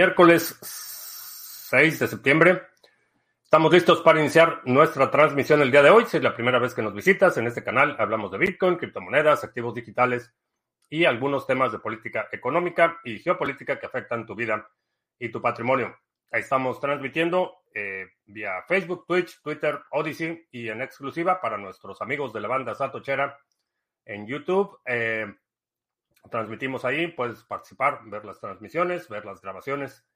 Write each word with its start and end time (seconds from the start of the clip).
Miércoles 0.00 0.56
6 0.62 1.98
de 1.98 2.08
septiembre. 2.08 2.62
Estamos 3.44 3.70
listos 3.70 4.00
para 4.00 4.18
iniciar 4.18 4.62
nuestra 4.64 5.10
transmisión 5.10 5.60
el 5.60 5.70
día 5.70 5.82
de 5.82 5.90
hoy. 5.90 6.06
Si 6.06 6.16
es 6.16 6.22
la 6.22 6.34
primera 6.34 6.58
vez 6.58 6.72
que 6.72 6.80
nos 6.80 6.94
visitas 6.94 7.36
en 7.36 7.46
este 7.46 7.62
canal, 7.62 7.96
hablamos 7.98 8.30
de 8.30 8.38
Bitcoin, 8.38 8.76
criptomonedas, 8.76 9.44
activos 9.44 9.74
digitales 9.74 10.32
y 10.88 11.04
algunos 11.04 11.46
temas 11.46 11.70
de 11.72 11.80
política 11.80 12.30
económica 12.32 12.98
y 13.04 13.18
geopolítica 13.18 13.78
que 13.78 13.84
afectan 13.84 14.24
tu 14.24 14.34
vida 14.34 14.66
y 15.18 15.28
tu 15.28 15.42
patrimonio. 15.42 15.94
Ahí 16.30 16.40
estamos 16.40 16.80
transmitiendo 16.80 17.56
eh, 17.74 18.06
vía 18.24 18.64
Facebook, 18.66 19.04
Twitch, 19.06 19.42
Twitter, 19.42 19.80
Odyssey 19.90 20.46
y 20.50 20.68
en 20.70 20.80
exclusiva 20.80 21.42
para 21.42 21.58
nuestros 21.58 22.00
amigos 22.00 22.32
de 22.32 22.40
la 22.40 22.48
banda 22.48 22.74
Satochera 22.74 23.36
en 24.06 24.26
YouTube. 24.26 24.78
Eh, 24.86 25.26
transmitimos 26.28 26.84
ahí, 26.84 27.06
puedes 27.08 27.42
participar, 27.44 28.00
ver 28.04 28.24
las 28.24 28.40
transmisiones, 28.40 29.08
ver 29.08 29.24
las 29.24 29.40
grabaciones 29.40 30.06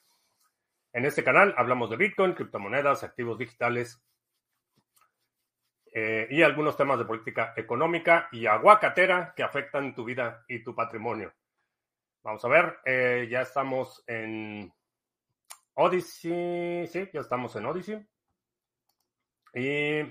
En 0.93 1.05
este 1.05 1.25
canal 1.25 1.55
hablamos 1.57 1.91
de 1.91 1.97
Bitcoin, 1.97 2.35
criptomonedas, 2.35 3.05
activos 3.05 3.39
digitales 3.39 4.03
eh, 5.99 6.29
y 6.29 6.43
algunos 6.43 6.77
temas 6.77 6.99
de 6.99 7.07
política 7.07 7.55
económica 7.57 8.29
y 8.31 8.45
aguacatera 8.45 9.33
que 9.35 9.43
afectan 9.43 9.95
tu 9.95 10.05
vida 10.05 10.45
y 10.47 10.63
tu 10.63 10.75
patrimonio. 10.75 11.33
Vamos 12.23 12.45
a 12.45 12.49
ver, 12.49 12.81
eh, 12.85 13.27
ya 13.31 13.41
estamos 13.41 14.05
en 14.07 14.71
Odyssey, 15.73 16.87
sí, 16.87 17.09
ya 17.11 17.21
estamos 17.21 17.57
en 17.57 17.65
Odyssey. 17.65 18.07
Y 19.55 20.03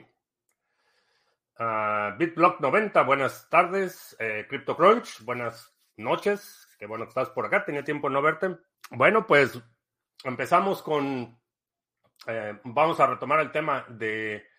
uh, 1.59 2.17
BitBlock 2.17 2.61
90, 2.61 3.03
buenas 3.03 3.47
tardes. 3.47 4.15
Eh, 4.17 4.47
CryptoCrunch, 4.49 5.23
buenas 5.23 5.71
noches. 5.97 6.67
Qué 6.79 6.87
bueno 6.87 7.05
que 7.05 7.09
estás 7.09 7.29
por 7.29 7.45
acá, 7.45 7.63
tenía 7.63 7.83
tiempo 7.83 8.09
no 8.09 8.23
verte. 8.23 8.57
Bueno, 8.89 9.27
pues 9.27 9.61
empezamos 10.23 10.81
con, 10.81 11.39
vamos 12.63 12.99
a 12.99 13.05
retomar 13.05 13.39
el 13.41 13.51
tema 13.51 13.85
de 13.87 14.54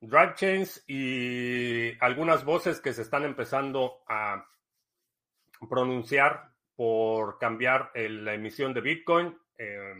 drive 0.00 0.34
chains 0.34 0.84
y 0.86 1.92
algunas 2.00 2.44
voces 2.44 2.80
que 2.80 2.92
se 2.92 3.02
están 3.02 3.24
empezando 3.24 4.02
a 4.08 4.46
pronunciar 5.68 6.52
por 6.76 7.38
cambiar 7.38 7.90
la 7.94 8.34
emisión 8.34 8.72
de 8.72 8.80
Bitcoin. 8.80 9.36
Eh, 9.56 9.94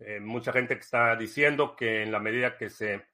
eh, 0.00 0.20
mucha 0.20 0.52
gente 0.52 0.74
que 0.74 0.80
está 0.80 1.14
diciendo 1.14 1.76
que 1.76 2.02
en 2.02 2.10
la 2.10 2.18
medida 2.18 2.56
que 2.56 2.68
se 2.68 3.06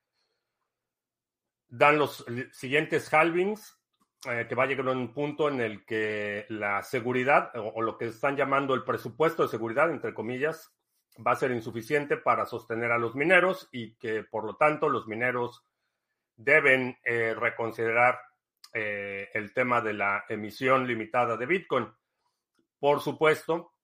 dan 1.69 1.98
los 1.98 2.25
siguientes 2.53 3.12
halvings, 3.12 3.78
eh, 4.31 4.47
que 4.48 4.55
va 4.55 4.65
a 4.65 4.67
llegar 4.67 4.89
a 4.89 4.93
un 4.93 5.12
punto 5.12 5.48
en 5.48 5.61
el 5.61 5.84
que 5.84 6.47
la 6.48 6.83
seguridad 6.83 7.55
o, 7.55 7.69
o, 7.75 7.83
lo 7.83 7.98
que 7.98 8.06
están 8.06 8.37
llamando 8.37 8.75
el 8.75 8.84
presupuesto 8.84 9.43
de 9.43 9.51
seguridad, 9.51 9.91
entre 9.91 10.15
comillas, 10.15 10.75
va 11.25 11.33
a 11.33 11.37
ser 11.37 11.51
insuficiente 11.51 12.17
para 12.17 12.47
sostener 12.47 12.93
a 12.93 12.98
los 12.98 13.15
mineros 13.15 13.69
y 13.73 13.95
que 13.97 14.25
por 14.25 14.45
lo 14.45 14.56
tanto 14.56 14.89
los 14.89 15.06
mineros 15.06 15.65
deben 16.43 16.99
eh, 17.05 17.35
reconsiderar 17.35 18.19
eh, 18.73 19.29
el 19.35 19.53
tema 19.53 19.81
de 19.81 19.93
la 19.93 20.25
emisión 20.29 20.87
limitada 20.87 21.37
de 21.37 21.47
Bitcoin. 21.47 21.87
Por 22.79 23.01
supuesto, 23.01 23.75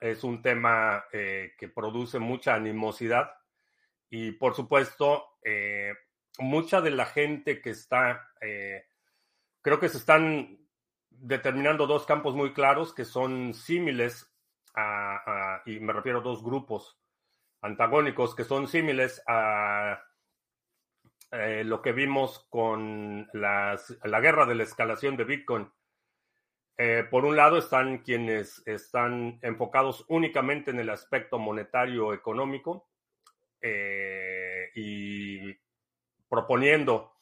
es 0.00 0.24
un 0.24 0.40
tema 0.40 1.04
eh, 1.12 1.52
que 1.58 1.68
produce 1.68 2.18
mucha 2.18 2.54
animosidad 2.54 3.30
y 4.08 4.32
por 4.32 4.54
supuesto, 4.54 5.32
mucha 6.38 6.80
de 6.80 6.90
la 6.90 7.06
gente 7.06 7.60
que 7.60 7.70
está, 7.70 8.30
creo 8.40 9.80
que 9.80 9.88
se 9.88 9.98
están 9.98 10.58
determinando 11.10 11.88
dos 11.88 12.06
campos 12.06 12.36
muy 12.36 12.52
claros 12.52 12.94
que 12.94 13.04
son 13.04 13.52
símiles 13.52 14.32
a, 14.74 15.62
y 15.66 15.80
me 15.80 15.92
refiero 15.92 16.20
a 16.20 16.22
dos 16.22 16.44
grupos 16.44 17.00
antagónicos 17.62 18.34
que 18.36 18.44
son 18.44 18.68
símiles 18.68 19.22
a 19.26 20.00
eh, 21.38 21.64
lo 21.64 21.82
que 21.82 21.92
vimos 21.92 22.46
con 22.48 23.28
las, 23.32 23.96
la 24.04 24.20
guerra 24.20 24.46
de 24.46 24.54
la 24.54 24.62
escalación 24.62 25.16
de 25.16 25.24
Bitcoin. 25.24 25.70
Eh, 26.78 27.04
por 27.10 27.24
un 27.24 27.36
lado 27.36 27.58
están 27.58 27.98
quienes 27.98 28.62
están 28.66 29.38
enfocados 29.42 30.04
únicamente 30.08 30.70
en 30.70 30.80
el 30.80 30.90
aspecto 30.90 31.38
monetario 31.38 32.12
económico 32.12 32.90
eh, 33.60 34.70
y 34.74 35.54
proponiendo 36.28 37.14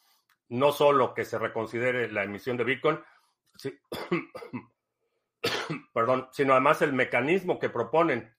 no 0.48 0.72
solo 0.72 1.14
que 1.14 1.24
se 1.24 1.38
reconsidere 1.38 2.10
la 2.10 2.24
emisión 2.24 2.56
de 2.56 2.64
Bitcoin, 2.64 2.98
perdón, 5.92 6.28
sino 6.32 6.52
además 6.52 6.82
el 6.82 6.92
mecanismo 6.92 7.58
que 7.58 7.70
proponen 7.70 8.32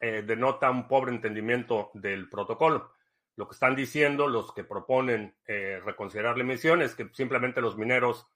denota 0.00 0.70
un 0.70 0.88
pobre 0.88 1.12
entendimiento 1.12 1.90
del 1.92 2.30
protocolo. 2.30 2.94
Lo 3.40 3.48
que 3.48 3.54
están 3.54 3.74
diciendo 3.74 4.28
los 4.28 4.52
que 4.52 4.64
proponen 4.64 5.34
eh, 5.46 5.80
reconsiderar 5.82 6.36
la 6.36 6.42
emisión 6.42 6.82
es 6.82 6.94
que 6.94 7.08
simplemente 7.14 7.62
los 7.62 7.78
mineros 7.78 8.28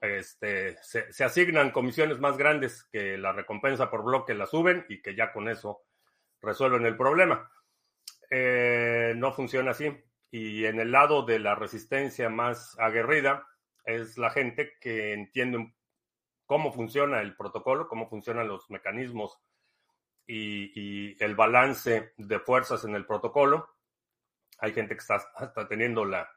este, 0.00 0.76
se, 0.82 1.22
asignan 1.22 1.70
comisiones 1.70 2.18
más 2.18 2.36
grandes 2.36 2.82
que 2.90 3.16
la 3.16 3.30
recompensa 3.30 3.92
por 3.92 4.02
bloque 4.02 4.34
la 4.34 4.46
suben 4.46 4.84
y 4.88 5.00
que 5.00 5.14
ya 5.14 5.32
con 5.32 5.48
eso 5.48 5.82
resuelven 6.40 6.84
el 6.84 6.96
problema. 6.96 7.48
Eh, 8.28 9.14
no 9.16 9.32
funciona 9.32 9.70
así. 9.70 9.96
Y 10.32 10.64
en 10.64 10.80
el 10.80 10.90
lado 10.90 11.24
de 11.24 11.38
la 11.38 11.54
resistencia 11.54 12.28
más 12.28 12.76
aguerrida 12.80 13.46
es 13.84 14.18
la 14.18 14.30
gente 14.30 14.72
que 14.80 15.12
entiende 15.12 15.72
cómo 16.44 16.72
funciona 16.72 17.20
el 17.20 17.36
protocolo, 17.36 17.86
cómo 17.86 18.08
funcionan 18.08 18.48
los 18.48 18.68
mecanismos 18.68 19.38
y, 20.26 20.72
y 20.74 21.16
el 21.20 21.36
balance 21.36 22.14
de 22.16 22.40
fuerzas 22.40 22.84
en 22.84 22.96
el 22.96 23.06
protocolo 23.06 23.71
hay 24.62 24.72
gente 24.72 24.94
que 24.94 25.00
está 25.00 25.16
hasta 25.34 25.68
teniendo 25.68 26.04
la, 26.04 26.30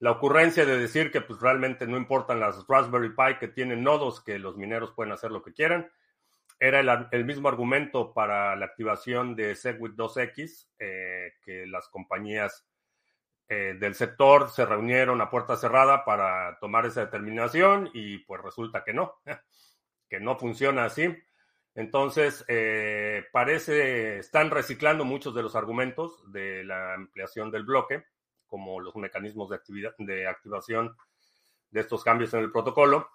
la 0.00 0.10
ocurrencia 0.10 0.66
de 0.66 0.76
decir 0.76 1.12
que 1.12 1.20
pues 1.20 1.40
realmente 1.40 1.86
no 1.86 1.96
importan 1.96 2.40
las 2.40 2.66
Raspberry 2.66 3.10
Pi 3.10 3.38
que 3.38 3.46
tienen 3.46 3.84
nodos, 3.84 4.22
que 4.22 4.36
los 4.40 4.56
mineros 4.56 4.90
pueden 4.92 5.12
hacer 5.12 5.30
lo 5.30 5.42
que 5.42 5.52
quieran. 5.52 5.88
Era 6.58 7.08
el, 7.10 7.24
mismo 7.24 7.48
argumento 7.48 8.12
para 8.12 8.56
la 8.56 8.66
activación 8.66 9.36
de 9.36 9.54
Segwit 9.54 9.94
2X, 9.94 10.70
eh, 10.80 11.34
que 11.44 11.66
las 11.66 11.88
compañías 11.88 12.66
eh, 13.48 13.76
del 13.78 13.94
sector 13.94 14.50
se 14.50 14.66
reunieron 14.66 15.20
a 15.20 15.30
puerta 15.30 15.54
cerrada 15.54 16.04
para 16.04 16.58
tomar 16.58 16.84
esa 16.86 17.02
determinación 17.02 17.88
y 17.94 18.18
pues 18.18 18.42
resulta 18.42 18.82
que 18.82 18.92
no, 18.92 19.20
que 20.08 20.18
no 20.18 20.36
funciona 20.36 20.84
así. 20.84 21.16
Entonces, 21.74 22.44
eh, 22.48 23.24
parece, 23.32 24.18
están 24.18 24.50
reciclando 24.50 25.04
muchos 25.04 25.34
de 25.34 25.42
los 25.42 25.56
argumentos 25.56 26.22
de 26.30 26.64
la 26.64 26.94
ampliación 26.94 27.50
del 27.50 27.64
bloque, 27.64 28.04
como 28.46 28.80
los 28.80 28.94
mecanismos 28.96 29.48
de, 29.48 29.56
actividad, 29.56 29.94
de 29.98 30.26
activación 30.26 30.94
de 31.70 31.80
estos 31.80 32.04
cambios 32.04 32.34
en 32.34 32.40
el 32.40 32.52
protocolo. 32.52 33.08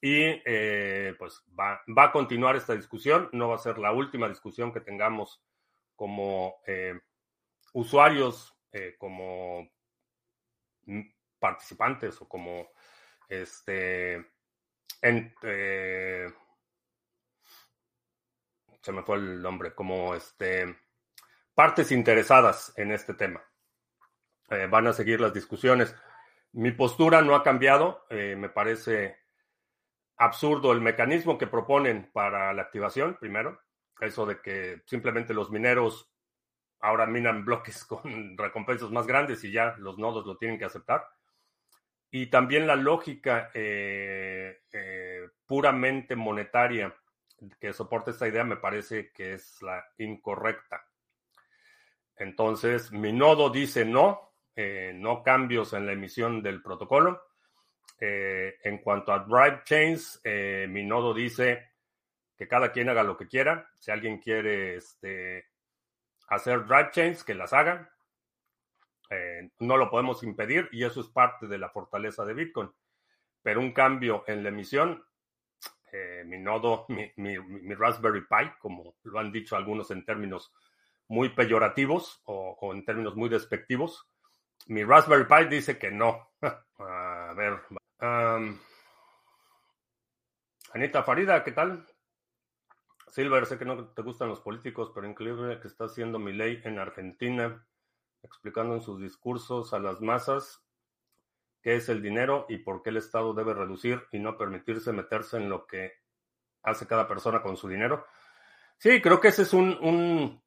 Y 0.00 0.40
eh, 0.46 1.14
pues 1.18 1.44
va, 1.58 1.82
va, 1.96 2.04
a 2.04 2.12
continuar 2.12 2.56
esta 2.56 2.74
discusión, 2.74 3.28
no 3.32 3.48
va 3.48 3.56
a 3.56 3.58
ser 3.58 3.78
la 3.78 3.92
última 3.92 4.28
discusión 4.28 4.72
que 4.72 4.80
tengamos 4.80 5.42
como 5.96 6.60
eh, 6.66 6.94
usuarios, 7.72 8.56
eh, 8.70 8.94
como 8.96 9.68
participantes 11.40 12.22
o 12.22 12.28
como 12.28 12.68
este, 13.28 14.24
en, 15.02 15.34
se 18.80 18.92
me 18.92 19.02
fue 19.02 19.16
el 19.16 19.42
nombre, 19.42 19.74
como 19.74 20.14
este, 20.14 20.76
partes 21.54 21.92
interesadas 21.92 22.72
en 22.76 22.92
este 22.92 23.14
tema. 23.14 23.42
Eh, 24.50 24.66
van 24.70 24.86
a 24.86 24.92
seguir 24.92 25.20
las 25.20 25.34
discusiones. 25.34 25.94
Mi 26.52 26.70
postura 26.70 27.20
no 27.22 27.34
ha 27.34 27.42
cambiado. 27.42 28.06
Eh, 28.08 28.36
me 28.36 28.48
parece 28.48 29.18
absurdo 30.16 30.72
el 30.72 30.80
mecanismo 30.80 31.36
que 31.36 31.46
proponen 31.46 32.10
para 32.12 32.52
la 32.52 32.62
activación, 32.62 33.16
primero. 33.20 33.60
Eso 34.00 34.24
de 34.24 34.40
que 34.40 34.82
simplemente 34.86 35.34
los 35.34 35.50
mineros 35.50 36.10
ahora 36.80 37.06
minan 37.06 37.44
bloques 37.44 37.84
con 37.84 38.38
recompensas 38.38 38.90
más 38.90 39.06
grandes 39.06 39.42
y 39.44 39.52
ya 39.52 39.74
los 39.78 39.98
nodos 39.98 40.26
lo 40.26 40.36
tienen 40.36 40.58
que 40.58 40.64
aceptar. 40.64 41.06
Y 42.10 42.28
también 42.28 42.66
la 42.66 42.76
lógica 42.76 43.50
eh, 43.52 44.60
puramente 45.44 46.16
monetaria 46.16 46.94
que 47.60 47.72
soporte 47.72 48.10
esta 48.10 48.28
idea 48.28 48.44
me 48.44 48.56
parece 48.56 49.10
que 49.12 49.34
es 49.34 49.60
la 49.62 49.84
incorrecta. 49.98 50.84
Entonces, 52.16 52.90
mi 52.92 53.12
nodo 53.12 53.50
dice 53.50 53.84
no, 53.84 54.32
eh, 54.56 54.92
no 54.94 55.22
cambios 55.22 55.72
en 55.72 55.86
la 55.86 55.92
emisión 55.92 56.42
del 56.42 56.62
protocolo. 56.62 57.22
Eh, 58.00 58.56
en 58.62 58.78
cuanto 58.78 59.12
a 59.12 59.20
drive 59.20 59.62
chains, 59.64 60.20
eh, 60.24 60.66
mi 60.68 60.84
nodo 60.84 61.14
dice 61.14 61.74
que 62.36 62.48
cada 62.48 62.72
quien 62.72 62.88
haga 62.88 63.02
lo 63.02 63.16
que 63.16 63.28
quiera. 63.28 63.70
Si 63.78 63.90
alguien 63.90 64.18
quiere 64.18 64.76
este, 64.76 65.46
hacer 66.28 66.64
drive 66.64 66.90
chains, 66.90 67.24
que 67.24 67.34
las 67.34 67.52
haga. 67.52 67.92
No 69.60 69.78
lo 69.78 69.88
podemos 69.88 70.22
impedir 70.22 70.68
y 70.70 70.84
eso 70.84 71.00
es 71.00 71.08
parte 71.08 71.46
de 71.46 71.56
la 71.56 71.70
fortaleza 71.70 72.26
de 72.26 72.34
Bitcoin. 72.34 72.70
Pero 73.42 73.60
un 73.60 73.72
cambio 73.72 74.22
en 74.26 74.42
la 74.42 74.50
emisión, 74.50 75.02
eh, 75.92 76.22
mi 76.26 76.38
nodo, 76.38 76.86
mi, 76.88 77.12
mi, 77.16 77.74
Raspberry 77.74 78.22
Pi, 78.22 78.50
como 78.60 78.96
lo 79.02 79.18
han 79.18 79.32
dicho 79.32 79.56
algunos 79.56 79.90
en 79.90 80.04
términos 80.04 80.52
muy 81.08 81.30
peyorativos 81.30 82.22
o, 82.26 82.72
en 82.72 82.84
términos 82.84 83.16
muy 83.16 83.28
despectivos, 83.28 84.08
mi 84.66 84.84
Raspberry 84.84 85.24
Pi 85.24 85.48
dice 85.48 85.78
que 85.78 85.90
no. 85.90 86.30
A 86.78 87.34
ver. 87.34 87.60
Anita 90.74 91.02
Farida, 91.02 91.42
¿qué 91.42 91.52
tal? 91.52 91.86
Silver, 93.08 93.46
sé 93.46 93.58
que 93.58 93.64
no 93.64 93.88
te 93.88 94.02
gustan 94.02 94.28
los 94.28 94.40
políticos, 94.40 94.92
pero 94.94 95.08
increíble 95.08 95.60
que 95.60 95.68
está 95.68 95.86
haciendo 95.86 96.18
mi 96.18 96.32
ley 96.32 96.60
en 96.64 96.78
Argentina, 96.78 97.66
explicando 98.22 98.74
en 98.74 98.82
sus 98.82 99.00
discursos 99.00 99.72
a 99.72 99.78
las 99.78 100.00
masas 100.00 100.67
qué 101.62 101.76
es 101.76 101.88
el 101.88 102.02
dinero 102.02 102.46
y 102.48 102.58
por 102.58 102.82
qué 102.82 102.90
el 102.90 102.98
Estado 102.98 103.34
debe 103.34 103.54
reducir 103.54 104.02
y 104.12 104.18
no 104.18 104.36
permitirse 104.36 104.92
meterse 104.92 105.36
en 105.36 105.48
lo 105.48 105.66
que 105.66 105.92
hace 106.62 106.86
cada 106.86 107.06
persona 107.08 107.42
con 107.42 107.56
su 107.56 107.68
dinero. 107.68 108.06
Sí, 108.78 109.00
creo 109.00 109.20
que 109.20 109.28
esa 109.28 109.42
es 109.42 109.52
un, 109.52 110.40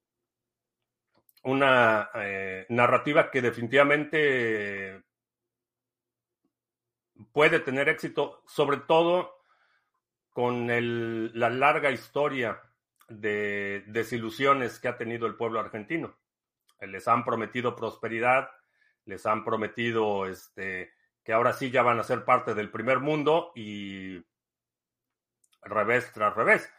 una 1.44 2.10
eh, 2.16 2.66
narrativa 2.70 3.30
que 3.30 3.42
definitivamente 3.42 5.04
puede 7.32 7.60
tener 7.60 7.90
éxito, 7.90 8.42
sobre 8.48 8.78
todo 8.78 9.42
con 10.30 10.68
la 10.68 11.50
larga 11.50 11.92
historia 11.92 12.62
de 13.10 13.84
desilusiones 13.88 14.80
que 14.80 14.88
ha 14.88 14.98
tenido 14.98 15.28
el 15.28 15.36
pueblo 15.36 15.60
argentino. 15.60 16.16
Les 16.80 17.08
han 17.08 17.26
prometido 17.26 17.76
prosperidad, 17.76 18.50
les 19.06 19.26
han 19.26 19.44
prometido 19.44 20.26
este, 20.26 20.94
que 21.24 21.34
ahora 21.34 21.54
sí 21.54 21.72
ya 21.72 21.84
van 21.84 22.00
a 22.00 22.04
ser 22.04 22.26
parte 22.26 22.54
del 22.54 22.72
primer 22.72 23.00
mundo 23.00 23.52
y 23.56 24.24
revés 25.62 26.12
tras 26.14 26.36
revés. 26.36 26.72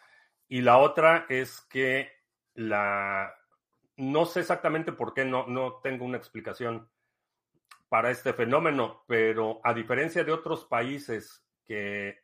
Y 0.48 0.62
la 0.62 0.78
otra 0.78 1.26
es 1.28 1.60
que 1.62 2.10
la 2.54 3.34
no 3.96 4.26
sé 4.26 4.40
exactamente 4.40 4.92
por 4.92 5.14
qué, 5.14 5.24
no, 5.24 5.46
no 5.46 5.80
tengo 5.82 6.04
una 6.04 6.16
explicación 6.16 6.88
para 7.88 8.10
este 8.10 8.32
fenómeno, 8.32 9.04
pero 9.06 9.60
a 9.62 9.74
diferencia 9.74 10.24
de 10.24 10.32
otros 10.32 10.64
países 10.64 11.44
que 11.64 12.18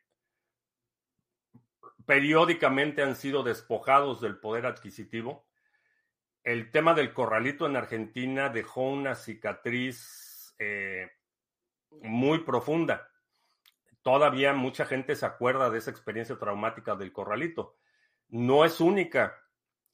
periódicamente 2.05 3.03
han 3.03 3.15
sido 3.15 3.43
despojados 3.43 4.19
del 4.19 4.39
poder 4.39 4.65
adquisitivo. 4.65 5.45
El 6.43 6.71
tema 6.71 6.95
del 6.95 7.13
corralito 7.13 7.67
en 7.67 7.75
Argentina 7.75 8.49
dejó 8.49 8.89
una 8.89 9.13
cicatriz 9.13 10.55
eh, 10.57 11.11
muy 12.01 12.39
profunda. 12.39 13.09
Todavía 14.01 14.53
mucha 14.53 14.85
gente 14.85 15.15
se 15.15 15.25
acuerda 15.25 15.69
de 15.69 15.79
esa 15.79 15.91
experiencia 15.91 16.37
traumática 16.37 16.95
del 16.95 17.11
corralito. 17.11 17.77
No 18.29 18.65
es 18.65 18.79
única, 18.79 19.35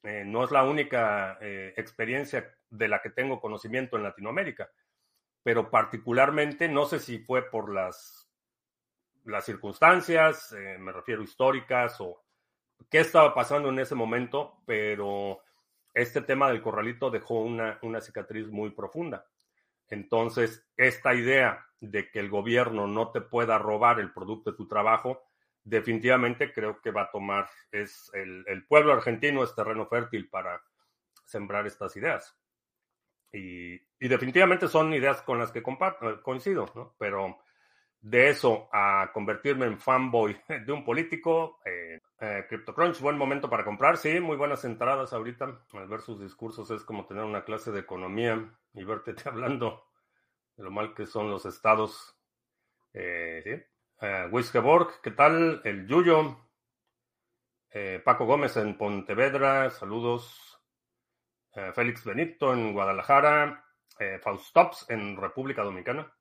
eh, 0.03 0.24
no 0.25 0.44
es 0.44 0.51
la 0.51 0.63
única 0.63 1.38
eh, 1.42 1.74
experiencia 1.77 2.56
de 2.69 2.88
la 2.88 3.01
que 3.01 3.09
tengo 3.09 3.42
conocimiento 3.42 3.97
en 3.97 4.03
Latinoamérica, 4.03 4.69
pero 5.44 5.69
particularmente, 5.69 6.68
no 6.68 6.86
sé 6.86 7.00
si 7.00 7.19
fue 7.19 7.50
por 7.50 7.74
las 7.74 8.25
las 9.25 9.45
circunstancias, 9.45 10.51
eh, 10.53 10.77
me 10.80 10.92
refiero 10.92 11.24
históricas 11.24 12.00
o 12.00 12.24
qué 12.89 13.00
estaba 13.00 13.33
pasando 13.33 13.69
en 13.69 13.80
ese 13.80 13.95
momento, 13.95 14.62
pero 14.65 15.42
este 15.94 16.21
tema 16.21 16.50
del 16.50 16.62
corralito 16.62 17.09
dejó 17.09 17.42
una, 17.42 17.80
una 17.81 18.01
cicatriz 18.01 18.47
muy 18.47 18.69
profunda. 18.69 19.25
Entonces, 19.89 20.67
esta 20.77 21.13
idea 21.13 21.65
de 21.79 22.09
que 22.09 22.19
el 22.19 22.29
gobierno 22.29 22.87
no 22.87 23.11
te 23.11 23.21
pueda 23.21 23.57
robar 23.57 23.99
el 23.99 24.13
producto 24.13 24.51
de 24.51 24.57
tu 24.57 24.67
trabajo, 24.67 25.21
definitivamente 25.63 26.53
creo 26.53 26.81
que 26.81 26.91
va 26.91 27.03
a 27.03 27.11
tomar, 27.11 27.49
es 27.71 28.11
el, 28.13 28.65
pueblo 28.67 28.93
argentino 28.93 29.43
es 29.43 29.55
terreno 29.55 29.87
fértil 29.87 30.29
para 30.29 30.61
sembrar 31.25 31.65
estas 31.67 31.95
ideas. 31.97 32.37
Y, 33.31 33.73
y 33.73 34.07
definitivamente 34.07 34.67
son 34.67 34.93
ideas 34.93 35.21
con 35.21 35.39
las 35.39 35.51
que 35.51 35.63
comparto, 35.63 36.21
coincido, 36.21 36.71
¿no? 36.75 36.95
Pero 36.97 37.37
de 38.06 38.30
eso 38.30 38.69
a 38.72 39.10
convertirme 39.12 39.66
en 39.66 39.80
fanboy 39.80 40.40
de 40.66 40.72
un 40.72 40.86
político. 40.86 41.60
Eh, 41.66 42.00
eh, 42.19 42.46
CryptoCrunch, 42.48 43.00
buen 43.00 43.18
momento 43.18 43.50
para 43.50 43.66
comprar. 43.66 43.98
Sí, 43.98 44.19
muy 44.19 44.38
buenas 44.38 44.63
entradas 44.63 45.12
ahorita. 45.12 45.60
Al 45.74 45.88
ver 45.88 46.02
sus 46.02 46.22
discursos 46.22 46.69
es 46.69 46.84
como 46.84 47.07
tener 47.07 47.24
una 47.24 47.44
clase 47.44 47.72
de 47.72 47.80
economía 47.80 48.48
y 48.74 48.84
verte 48.84 49.16
hablando 49.25 49.88
de 50.56 50.63
lo 50.63 50.69
mal 50.69 50.94
que 50.94 51.07
son 51.07 51.31
los 51.31 51.48
estados. 51.48 52.16
Eh, 52.94 53.42
¿sí? 53.44 53.50
Eh, 54.02 54.30
¿qué 55.02 55.12
tal? 55.12 55.62
El 55.63 55.88
Yuyo. 55.88 56.38
Eh, 57.72 58.00
Paco 58.06 58.25
Gómez 58.25 58.56
en 58.57 58.78
Pontevedra, 58.78 59.72
saludos. 59.72 60.52
Félix 61.74 62.04
Benito 62.04 62.54
en 62.54 62.74
Guadalajara. 62.74 63.66
Faustops 64.22 64.90
en 64.90 65.16
República 65.16 65.63
Dominicana. 65.63 66.14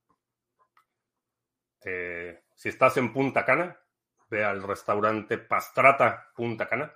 Eh, 1.84 2.42
si 2.54 2.70
estás 2.70 2.96
en 2.96 3.12
Punta 3.12 3.44
Cana, 3.44 3.78
ve 4.30 4.44
al 4.44 4.62
restaurante 4.62 5.38
Pastrata 5.38 6.32
Punta 6.34 6.68
Cana 6.68 6.92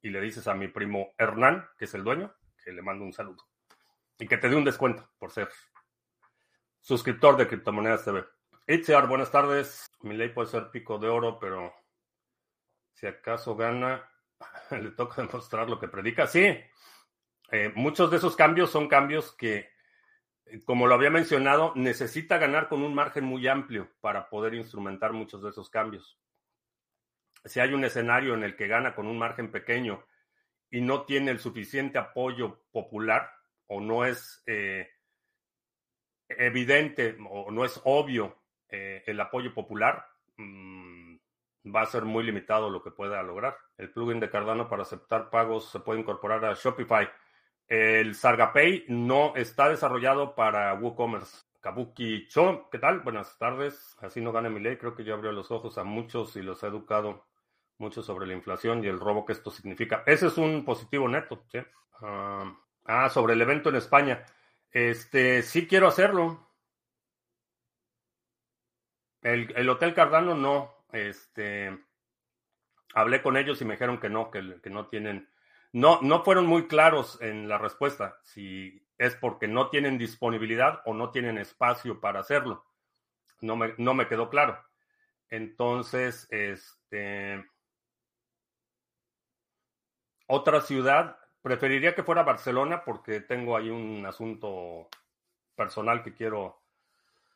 y 0.00 0.10
le 0.10 0.20
dices 0.20 0.46
a 0.46 0.54
mi 0.54 0.68
primo 0.68 1.14
Hernán, 1.18 1.68
que 1.76 1.86
es 1.86 1.94
el 1.94 2.04
dueño, 2.04 2.34
que 2.64 2.72
le 2.72 2.82
mando 2.82 3.04
un 3.04 3.12
saludo. 3.12 3.44
Y 4.18 4.26
que 4.26 4.38
te 4.38 4.48
dé 4.48 4.56
un 4.56 4.64
descuento 4.64 5.10
por 5.18 5.32
ser 5.32 5.48
suscriptor 6.80 7.36
de 7.36 7.48
Criptomonedas 7.48 8.04
TV. 8.04 8.24
Itziar, 8.66 9.08
buenas 9.08 9.30
tardes. 9.30 9.86
Mi 10.02 10.16
ley 10.16 10.28
puede 10.28 10.48
ser 10.48 10.70
pico 10.70 10.98
de 10.98 11.08
oro, 11.08 11.38
pero 11.38 11.74
si 12.92 13.06
acaso 13.06 13.56
gana, 13.56 14.08
le 14.70 14.90
toca 14.92 15.22
demostrar 15.26 15.68
lo 15.68 15.78
que 15.78 15.88
predica. 15.88 16.26
Sí, 16.26 16.46
eh, 17.50 17.72
muchos 17.74 18.10
de 18.10 18.18
esos 18.18 18.36
cambios 18.36 18.70
son 18.70 18.88
cambios 18.88 19.32
que 19.32 19.70
como 20.64 20.86
lo 20.86 20.94
había 20.94 21.10
mencionado, 21.10 21.72
necesita 21.74 22.38
ganar 22.38 22.68
con 22.68 22.82
un 22.82 22.94
margen 22.94 23.24
muy 23.24 23.46
amplio 23.48 23.88
para 24.00 24.28
poder 24.28 24.54
instrumentar 24.54 25.12
muchos 25.12 25.42
de 25.42 25.50
esos 25.50 25.70
cambios. 25.70 26.18
Si 27.44 27.60
hay 27.60 27.72
un 27.72 27.84
escenario 27.84 28.34
en 28.34 28.44
el 28.44 28.56
que 28.56 28.66
gana 28.66 28.94
con 28.94 29.06
un 29.06 29.18
margen 29.18 29.50
pequeño 29.50 30.04
y 30.70 30.80
no 30.80 31.04
tiene 31.04 31.30
el 31.30 31.38
suficiente 31.38 31.98
apoyo 31.98 32.62
popular 32.72 33.30
o 33.66 33.80
no 33.80 34.04
es 34.04 34.42
eh, 34.46 34.88
evidente 36.28 37.16
o 37.30 37.50
no 37.50 37.64
es 37.64 37.80
obvio 37.84 38.36
eh, 38.68 39.02
el 39.06 39.20
apoyo 39.20 39.54
popular, 39.54 40.06
mm, 40.36 41.16
va 41.74 41.82
a 41.82 41.86
ser 41.86 42.04
muy 42.04 42.24
limitado 42.24 42.70
lo 42.70 42.82
que 42.82 42.90
pueda 42.90 43.22
lograr. 43.22 43.56
El 43.76 43.90
plugin 43.90 44.20
de 44.20 44.30
Cardano 44.30 44.68
para 44.68 44.82
aceptar 44.82 45.30
pagos 45.30 45.70
se 45.70 45.80
puede 45.80 46.00
incorporar 46.00 46.44
a 46.44 46.54
Shopify. 46.54 47.08
El 47.68 48.14
Sargapay 48.14 48.86
no 48.88 49.36
está 49.36 49.68
desarrollado 49.68 50.34
para 50.34 50.72
WooCommerce. 50.74 51.44
Kabuki 51.60 52.26
Cho, 52.28 52.70
¿qué 52.70 52.78
tal? 52.78 53.00
Buenas 53.00 53.36
tardes. 53.36 53.94
Así 54.00 54.22
no 54.22 54.32
gane 54.32 54.48
mi 54.48 54.58
ley. 54.58 54.78
Creo 54.78 54.94
que 54.94 55.04
yo 55.04 55.14
abrió 55.14 55.32
los 55.32 55.50
ojos 55.50 55.76
a 55.76 55.84
muchos 55.84 56.34
y 56.36 56.42
los 56.42 56.62
he 56.62 56.68
educado 56.68 57.26
mucho 57.76 58.02
sobre 58.02 58.26
la 58.26 58.32
inflación 58.32 58.82
y 58.82 58.86
el 58.86 58.98
robo 58.98 59.26
que 59.26 59.34
esto 59.34 59.50
significa. 59.50 60.02
Ese 60.06 60.28
es 60.28 60.38
un 60.38 60.64
positivo 60.64 61.08
neto. 61.08 61.44
ah, 62.00 62.58
ah 62.86 63.10
sobre 63.10 63.34
el 63.34 63.42
evento 63.42 63.68
en 63.68 63.76
España. 63.76 64.24
Este, 64.70 65.42
sí 65.42 65.66
quiero 65.66 65.88
hacerlo. 65.88 66.48
El, 69.20 69.52
el 69.56 69.68
Hotel 69.68 69.92
Cardano 69.92 70.34
no. 70.34 70.86
Este, 70.90 71.78
hablé 72.94 73.20
con 73.20 73.36
ellos 73.36 73.60
y 73.60 73.66
me 73.66 73.74
dijeron 73.74 74.00
que 74.00 74.08
no, 74.08 74.30
que 74.30 74.40
no 74.70 74.86
tienen 74.86 75.28
no, 75.78 76.00
no 76.02 76.24
fueron 76.24 76.46
muy 76.46 76.66
claros 76.66 77.22
en 77.22 77.48
la 77.48 77.56
respuesta, 77.56 78.18
si 78.24 78.84
es 78.98 79.14
porque 79.14 79.46
no 79.46 79.70
tienen 79.70 79.96
disponibilidad 79.96 80.82
o 80.84 80.92
no 80.92 81.12
tienen 81.12 81.38
espacio 81.38 82.00
para 82.00 82.18
hacerlo. 82.18 82.66
No 83.40 83.54
me, 83.54 83.74
no 83.78 83.94
me 83.94 84.08
quedó 84.08 84.28
claro. 84.28 84.58
Entonces, 85.30 86.26
este, 86.30 87.46
otra 90.26 90.62
ciudad, 90.62 91.16
preferiría 91.42 91.94
que 91.94 92.02
fuera 92.02 92.24
Barcelona 92.24 92.82
porque 92.84 93.20
tengo 93.20 93.56
ahí 93.56 93.70
un 93.70 94.04
asunto 94.04 94.88
personal 95.54 96.02
que 96.02 96.12
quiero 96.12 96.60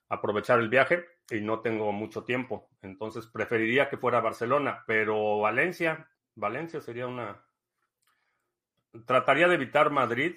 aprovechar 0.09 0.59
el 0.59 0.69
viaje 0.69 1.07
y 1.31 1.41
no 1.43 1.61
tengo 1.61 1.93
mucho 1.93 2.25
tiempo. 2.25 2.69
Entonces, 2.81 3.29
preferiría 3.29 3.89
que 3.89 3.99
fuera 3.99 4.21
Barcelona, 4.21 4.83
pero 4.85 5.39
Valencia, 5.39 6.09
Valencia 6.35 6.81
sería 6.81 7.07
una, 7.07 7.41
Trataría 9.07 9.49
de 9.49 9.55
evitar 9.55 9.91
Madrid, 9.91 10.37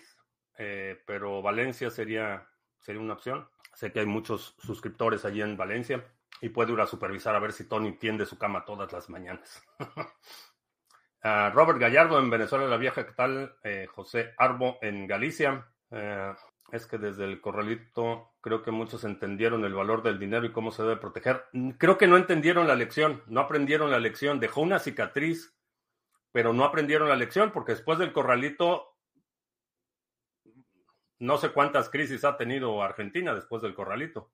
eh, 0.58 1.02
pero 1.06 1.42
Valencia 1.42 1.90
sería, 1.90 2.48
sería 2.80 3.02
una 3.02 3.14
opción. 3.14 3.48
Sé 3.74 3.92
que 3.92 4.00
hay 4.00 4.06
muchos 4.06 4.56
suscriptores 4.60 5.26
allí 5.26 5.42
en 5.42 5.58
Valencia 5.58 6.06
y 6.42 6.50
puedo 6.50 6.74
ir 6.74 6.82
a 6.82 6.88
supervisar 6.88 7.36
a 7.36 7.40
ver 7.40 7.52
si 7.52 7.68
Tony 7.68 7.98
tiende 7.98 8.26
su 8.26 8.38
cama 8.38 8.66
todas 8.66 8.92
las 8.94 9.10
mañanas. 9.10 9.62
Robert 11.54 11.80
Gallardo 11.80 12.20
en 12.20 12.30
Venezuela 12.30 12.68
la 12.68 12.78
Vieja, 12.78 13.04
¿qué 13.06 13.14
tal? 13.14 13.56
Eh, 13.64 13.88
José 13.90 14.34
Arbo 14.38 14.78
en 14.82 15.08
Galicia. 15.08 15.68
Eh, 15.90 16.34
es 16.72 16.86
que 16.86 16.98
desde 16.98 17.26
el 17.26 17.42
corralito 17.42 18.34
creo 18.42 18.62
que 18.62 18.72
muchos 18.72 19.04
entendieron 19.04 19.66
el 19.66 19.74
valor 19.74 20.04
del 20.04 20.20
dinero 20.20 20.46
y 20.46 20.52
cómo 20.52 20.72
se 20.72 20.84
debe 20.84 20.98
proteger. 20.98 21.46
Creo 21.78 21.98
que 21.98 22.08
no 22.08 22.18
entendieron 22.18 22.68
la 22.68 22.76
lección, 22.76 23.24
no 23.28 23.42
aprendieron 23.42 23.90
la 23.90 24.00
lección. 24.00 24.40
Dejó 24.40 24.62
una 24.62 24.80
cicatriz, 24.80 25.55
pero 26.36 26.52
no 26.52 26.66
aprendieron 26.66 27.08
la 27.08 27.16
lección 27.16 27.54
porque 27.54 27.72
después 27.72 27.98
del 27.98 28.12
corralito 28.12 28.98
no 31.18 31.38
sé 31.38 31.54
cuántas 31.54 31.90
crisis 31.90 32.26
ha 32.26 32.36
tenido 32.36 32.84
Argentina 32.84 33.34
después 33.34 33.62
del 33.62 33.74
corralito. 33.74 34.34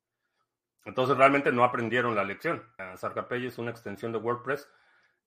Entonces 0.84 1.16
realmente 1.16 1.52
no 1.52 1.64
aprendieron 1.64 2.16
la 2.16 2.24
lección. 2.24 2.64
Sarcapay 2.96 3.46
es 3.46 3.60
una 3.60 3.70
extensión 3.70 4.12
de 4.12 4.18
WordPress. 4.18 4.68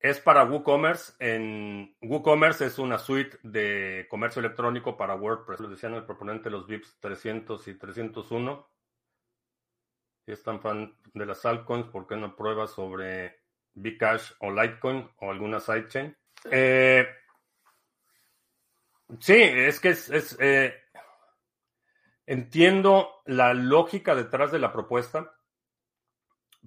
Es 0.01 0.19
para 0.19 0.43
WooCommerce. 0.43 1.13
En 1.21 1.97
WooCommerce 2.03 2.67
es 2.67 2.81
una 2.81 2.99
suite 2.99 3.39
de 3.45 4.09
comercio 4.11 4.41
electrónico 4.41 4.97
para 4.97 5.15
WordPress. 5.15 5.61
Lo 5.61 5.69
decían 5.69 5.95
el 5.95 6.05
proponente 6.05 6.51
los 6.51 6.67
VIPs 6.67 6.99
300 6.99 7.69
y 7.69 7.75
301. 7.79 8.69
Si 10.27 10.33
están 10.33 10.61
fan 10.61 10.99
de 11.13 11.25
las 11.25 11.47
altcoins, 11.47 11.87
¿por 11.87 12.09
qué 12.09 12.17
no 12.17 12.35
pruebas 12.35 12.73
sobre 12.73 13.45
Bcash 13.75 14.33
o 14.41 14.51
Litecoin 14.51 15.09
o 15.21 15.31
alguna 15.31 15.61
sidechain? 15.61 16.17
Eh, 16.51 17.07
sí, 19.21 19.35
es 19.41 19.81
que 19.81 19.89
es, 19.91 20.37
eh, 20.41 20.75
entiendo 22.27 23.23
la 23.27 23.55
lógica 23.55 24.15
detrás 24.15 24.53
de 24.53 24.59
la 24.59 24.73
propuesta 24.73 25.35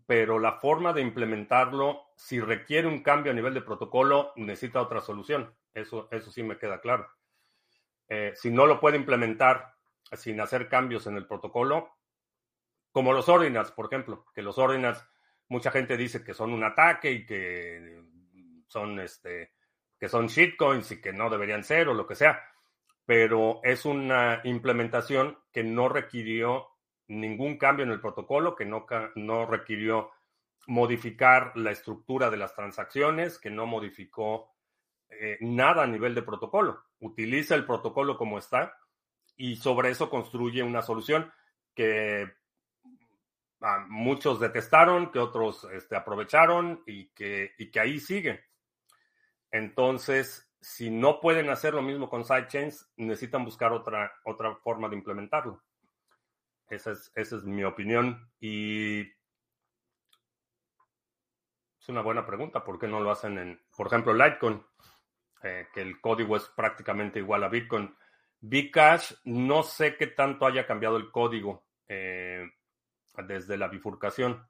pero 0.06 0.40
la 0.40 0.54
forma 0.54 0.94
de 0.94 1.02
implementarlo, 1.02 2.12
si 2.16 2.40
requiere 2.40 2.88
un 2.88 3.02
cambio 3.04 3.32
a 3.32 3.36
nivel 3.36 3.54
de 3.54 3.62
protocolo, 3.62 4.32
necesita 4.36 4.82
otra 4.82 5.02
solución. 5.02 5.54
Eso, 5.74 6.08
eso 6.12 6.32
sí 6.32 6.44
me 6.44 6.58
queda 6.58 6.80
claro. 6.80 7.10
Eh, 8.08 8.34
si 8.36 8.50
no 8.50 8.66
lo 8.66 8.80
puede 8.80 8.98
implementar 8.98 9.74
sin 10.14 10.40
hacer 10.40 10.70
cambios 10.70 11.08
en 11.08 11.18
el 11.18 11.28
protocolo, 11.28 11.98
como 12.92 13.12
los 13.12 13.28
ordinals, 13.28 13.72
por 13.72 13.88
ejemplo, 13.88 14.26
que 14.34 14.42
los 14.42 14.58
ordinals, 14.58 15.04
mucha 15.50 15.72
gente 15.72 15.98
dice 15.98 16.24
que 16.24 16.34
son 16.34 16.54
un 16.54 16.64
ataque 16.64 17.12
y 17.12 17.26
que 17.26 18.02
son 18.68 19.00
este 19.02 19.54
que 20.00 20.10
son 20.10 20.28
shitcoins 20.28 20.92
y 20.92 21.02
que 21.02 21.14
no 21.14 21.30
deberían 21.30 21.64
ser 21.64 21.90
o 21.90 21.94
lo 21.94 22.06
que 22.06 22.16
sea, 22.16 22.42
pero 23.06 23.62
es 23.64 23.86
una 23.86 24.42
implementación 24.44 25.38
que 25.52 25.64
no 25.64 25.90
requirió 25.90 26.68
ningún 27.08 27.58
cambio 27.58 27.86
en 27.86 27.92
el 27.92 28.02
protocolo, 28.02 28.56
que 28.56 28.66
no, 28.66 28.86
no 29.16 29.46
requirió 29.46 30.12
modificar 30.68 31.54
la 31.56 31.72
estructura 31.72 32.30
de 32.30 32.38
las 32.38 32.54
transacciones, 32.54 33.40
que 33.40 33.50
no 33.50 33.66
modificó 33.66 34.52
eh, 35.10 35.38
nada 35.40 35.84
a 35.84 35.88
nivel 35.88 36.14
de 36.14 36.22
protocolo. 36.22 36.84
Utiliza 37.00 37.56
el 37.56 37.66
protocolo 37.66 38.18
como 38.18 38.38
está 38.38 38.78
y 39.38 39.56
sobre 39.56 39.92
eso 39.92 40.10
construye 40.10 40.62
una 40.62 40.82
solución 40.82 41.32
que 41.74 42.30
ah, 43.62 43.86
muchos 43.88 44.40
detestaron, 44.40 45.12
que 45.12 45.20
otros 45.20 45.66
este, 45.72 45.96
aprovecharon 45.96 46.84
y 46.86 47.08
que, 47.10 47.52
y 47.58 47.72
que 47.72 47.80
ahí 47.80 48.00
sigue. 48.00 48.47
Entonces, 49.52 50.52
si 50.62 50.90
no 50.90 51.20
pueden 51.20 51.50
hacer 51.50 51.74
lo 51.74 51.82
mismo 51.82 52.10
con 52.10 52.26
sidechains, 52.26 52.92
necesitan 52.98 53.46
buscar 53.46 53.72
otra, 53.72 54.12
otra 54.26 54.56
forma 54.56 54.90
de 54.90 54.96
implementarlo. 54.96 55.64
Esa 56.70 56.92
es, 56.92 57.12
esa 57.16 57.38
es 57.38 57.44
mi 57.44 57.64
opinión. 57.64 58.30
Y 58.40 59.02
es 61.80 61.90
una 61.90 62.02
buena 62.02 62.26
pregunta. 62.26 62.64
¿Por 62.64 62.78
qué 62.80 62.88
no 62.88 63.00
lo 63.00 63.12
hacen 63.12 63.38
en, 63.38 63.62
por 63.76 63.88
ejemplo, 63.88 64.14
Litecoin? 64.14 64.64
Eh, 65.44 65.68
que 65.74 65.82
el 65.82 66.02
código 66.02 66.36
es 66.36 66.48
prácticamente 66.50 67.20
igual 67.20 67.44
a 67.44 67.50
Bitcoin. 67.50 67.96
Bcash, 68.40 69.14
no 69.26 69.64
sé 69.64 69.96
qué 69.96 70.08
tanto 70.08 70.46
haya 70.46 70.66
cambiado 70.66 70.98
el 70.98 71.12
código 71.12 71.66
eh, 71.88 72.44
desde 73.26 73.58
la 73.58 73.68
bifurcación. 73.68 74.48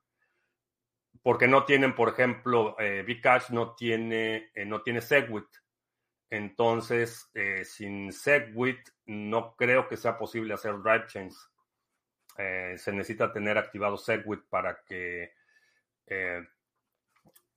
Porque 1.27 1.45
no 1.49 1.65
tienen, 1.65 1.93
por 1.93 2.07
ejemplo, 2.07 2.79
eh, 2.79 3.03
Bcash 3.05 3.49
no 3.49 3.75
tiene, 3.75 4.49
eh, 4.55 4.63
no 4.63 4.81
tiene 4.81 5.01
Segwit. 5.01 5.49
Entonces, 6.29 7.29
sin 7.65 8.13
Segwit, 8.13 8.79
no 9.07 9.53
creo 9.57 9.89
que 9.89 9.97
sea 9.97 10.17
posible 10.17 10.53
hacer 10.53 10.81
drive 10.81 11.05
chains. 11.07 11.49
Eh, 12.37 12.75
se 12.77 12.93
necesita 12.93 13.33
tener 13.33 13.57
activado 13.57 13.97
Segwit 13.97 14.43
para 14.47 14.81
que 14.85 15.33
eh, 16.05 16.47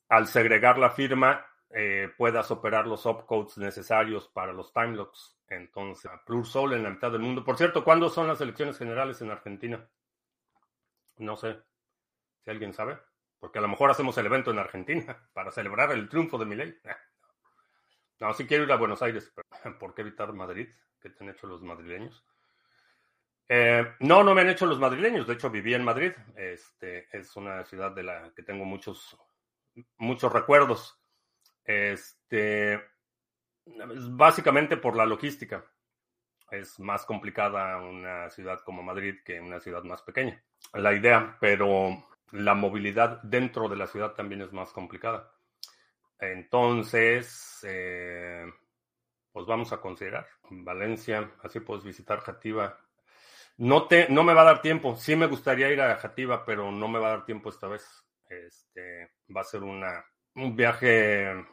al 0.09 0.27
segregar 0.27 0.77
la 0.77 0.91
firma 0.91 1.47
eh, 1.69 2.09
puedas 2.19 2.51
operar 2.51 2.89
los 2.89 3.07
opcodes 3.07 3.57
necesarios 3.59 4.27
para 4.29 4.53
los 4.53 4.73
time 4.73 4.97
locks. 4.97 5.39
Entonces, 5.47 6.11
Sol 6.45 6.73
en 6.73 6.83
la 6.83 6.91
mitad 6.91 7.13
del 7.13 7.21
mundo. 7.21 7.45
Por 7.45 7.57
cierto, 7.57 7.85
¿cuándo 7.85 8.09
son 8.09 8.27
las 8.27 8.41
elecciones 8.41 8.79
generales 8.79 9.21
en 9.23 9.31
Argentina? 9.31 9.89
No 11.19 11.37
sé 11.37 11.57
si 12.43 12.51
alguien 12.51 12.73
sabe. 12.73 12.99
Porque 13.41 13.59
a 13.59 13.63
lo 13.63 13.69
mejor 13.69 13.91
hacemos 13.91 14.17
el 14.19 14.27
evento 14.27 14.51
en 14.51 14.59
Argentina 14.59 15.17
para 15.33 15.51
celebrar 15.51 15.91
el 15.93 16.09
triunfo 16.09 16.39
de 16.39 16.47
mi 16.47 16.57
ley. 16.57 16.79
No, 18.21 18.35
si 18.35 18.47
quiero 18.47 18.65
ir 18.65 18.73
a 18.73 18.77
Buenos 18.77 19.01
Aires, 19.01 19.33
pero 19.35 19.79
¿por 19.79 19.95
qué 19.95 20.03
evitar 20.03 20.35
Madrid? 20.35 20.69
¿Qué 21.01 21.09
te 21.09 21.25
han 21.25 21.31
hecho 21.31 21.47
los 21.47 21.63
madrileños? 21.63 22.23
Eh, 23.49 23.95
no, 24.01 24.23
no 24.23 24.35
me 24.35 24.43
han 24.43 24.51
hecho 24.51 24.67
los 24.67 24.79
madrileños. 24.79 25.27
De 25.27 25.33
hecho, 25.33 25.49
viví 25.49 25.73
en 25.73 25.85
Madrid. 25.85 26.13
Este, 26.37 27.09
es 27.17 27.35
una 27.37 27.65
ciudad 27.65 27.93
de 27.93 28.03
la 28.03 28.31
que 28.37 28.43
tengo 28.43 28.67
muchos, 28.67 29.17
muchos 29.97 30.31
recuerdos. 30.31 31.01
Este, 31.65 32.79
básicamente 34.11 34.77
por 34.77 34.97
la 34.97 35.07
logística. 35.07 35.65
Es 36.51 36.79
más 36.79 37.07
complicada 37.07 37.79
una 37.79 38.29
ciudad 38.29 38.61
como 38.61 38.83
Madrid 38.83 39.17
que 39.25 39.41
una 39.41 39.61
ciudad 39.61 39.83
más 39.83 40.03
pequeña. 40.03 40.43
La 40.75 40.93
idea, 40.93 41.39
pero 41.41 42.10
la 42.33 42.55
movilidad 42.55 43.23
dentro 43.23 43.69
de 43.69 43.77
la 43.77 43.87
ciudad 43.87 44.13
también 44.13 44.43
es 44.43 44.53
más 44.53 44.73
complicada. 44.73 45.33
Entonces, 46.19 47.61
eh, 47.63 48.45
pues 49.33 49.47
vamos 49.47 49.73
a 49.73 49.81
considerar 49.81 50.27
Valencia. 50.51 51.33
Así 51.43 51.61
puedes 51.61 51.85
visitar 51.85 52.21
Jativa 52.21 52.79
no, 53.61 53.87
te, 53.87 54.09
no 54.09 54.25
me 54.25 54.33
va 54.33 54.41
a 54.41 54.47
dar 54.47 54.63
tiempo. 54.63 54.97
Sí 54.97 55.15
me 55.17 55.27
gustaría 55.27 55.71
ir 55.71 55.83
a 55.83 55.97
Jativa, 55.97 56.47
pero 56.47 56.73
no 56.73 56.89
me 56.89 56.99
va 56.99 57.09
a 57.09 57.11
dar 57.11 57.25
tiempo 57.27 57.51
esta 57.51 57.69
vez. 57.69 57.87
Este, 58.27 59.11
va 59.37 59.43
a 59.43 59.45
ser 59.45 59.63
una, 59.63 60.03
un 60.37 60.57
viaje 60.57 61.45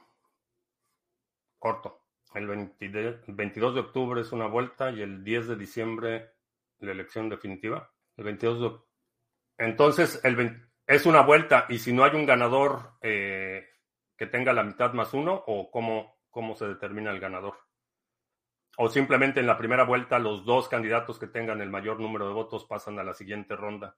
corto. 1.60 2.06
El 2.34 2.48
22 2.48 3.76
de 3.76 3.82
octubre 3.82 4.22
es 4.22 4.32
una 4.32 4.48
vuelta 4.48 4.90
y 4.90 5.02
el 5.02 5.22
10 5.22 5.50
de 5.50 5.56
diciembre 5.58 6.32
la 6.80 6.92
elección 6.92 7.28
definitiva. 7.28 7.92
El 8.16 8.24
22 8.24 8.62
de 8.62 9.66
Entonces, 9.66 10.22
el 10.24 10.67
es 10.88 11.06
una 11.06 11.22
vuelta 11.22 11.66
y 11.70 11.80
si 11.80 11.94
no 11.94 12.04
hay 12.04 12.16
un 12.16 12.26
ganador 12.26 12.94
eh, 13.02 13.68
que 14.18 14.26
tenga 14.26 14.54
la 14.54 14.64
mitad 14.64 14.94
más 14.94 15.14
uno 15.14 15.44
o 15.46 15.70
cómo, 15.70 16.18
cómo 16.32 16.56
se 16.56 16.68
determina 16.68 17.12
el 17.12 17.20
ganador 17.20 17.68
o 18.80 18.90
simplemente 18.90 19.40
en 19.40 19.48
la 19.48 19.58
primera 19.58 19.84
vuelta 19.84 20.20
los 20.20 20.46
dos 20.46 20.70
candidatos 20.70 21.18
que 21.18 21.28
tengan 21.28 21.62
el 21.62 21.70
mayor 21.70 22.00
número 22.00 22.28
de 22.28 22.34
votos 22.34 22.66
pasan 22.66 23.00
a 23.00 23.04
la 23.04 23.16
siguiente 23.16 23.56
ronda. 23.56 23.98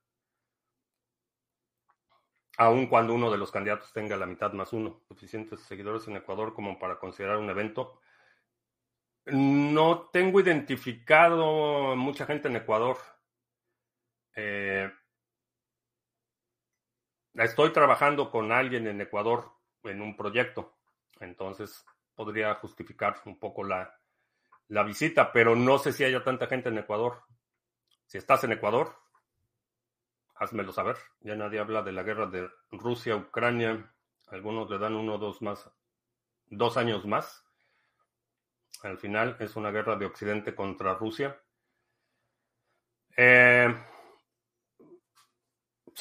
Aun 2.57 2.87
cuando 2.87 3.13
uno 3.13 3.29
de 3.29 3.37
los 3.37 3.51
candidatos 3.51 3.91
tenga 3.91 4.15
la 4.15 4.25
mitad 4.25 4.53
más 4.53 4.71
uno. 4.71 5.01
Suficientes 5.07 5.61
seguidores 5.61 6.07
en 6.07 6.15
Ecuador 6.15 6.53
como 6.53 6.79
para 6.79 6.97
considerar 6.97 7.37
un 7.37 7.49
evento. 7.49 7.99
No 9.25 10.09
tengo 10.13 10.39
identificado 10.39 11.95
mucha 11.97 12.25
gente 12.25 12.47
en 12.47 12.55
Ecuador. 12.55 12.97
Eh, 14.35 14.89
estoy 17.43 17.71
trabajando 17.71 18.29
con 18.29 18.51
alguien 18.51 18.87
en 18.87 19.01
Ecuador 19.01 19.51
en 19.83 20.01
un 20.01 20.15
proyecto. 20.15 20.77
Entonces 21.19 21.85
podría 22.15 22.55
justificar 22.55 23.21
un 23.25 23.39
poco 23.39 23.63
la, 23.63 23.97
la 24.67 24.83
visita, 24.83 25.31
pero 25.31 25.55
no 25.55 25.77
sé 25.77 25.93
si 25.93 26.03
haya 26.03 26.23
tanta 26.23 26.47
gente 26.47 26.69
en 26.69 26.77
Ecuador. 26.77 27.23
Si 28.05 28.17
estás 28.17 28.43
en 28.43 28.53
Ecuador, 28.53 28.95
házmelo 30.35 30.71
saber. 30.71 30.97
Ya 31.21 31.35
nadie 31.35 31.59
habla 31.59 31.81
de 31.81 31.91
la 31.91 32.03
guerra 32.03 32.27
de 32.27 32.49
Rusia-Ucrania. 32.71 33.93
Algunos 34.27 34.69
le 34.69 34.77
dan 34.77 34.95
uno 34.95 35.15
o 35.15 35.17
dos 35.17 35.41
más, 35.41 35.69
dos 36.47 36.77
años 36.77 37.05
más. 37.05 37.45
Al 38.83 38.97
final 38.97 39.35
es 39.39 39.55
una 39.55 39.71
guerra 39.71 39.95
de 39.95 40.05
Occidente 40.05 40.55
contra 40.55 40.93
Rusia. 40.93 41.39
Eh, 43.17 43.75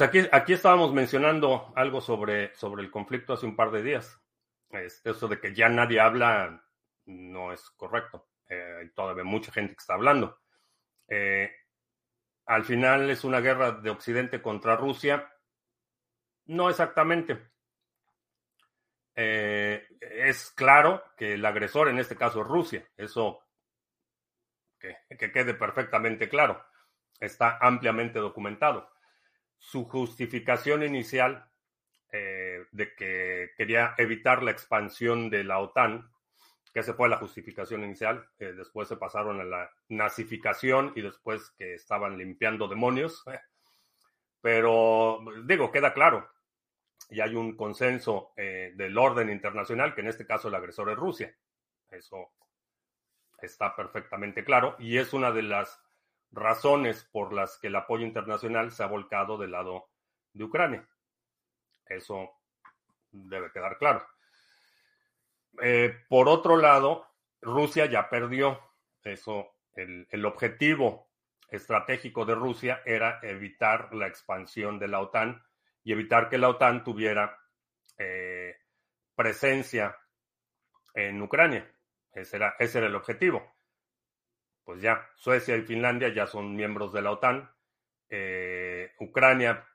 aquí, 0.04 0.52
estábamos 0.52 0.92
mencionando 0.92 1.72
algo 1.74 2.00
sobre, 2.00 2.52
el 2.78 2.90
conflicto 2.90 3.32
hace 3.32 3.46
un 3.46 3.56
par 3.56 3.70
de 3.70 3.82
días. 3.82 4.20
Eso 4.70 5.28
de 5.28 5.40
que 5.40 5.54
ya 5.54 5.68
nadie 5.68 6.00
habla 6.00 6.62
no 7.06 7.52
es 7.52 7.70
correcto. 7.70 8.28
Eh, 8.48 8.78
hay 8.80 8.90
todavía 8.90 9.24
mucha 9.24 9.50
gente 9.52 9.74
que 9.74 9.80
está 9.80 9.94
hablando. 9.94 10.40
Eh, 11.08 11.50
al 12.46 12.64
final 12.64 13.10
es 13.10 13.24
una 13.24 13.40
guerra 13.40 13.72
de 13.72 13.90
Occidente 13.90 14.42
contra 14.42 14.76
Rusia. 14.76 15.32
No 16.46 16.70
exactamente. 16.70 17.50
eh, 19.14 19.86
es 20.00 20.50
claro 20.50 21.02
que 21.16 21.34
el 21.34 21.44
agresor 21.44 21.88
en 21.88 21.98
este 21.98 22.16
caso 22.16 22.42
es 22.42 22.46
Rusia. 22.46 22.86
Eso 22.96 23.42
que 24.78 25.32
quede 25.32 25.54
perfectamente 25.54 26.28
claro. 26.28 26.64
Está 27.18 27.58
ampliamente 27.60 28.18
documentado. 28.20 28.88
Su 29.58 29.84
justificación 29.84 30.82
inicial 30.82 31.48
eh, 32.10 32.64
de 32.72 32.94
que 32.94 33.50
quería 33.56 33.94
evitar 33.98 34.42
la 34.42 34.50
expansión 34.50 35.28
de 35.30 35.44
la 35.44 35.58
OTAN, 35.58 36.10
que 36.72 36.80
esa 36.80 36.94
fue 36.94 37.08
la 37.08 37.18
justificación 37.18 37.84
inicial. 37.84 38.28
Eh, 38.38 38.52
después 38.52 38.88
se 38.88 38.96
pasaron 38.96 39.40
a 39.40 39.44
la 39.44 39.70
nazificación 39.88 40.92
y 40.96 41.02
después 41.02 41.50
que 41.58 41.74
estaban 41.74 42.16
limpiando 42.16 42.68
demonios. 42.68 43.24
Pero 44.40 45.20
digo, 45.44 45.70
queda 45.72 45.92
claro, 45.92 46.30
y 47.10 47.20
hay 47.20 47.34
un 47.34 47.56
consenso 47.56 48.32
eh, 48.36 48.72
del 48.74 48.96
orden 48.98 49.30
internacional 49.30 49.94
que 49.94 50.02
en 50.02 50.08
este 50.08 50.26
caso 50.26 50.48
el 50.48 50.54
agresor 50.54 50.90
es 50.90 50.96
Rusia. 50.96 51.34
Eso 51.90 52.32
está 53.40 53.74
perfectamente 53.74 54.44
claro 54.44 54.76
y 54.78 54.98
es 54.98 55.12
una 55.12 55.30
de 55.30 55.42
las 55.42 55.80
razones 56.30 57.04
por 57.04 57.32
las 57.32 57.58
que 57.58 57.68
el 57.68 57.76
apoyo 57.76 58.04
internacional 58.04 58.70
se 58.70 58.82
ha 58.82 58.86
volcado 58.86 59.38
del 59.38 59.52
lado 59.52 59.88
de 60.32 60.44
Ucrania. 60.44 60.88
Eso 61.86 62.30
debe 63.10 63.50
quedar 63.50 63.78
claro. 63.78 64.06
Eh, 65.62 66.04
por 66.08 66.28
otro 66.28 66.56
lado, 66.56 67.06
Rusia 67.40 67.86
ya 67.86 68.08
perdió. 68.08 68.60
Eso, 69.02 69.54
el, 69.74 70.24
objetivo 70.26 71.08
estratégico 71.48 72.24
de 72.26 72.34
Rusia 72.34 72.82
era 72.84 73.20
evitar 73.22 73.94
la 73.94 74.06
expansión 74.06 74.78
de 74.78 74.88
la 74.88 75.00
OTAN 75.00 75.42
y 75.82 75.92
evitar 75.92 76.28
que 76.28 76.36
la 76.36 76.50
OTAN 76.50 76.84
tuviera 76.84 77.38
eh, 77.96 78.56
presencia 79.14 79.96
en 80.92 81.22
Ucrania. 81.22 81.72
Ese 82.12 82.36
era, 82.36 82.54
ese 82.58 82.78
era 82.78 82.88
el 82.88 82.96
objetivo. 82.96 83.57
Pues 84.68 84.82
ya, 84.82 85.08
Suecia 85.14 85.56
y 85.56 85.62
Finlandia 85.62 86.12
ya 86.12 86.26
son 86.26 86.54
miembros 86.54 86.92
de 86.92 87.00
la 87.00 87.12
OTAN. 87.12 87.50
Eh, 88.10 88.92
Ucrania 89.00 89.66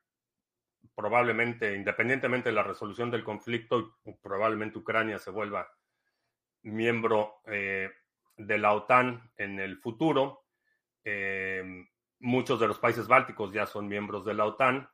probablemente, 0.93 1.73
independientemente 1.73 2.49
de 2.49 2.55
la 2.55 2.61
resolución 2.61 3.09
del 3.09 3.23
conflicto, 3.23 3.97
probablemente 4.21 4.77
Ucrania 4.77 5.17
se 5.17 5.31
vuelva 5.31 5.67
miembro 6.61 7.41
eh, 7.47 7.89
de 8.37 8.57
la 8.59 8.73
OTAN 8.73 9.31
en 9.35 9.59
el 9.59 9.79
futuro. 9.79 10.45
Eh, 11.03 11.87
muchos 12.19 12.59
de 12.59 12.67
los 12.67 12.77
países 12.77 13.07
bálticos 13.07 13.51
ya 13.51 13.65
son 13.65 13.87
miembros 13.87 14.23
de 14.25 14.35
la 14.35 14.45
OTAN 14.45 14.87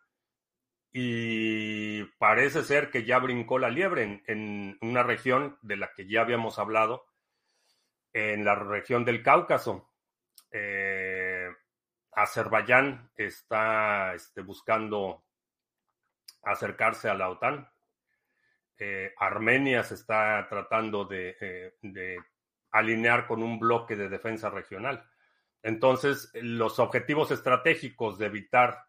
y 0.93 2.05
parece 2.17 2.63
ser 2.63 2.89
que 2.89 3.03
ya 3.03 3.19
brincó 3.19 3.59
la 3.59 3.69
liebre 3.69 4.03
en, 4.03 4.23
en, 4.27 4.77
una 4.79 5.03
región 5.03 5.57
de 5.61 5.75
la 5.75 5.91
que 5.91 6.07
ya 6.07 6.21
habíamos 6.21 6.57
hablado, 6.57 7.05
en 8.13 8.45
la 8.45 8.55
región 8.55 9.03
del 9.03 9.21
Cáucaso. 9.21 9.88
Eh, 10.51 11.49
Azerbaiyán 12.11 13.11
está 13.15 14.13
este, 14.13 14.41
buscando 14.41 15.23
acercarse 16.43 17.09
a 17.09 17.13
la 17.13 17.29
OTAN. 17.29 17.69
Eh, 18.77 19.13
Armenia 19.17 19.83
se 19.83 19.95
está 19.95 20.47
tratando 20.49 21.05
de, 21.05 21.37
eh, 21.39 21.73
de, 21.81 22.17
alinear 22.71 23.27
con 23.27 23.43
un 23.43 23.59
bloque 23.59 23.95
de 23.95 24.09
defensa 24.09 24.49
regional. 24.49 25.03
Entonces, 25.61 26.31
los 26.35 26.79
objetivos 26.79 27.31
estratégicos 27.31 28.17
de 28.17 28.27
evitar 28.27 28.85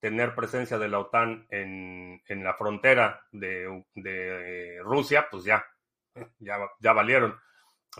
tener 0.00 0.34
presencia 0.34 0.78
de 0.78 0.88
la 0.88 0.98
OTAN 0.98 1.46
en, 1.50 2.22
la 2.28 2.54
frontera 2.54 3.22
de, 3.30 4.80
Rusia, 4.82 5.28
pues 5.30 5.44
ya, 5.44 5.64
ya 6.38 6.92
valieron. 6.92 7.38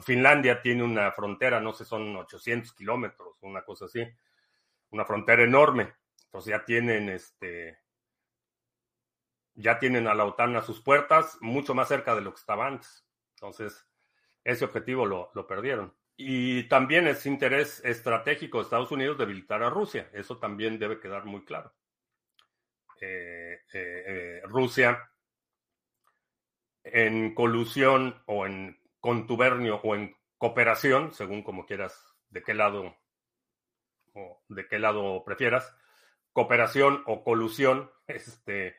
Finlandia 0.03 0.63
tiene 0.63 0.83
una 0.83 1.13
frontera, 1.13 1.61
no 1.61 1.73
sé, 1.73 1.85
son 1.85 2.17
800 2.17 2.73
kilómetros, 2.73 3.39
una 3.43 3.63
cosa 3.63 3.87
así, 3.87 4.07
una 4.91 5.05
frontera 5.05 5.43
enorme. 5.43 5.95
Entonces 6.25 6.51
ya 6.51 6.65
tienen 6.65 7.09
este, 7.09 7.79
ya 9.55 9.79
tienen 9.79 10.07
a 10.07 10.15
la 10.15 10.25
OTAN 10.25 10.57
a 10.57 10.63
sus 10.63 10.81
puertas, 10.81 11.39
mucho 11.41 11.75
más 11.75 11.89
cerca 11.89 12.15
de 12.15 12.23
lo 12.23 12.33
que 12.33 12.41
estaba 12.41 12.67
antes. 12.67 13.07
Entonces, 13.35 13.87
ese 14.45 14.65
objetivo 14.65 15.07
lo, 15.07 15.31
lo 15.35 15.47
perdieron. 15.47 15.95
Y 16.17 16.65
también 16.65 17.07
es 17.07 17.27
interés 17.27 17.83
estratégico 17.85 18.59
de 18.59 18.65
Estados 18.65 18.91
Unidos 18.91 19.19
debilitar 19.19 19.63
a 19.63 19.71
Rusia. 19.71 20.11
Eso 20.13 20.39
también 20.39 20.79
debe 20.79 21.01
quedar 21.01 21.25
muy 21.25 21.45
claro. 21.45 21.73
Eh, 23.01 23.61
eh, 23.73 24.05
eh, 24.07 24.43
Rusia, 24.45 25.11
en 26.85 27.35
colusión 27.35 28.23
o 28.27 28.47
en 28.47 28.80
contubernio 29.01 29.81
o 29.83 29.95
en 29.95 30.17
cooperación, 30.39 31.13
según 31.13 31.43
como 31.43 31.67
quieras, 31.67 32.05
de 32.29 32.43
qué 32.43 32.55
lado 32.55 32.97
o 34.15 34.43
de 34.49 34.67
qué 34.67 34.79
lado 34.79 35.23
prefieras, 35.25 35.75
cooperación 36.33 37.03
o 37.07 37.23
colusión, 37.25 37.91
este, 38.07 38.77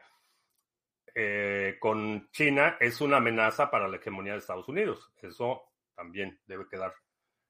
eh, 1.14 1.78
con 1.80 2.30
China 2.32 2.78
es 2.80 3.02
una 3.02 3.18
amenaza 3.18 3.70
para 3.70 3.88
la 3.88 3.98
hegemonía 3.98 4.34
de 4.34 4.40
Estados 4.40 4.68
Unidos. 4.68 5.12
Eso 5.22 5.64
también 5.96 6.40
debe 6.46 6.68
quedar 6.70 6.94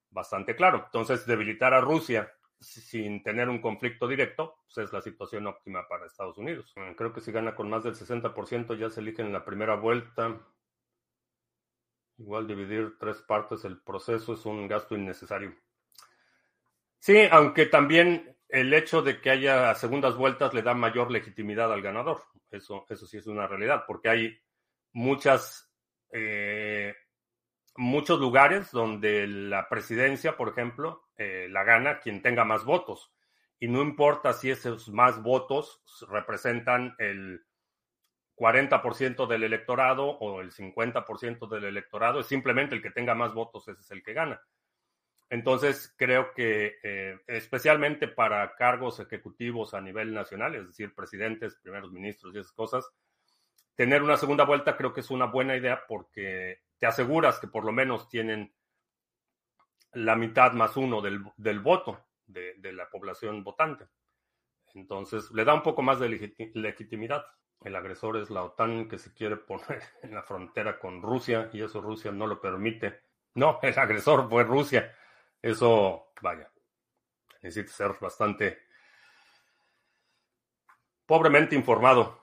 bastante 0.10 0.56
claro. 0.56 0.84
Entonces, 0.86 1.26
debilitar 1.26 1.74
a 1.74 1.82
Rusia 1.82 2.32
sin 2.60 3.24
tener 3.24 3.50
un 3.50 3.60
conflicto 3.60 4.08
directo, 4.08 4.60
pues 4.66 4.86
es 4.86 4.94
la 4.94 5.02
situación 5.02 5.48
óptima 5.48 5.88
para 5.88 6.06
Estados 6.06 6.38
Unidos. 6.38 6.74
Creo 6.96 7.14
que 7.14 7.22
si 7.22 7.32
gana 7.32 7.56
con 7.56 7.70
más 7.70 7.84
del 7.84 7.96
60% 7.96 8.78
ya 8.78 8.90
se 8.90 9.02
eligen 9.02 9.28
en 9.28 9.34
la 9.34 9.46
primera 9.46 9.76
vuelta. 9.76 10.40
Igual 12.22 12.46
dividir 12.46 13.00
tres 13.00 13.20
partes 13.24 13.66
el 13.66 13.82
proceso 13.82 14.34
es 14.34 14.46
un 14.46 14.68
gasto 14.68 14.96
innecesario. 14.96 15.56
Sí, 17.00 17.18
aunque 17.32 17.66
también 17.66 18.38
el 18.48 18.72
hecho 18.76 19.02
de 19.02 19.20
que 19.20 19.32
haya 19.32 19.74
segundas 19.74 20.16
vueltas 20.16 20.54
le 20.54 20.62
da 20.62 20.76
mayor 20.76 21.10
legitimidad 21.10 21.74
al 21.74 21.82
ganador. 21.82 22.24
Eso, 22.52 22.86
eso 22.90 23.08
sí 23.08 23.18
es 23.18 23.26
una 23.26 23.48
realidad, 23.48 23.86
porque 23.88 24.10
hay 24.10 24.40
muchas, 24.92 25.74
eh, 26.12 26.94
muchos 27.76 28.20
lugares 28.20 28.70
donde 28.72 29.26
la 29.26 29.68
presidencia, 29.68 30.38
por 30.38 30.50
ejemplo, 30.50 31.08
eh, 31.18 31.48
la 31.50 31.64
gana 31.64 32.00
quien 32.02 32.22
tenga 32.22 32.46
más 32.46 32.66
votos. 32.66 33.12
Y 33.60 33.68
no 33.68 33.82
importa 33.82 34.34
si 34.34 34.52
esos 34.52 34.90
más 34.90 35.24
votos 35.24 35.82
representan 36.08 36.94
el 37.00 37.42
40% 38.42 39.28
del 39.28 39.44
electorado 39.44 40.18
o 40.18 40.42
el 40.42 40.52
50% 40.52 41.48
del 41.48 41.64
electorado, 41.66 42.22
es 42.22 42.26
simplemente 42.26 42.74
el 42.74 42.82
que 42.82 42.90
tenga 42.90 43.14
más 43.14 43.36
votos, 43.36 43.68
ese 43.68 43.82
es 43.82 43.92
el 43.92 44.02
que 44.02 44.14
gana. 44.14 44.42
Entonces, 45.30 45.94
creo 45.96 46.34
que 46.34 46.80
eh, 46.82 47.20
especialmente 47.28 48.08
para 48.08 48.56
cargos 48.56 49.00
ejecutivos 49.00 49.76
a 49.76 49.82
nivel 49.82 50.12
nacional, 50.12 50.56
es 50.56 50.66
decir, 50.66 50.96
presidentes, 50.96 51.56
primeros 51.58 51.92
ministros 51.92 52.34
y 52.34 52.40
esas 52.40 52.52
cosas, 52.52 52.90
tener 53.76 54.02
una 54.02 54.18
segunda 54.18 54.44
vuelta 54.44 54.76
creo 54.76 54.92
que 54.92 55.02
es 55.02 55.12
una 55.12 55.28
buena 55.28 55.56
idea 55.56 55.84
porque 55.88 56.62
te 56.80 56.88
aseguras 56.88 57.40
que 57.40 57.48
por 57.48 57.64
lo 57.64 57.72
menos 57.72 58.10
tienen 58.10 58.52
la 59.94 60.16
mitad 60.16 60.54
más 60.54 60.76
uno 60.78 61.00
del, 61.00 61.24
del 61.38 61.60
voto 61.60 62.08
de, 62.26 62.56
de, 62.58 62.74
la 62.74 62.90
población 62.90 63.44
votante. 63.44 63.86
Entonces, 64.74 65.30
le 65.30 65.46
da 65.46 65.54
un 65.54 65.62
poco 65.62 65.84
más 65.84 66.00
de 66.00 66.10
legitimidad. 66.56 67.24
El 67.64 67.76
agresor 67.76 68.18
es 68.18 68.30
la 68.30 68.44
OTAN 68.44 68.90
que 68.90 68.98
se 68.98 69.14
quiere 69.14 69.38
poner 69.38 69.82
en 70.02 70.14
la 70.14 70.24
frontera 70.24 70.80
con 70.80 71.02
Rusia 71.02 71.50
y 71.54 71.62
eso 71.62 71.82
Rusia 71.82 72.12
no 72.12 72.28
lo 72.28 72.42
permite. 72.42 73.02
No, 73.36 73.60
el 73.62 73.78
agresor 73.78 74.30
fue 74.30 74.44
Rusia. 74.44 74.96
Eso, 75.42 76.12
vaya, 76.22 76.52
necesita 77.42 77.72
ser 77.72 77.96
bastante 78.00 78.60
pobremente 81.06 81.56
informado. 81.56 82.20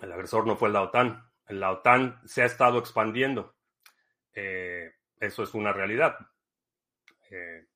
El 0.00 0.12
agresor 0.12 0.46
no 0.46 0.56
fue 0.56 0.70
la 0.70 0.82
OTAN. 0.82 1.30
La 1.48 1.70
OTAN 1.70 2.20
se 2.24 2.42
ha 2.42 2.46
estado 2.46 2.78
expandiendo. 2.78 3.54
Eh, 4.34 4.92
eso 5.20 5.42
es 5.42 5.54
una 5.54 5.72
realidad. 5.72 6.16
Eh, 7.30 7.66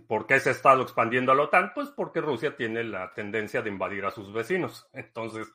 ¿Por 0.00 0.26
qué 0.26 0.40
se 0.40 0.48
ha 0.48 0.52
estado 0.52 0.82
expandiendo 0.82 1.32
a 1.32 1.34
la 1.34 1.44
OTAN? 1.44 1.72
Pues 1.74 1.90
porque 1.90 2.20
Rusia 2.20 2.56
tiene 2.56 2.82
la 2.82 3.12
tendencia 3.14 3.62
de 3.62 3.70
invadir 3.70 4.04
a 4.04 4.10
sus 4.10 4.32
vecinos. 4.32 4.88
Entonces, 4.92 5.52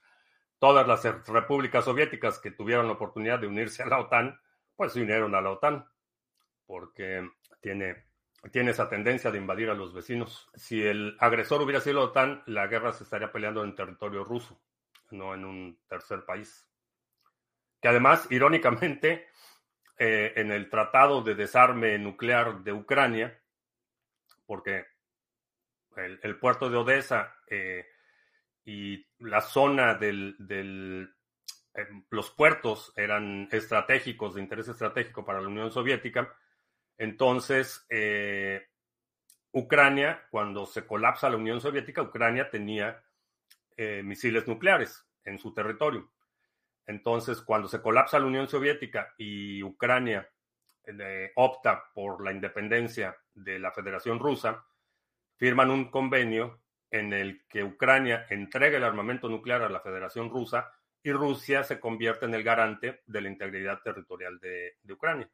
todas 0.60 0.88
las 0.88 1.04
repúblicas 1.28 1.86
soviéticas 1.86 2.40
que 2.40 2.52
tuvieron 2.52 2.88
la 2.88 2.94
oportunidad 2.94 3.40
de 3.40 3.48
unirse 3.48 3.84
a 3.84 3.88
la 3.88 4.00
OTAN, 4.00 4.40
pues 4.76 4.94
se 4.94 5.02
unieron 5.02 5.36
a 5.36 5.42
la 5.42 5.52
OTAN. 5.52 5.86
Porque 6.66 7.28
tiene, 7.62 8.06
tiene 8.52 8.72
esa 8.72 8.88
tendencia 8.88 9.32
de 9.32 9.40
invadir 9.40 9.70
a 9.70 9.74
los 9.74 9.94
vecinos. 9.94 10.50
Si 10.56 10.82
el 10.82 11.18
agresor 11.20 11.62
hubiera 11.62 11.82
sido 11.82 12.00
la 12.00 12.06
OTAN, 12.06 12.44
la 12.46 12.68
guerra 12.68 12.94
se 12.94 13.04
estaría 13.04 13.32
peleando 13.32 13.64
en 13.64 13.76
territorio 13.76 14.24
ruso, 14.24 14.62
no 15.12 15.34
en 15.34 15.46
un 15.46 15.80
tercer 15.88 16.24
país. 16.26 16.68
Que 17.82 17.88
además, 17.88 18.28
irónicamente, 18.30 19.28
eh, 19.98 20.34
en 20.36 20.52
el 20.52 20.70
Tratado 20.70 21.22
de 21.24 21.36
Desarme 21.36 21.98
Nuclear 21.98 22.64
de 22.64 22.72
Ucrania, 22.72 23.39
porque 24.50 24.84
el, 25.96 26.40
puerto 26.40 26.72
de 26.72 26.78
Odessa 26.78 27.36
eh, 27.46 27.86
y 28.66 29.06
la 29.20 29.42
zona 29.42 29.94
del, 29.94 30.36
eh, 31.76 31.88
los 32.10 32.32
puertos 32.32 32.92
eran 32.96 33.48
estratégicos, 33.52 34.34
de 34.34 34.42
interés 34.42 34.70
estratégico 34.70 35.24
para 35.24 35.40
la 35.40 35.50
Unión 35.50 35.70
Soviética. 35.70 36.36
Entonces, 36.98 37.86
eh, 37.92 38.70
Ucrania, 39.52 40.26
cuando 40.32 40.66
se 40.66 40.84
colapsa 40.88 41.30
la 41.30 41.38
Unión 41.38 41.62
Soviética, 41.62 42.02
Ucrania 42.02 42.50
tenía 42.50 43.04
eh, 43.78 44.02
misiles 44.04 44.48
nucleares 44.48 45.06
en 45.26 45.38
su 45.38 45.54
territorio. 45.54 46.12
Entonces, 46.88 47.40
cuando 47.42 47.68
se 47.68 47.84
colapsa 47.84 48.18
la 48.18 48.26
Unión 48.26 48.48
Soviética 48.48 49.14
y 49.16 49.62
Ucrania 49.62 50.28
opta 51.36 51.84
por 51.94 52.24
la 52.24 52.32
independencia 52.32 53.16
de 53.44 53.60
la 53.60 53.72
Federación 53.72 54.20
Rusa, 54.20 54.66
firman 55.38 55.70
un 55.70 55.90
convenio 55.90 56.62
en 56.92 57.14
el 57.14 57.46
que 57.48 57.64
Ucrania 57.64 58.26
entrega 58.30 58.78
el 58.78 58.84
armamento 58.84 59.30
nuclear 59.30 59.62
a 59.62 59.70
la 59.70 59.80
Federación 59.80 60.30
Rusa 60.30 60.72
y 61.02 61.12
Rusia 61.12 61.64
se 61.64 61.80
convierte 61.80 62.26
en 62.26 62.34
el 62.34 62.44
garante 62.44 63.04
de 63.06 63.22
la 63.22 63.30
integridad 63.30 63.82
territorial 63.82 64.40
de, 64.40 64.78
Ucrania. 64.92 65.30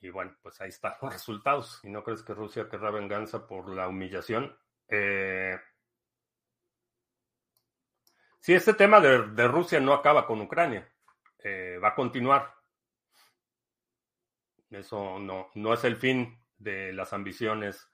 Y 0.00 0.10
bueno, 0.10 0.36
pues 0.42 0.60
ahí 0.60 0.68
están 0.68 0.94
los 1.02 1.12
resultados. 1.12 1.80
¿Y 1.82 1.90
no 1.90 2.04
crees 2.04 2.22
que 2.22 2.34
Rusia 2.34 2.68
querrá 2.68 2.90
venganza 2.90 3.46
por 3.46 3.68
la 3.68 3.88
humillación? 3.88 4.56
Eh, 4.88 5.58
este 8.46 8.74
tema 8.74 9.00
de, 9.00 9.48
Rusia 9.48 9.80
no 9.80 9.92
acaba 9.92 10.26
con 10.26 10.40
Ucrania, 10.40 10.88
eh, 11.42 11.78
va 11.82 11.88
a 11.88 11.94
continuar. 11.94 12.55
Eso 14.76 15.18
no, 15.18 15.48
no 15.54 15.72
es 15.72 15.84
el 15.84 15.96
fin 15.96 16.38
de 16.58 16.92
las 16.92 17.12
ambiciones 17.12 17.90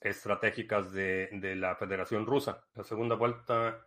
estratégicas 0.00 0.92
de, 0.92 1.28
de 1.32 1.54
la 1.54 1.76
Federación 1.76 2.26
Rusa. 2.26 2.64
La 2.74 2.82
segunda 2.82 3.14
vuelta 3.14 3.86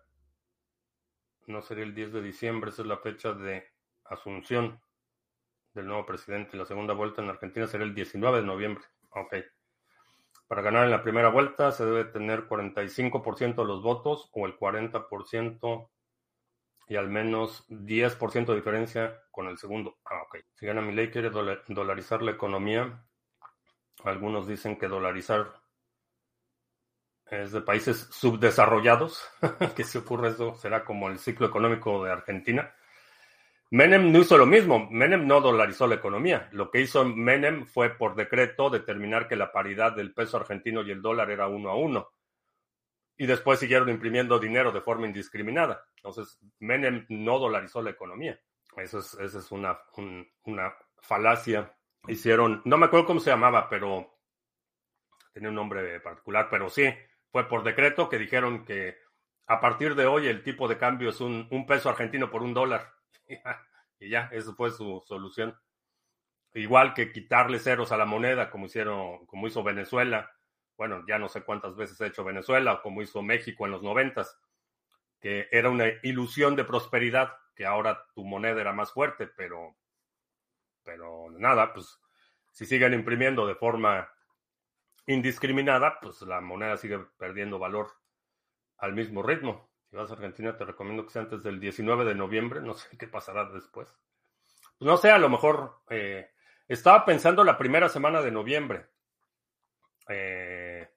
no 1.48 1.62
sería 1.62 1.84
el 1.84 1.94
10 1.94 2.14
de 2.14 2.22
diciembre, 2.22 2.70
esa 2.70 2.84
es 2.84 2.88
la 2.88 2.98
fecha 2.98 3.34
de 3.34 3.68
asunción 4.06 4.80
del 5.74 5.88
nuevo 5.88 6.06
presidente. 6.06 6.56
La 6.56 6.66
segunda 6.66 6.94
vuelta 6.94 7.22
en 7.22 7.30
Argentina 7.30 7.68
será 7.68 7.84
el 7.84 7.94
19 7.94 8.40
de 8.40 8.48
noviembre. 8.48 8.86
Ok. 9.10 9.36
Para 10.48 10.62
ganar 10.62 10.86
en 10.86 10.92
la 10.92 11.04
primera 11.04 11.30
vuelta 11.30 11.72
se 11.72 11.86
debe 11.86 12.06
tener 12.06 12.48
45% 12.48 13.56
de 13.56 13.66
los 13.66 13.82
votos 13.82 14.30
o 14.34 14.46
el 14.46 14.58
40% 14.58 15.90
y 16.88 16.96
al 16.96 17.10
menos 17.10 17.66
10% 17.70 18.46
de 18.46 18.56
diferencia 18.56 19.22
con 19.32 19.48
el 19.48 19.58
segundo. 19.58 19.98
Ah, 20.06 20.22
ok. 20.24 20.38
Si 20.54 20.66
gana 20.66 20.82
mi 20.82 20.94
ley, 20.94 21.10
quiere 21.10 21.30
dolarizar 21.30 22.22
la 22.22 22.32
economía. 22.32 23.06
Algunos 24.04 24.48
dicen 24.48 24.78
que 24.78 24.88
dolarizar 24.88 25.54
es 27.28 27.52
de 27.52 27.62
países 27.62 28.10
subdesarrollados, 28.12 29.24
que 29.76 29.84
si 29.84 29.98
ocurre 29.98 30.30
eso 30.30 30.56
será 30.56 30.84
como 30.84 31.10
el 31.10 31.20
ciclo 31.20 31.48
económico 31.48 32.04
de 32.04 32.12
Argentina. 32.12 32.74
Menem 33.72 34.12
no 34.12 34.20
hizo 34.20 34.38
lo 34.38 34.46
mismo, 34.46 34.88
Menem 34.92 35.26
no 35.26 35.42
dolarizó 35.42 35.88
la 35.88 35.96
economía. 35.96 36.48
Lo 36.52 36.70
que 36.70 36.82
hizo 36.82 37.04
Menem 37.06 37.66
fue 37.66 37.90
por 37.90 38.16
decreto 38.16 38.70
determinar 38.70 39.28
que 39.28 39.36
la 39.36 39.52
paridad 39.52 39.96
del 39.96 40.14
peso 40.14 40.38
argentino 40.38 40.84
y 40.84 40.92
el 40.92 41.02
dólar 41.02 41.32
era 41.32 41.48
uno 41.48 41.72
a 41.72 41.76
uno. 41.76 42.10
Y 43.18 43.26
después 43.26 43.60
siguieron 43.60 43.90
imprimiendo 43.90 44.40
dinero 44.40 44.72
de 44.72 44.82
forma 44.82 45.06
indiscriminada. 45.06 45.86
Entonces, 45.98 46.40
Menem 46.60 47.06
no 47.10 47.40
dolarizó 47.40 47.82
la 47.82 47.92
economía. 47.92 48.40
Eso 48.78 49.00
es, 49.00 49.14
esa 49.16 49.40
es 49.40 49.52
una, 49.52 49.80
una 50.46 50.74
falacia. 51.02 51.76
Hicieron, 52.08 52.62
no 52.66 52.78
me 52.78 52.88
acuerdo 52.88 53.06
cómo 53.06 53.20
se 53.20 53.30
llamaba, 53.30 53.70
pero 53.70 54.20
tenía 55.34 55.50
un 55.50 55.56
nombre 55.56 56.00
particular, 56.00 56.48
pero 56.50 56.70
sí, 56.70 56.84
fue 57.32 57.48
por 57.48 57.64
decreto 57.64 58.10
que 58.10 58.20
dijeron 58.20 58.66
que 58.66 58.98
a 59.48 59.60
partir 59.60 59.96
de 59.96 60.06
hoy 60.06 60.28
el 60.28 60.44
tipo 60.44 60.68
de 60.68 60.78
cambio 60.78 61.10
es 61.10 61.20
un, 61.20 61.66
peso 61.68 61.90
argentino 61.90 62.30
por 62.30 62.44
un 62.44 62.54
dólar. 62.54 62.94
y 64.00 64.10
ya, 64.10 64.30
eso 64.32 64.54
fue 64.56 64.72
su 64.72 65.04
solución. 65.06 65.58
Igual 66.54 66.94
que 66.94 67.12
quitarle 67.12 67.60
ceros 67.60 67.92
a 67.92 67.98
la 67.98 68.06
moneda, 68.06 68.50
como 68.50 68.68
hicieron, 68.68 69.26
como 69.26 69.48
hizo 69.48 69.64
Venezuela. 69.64 70.32
Bueno, 70.78 71.04
ya 71.08 71.20
no 71.20 71.30
sé 71.30 71.44
cuántas 71.44 71.76
veces 71.76 72.00
ha 72.02 72.08
hecho 72.08 72.24
Venezuela, 72.24 72.82
como 72.82 73.02
hizo 73.02 73.22
México 73.22 73.66
en 73.66 73.72
los 73.72 73.84
noventas, 73.84 74.40
que 75.20 75.48
era 75.52 75.70
una 75.70 75.86
ilusión 76.02 76.56
de 76.56 76.66
prosperidad, 76.66 77.38
que 77.56 77.66
ahora 77.66 78.06
tu 78.14 78.24
moneda 78.24 78.60
era 78.60 78.74
más 78.74 78.92
fuerte, 78.92 79.28
pero, 79.28 79.76
pero 80.84 81.30
nada, 81.32 81.74
pues 81.74 82.00
si 82.52 82.66
siguen 82.66 82.94
imprimiendo 82.94 83.46
de 83.46 83.56
forma 83.56 84.10
indiscriminada, 85.06 86.00
pues 86.02 86.22
la 86.22 86.42
moneda 86.42 86.78
sigue 86.78 87.00
perdiendo 87.18 87.60
valor 87.60 87.92
al 88.78 88.94
mismo 88.94 89.22
ritmo. 89.22 89.70
Si 89.90 89.96
vas 89.96 90.10
a 90.10 90.14
Argentina, 90.14 90.58
te 90.58 90.66
recomiendo 90.66 91.06
que 91.06 91.12
sea 91.12 91.22
antes 91.22 91.44
del 91.44 91.60
19 91.60 92.06
de 92.06 92.16
noviembre. 92.16 92.62
No 92.62 92.74
sé 92.74 92.98
qué 92.98 93.08
pasará 93.08 93.46
después. 93.50 93.96
No 94.80 94.98
sé, 94.98 95.12
a 95.12 95.20
lo 95.20 95.30
mejor 95.30 95.82
eh, 95.90 96.32
estaba 96.68 97.06
pensando 97.06 97.44
la 97.44 97.58
primera 97.58 97.90
semana 97.90 98.22
de 98.22 98.32
noviembre 98.32 98.93
eh, 100.10 100.90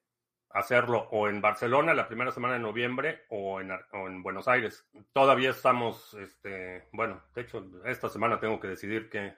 hacerlo 0.49 1.07
o 1.11 1.27
en 1.27 1.41
Barcelona 1.41 1.93
la 1.93 2.07
primera 2.07 2.31
semana 2.31 2.55
de 2.55 2.59
noviembre 2.59 3.25
o 3.29 3.61
en, 3.61 3.71
en 3.71 4.23
Buenos 4.23 4.47
Aires. 4.47 4.87
Todavía 5.13 5.51
estamos, 5.51 6.13
este, 6.15 6.87
bueno, 6.91 7.23
de 7.35 7.41
hecho, 7.41 7.69
esta 7.85 8.09
semana 8.09 8.39
tengo 8.39 8.59
que 8.59 8.69
decidir 8.69 9.09
qué, 9.09 9.35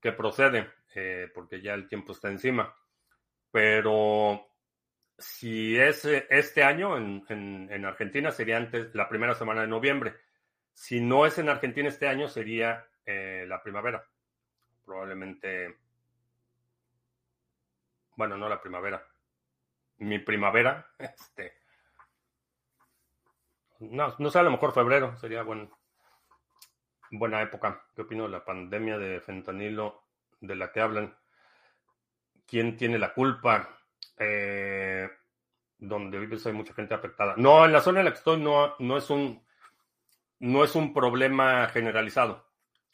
qué 0.00 0.12
procede, 0.12 0.70
eh, 0.94 1.30
porque 1.34 1.60
ya 1.60 1.74
el 1.74 1.88
tiempo 1.88 2.12
está 2.12 2.28
encima. 2.28 2.74
Pero 3.50 4.46
si 5.18 5.76
es 5.76 6.04
eh, 6.04 6.26
este 6.30 6.62
año 6.62 6.96
en, 6.96 7.84
Argentina, 7.84 8.30
sería 8.30 8.56
antes 8.56 8.94
la 8.94 9.08
primera 9.08 9.34
semana 9.34 9.62
de 9.62 9.68
noviembre. 9.68 10.14
Si 10.72 11.00
no 11.00 11.26
es 11.26 11.38
en 11.38 11.48
Argentina 11.48 11.88
este 11.88 12.06
año, 12.08 12.28
sería 12.28 12.86
la 13.06 13.62
primavera. 13.62 14.04
Probablemente. 14.84 15.85
Bueno, 18.16 18.36
no 18.36 18.48
la 18.48 18.60
primavera. 18.60 19.06
Mi 19.98 20.18
primavera. 20.18 20.86
Este. 20.98 21.54
No, 23.78 24.14
no 24.18 24.30
sé, 24.30 24.38
a 24.38 24.42
lo 24.42 24.50
mejor 24.50 24.72
febrero 24.72 25.16
sería 25.18 25.42
buen, 25.42 25.70
buena 27.10 27.42
época. 27.42 27.84
¿Qué 27.94 28.02
opino 28.02 28.24
de 28.24 28.30
la 28.30 28.44
pandemia 28.44 28.96
de 28.96 29.20
fentanilo 29.20 30.02
de 30.40 30.56
la 30.56 30.72
que 30.72 30.80
hablan? 30.80 31.14
quién 32.46 32.76
tiene 32.76 32.98
la 32.98 33.12
culpa. 33.12 33.68
Eh, 34.18 35.08
donde 35.78 36.18
vives 36.18 36.46
hay 36.46 36.54
mucha 36.54 36.72
gente 36.72 36.94
afectada. 36.94 37.34
No, 37.36 37.64
en 37.64 37.72
la 37.72 37.82
zona 37.82 38.00
en 38.00 38.06
la 38.06 38.12
que 38.12 38.18
estoy 38.18 38.40
no, 38.40 38.76
no, 38.78 38.96
es, 38.96 39.10
un, 39.10 39.44
no 40.38 40.64
es 40.64 40.74
un 40.74 40.94
problema 40.94 41.68
generalizado. 41.68 42.46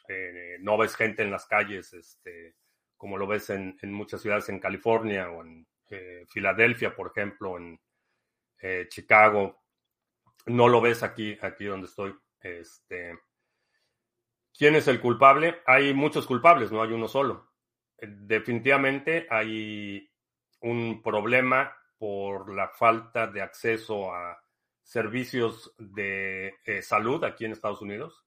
Eh, 0.09 0.57
no 0.61 0.77
ves 0.77 0.97
gente 0.97 1.23
en 1.23 1.31
las 1.31 1.47
calles, 1.47 1.93
este, 1.93 2.57
como 3.03 3.19
lo 3.19 3.27
ves 3.27 3.51
en, 3.51 3.77
muchas 3.93 4.23
ciudades 4.23 4.49
en 4.49 4.61
California 4.61 5.29
o 5.29 5.43
en 5.43 5.67
eh, 5.91 6.25
Filadelfia, 6.29 6.95
por 6.95 7.09
ejemplo, 7.09 7.59
en 7.59 7.81
Chicago. 8.89 9.65
No 10.47 10.69
lo 10.69 10.81
ves 10.81 11.03
aquí, 11.03 11.37
aquí 11.43 11.65
donde 11.65 11.89
estoy. 11.89 12.15
Este, 12.41 13.19
¿Quién 14.57 14.77
es 14.77 14.87
el 14.87 15.01
culpable? 15.01 15.63
Hay 15.67 15.93
muchos 15.93 16.29
culpables, 16.29 16.71
no 16.71 16.81
hay 16.81 16.93
uno 16.93 17.09
solo 17.09 17.53
definitivamente 18.03 19.27
hay 19.31 20.09
un 20.61 21.03
problema 21.03 21.75
por 21.99 22.53
la 22.53 22.69
falta 22.69 23.27
de 23.27 23.43
acceso 23.43 24.13
a 24.13 24.39
servicios 24.83 25.75
de 25.79 26.57
eh, 26.65 26.83
salud 26.83 27.23
aquí 27.25 27.45
en 27.45 27.53
Estados 27.53 27.81
Unidos. 27.81 28.25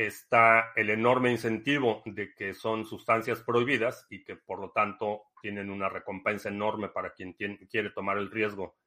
Está 0.00 0.72
el 0.76 0.88
enorme 0.88 1.30
incentivo 1.30 2.00
de 2.06 2.34
que 2.34 2.54
son 2.54 2.86
sustancias 2.86 3.42
prohibidas 3.42 4.06
y 4.08 4.24
que 4.24 4.34
por 4.34 4.58
lo 4.58 4.70
tanto 4.70 5.24
tienen 5.42 5.68
una 5.68 5.90
recompensa 5.90 6.48
enorme 6.48 6.88
para 6.88 7.12
quien 7.12 7.34
quiere 7.34 7.90
tomar 7.90 8.16
el 8.16 8.30
riesgo 8.30 8.78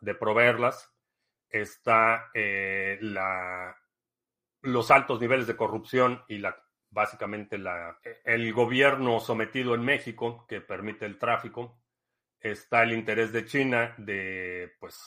de 0.00 0.14
proveerlas. 0.14 0.90
Está 1.50 2.30
eh, 2.32 2.96
la, 3.02 3.76
los 4.62 4.90
altos 4.90 5.20
niveles 5.20 5.46
de 5.46 5.56
corrupción 5.56 6.24
y 6.28 6.38
la 6.38 6.56
básicamente 6.88 7.58
la, 7.58 7.98
el 8.24 8.50
gobierno 8.54 9.20
sometido 9.20 9.74
en 9.74 9.84
México 9.84 10.46
que 10.48 10.62
permite 10.62 11.04
el 11.04 11.18
tráfico. 11.18 11.78
Está 12.40 12.84
el 12.84 12.94
interés 12.94 13.32
de 13.32 13.44
China 13.44 13.94
de, 13.98 14.74
pues, 14.80 14.98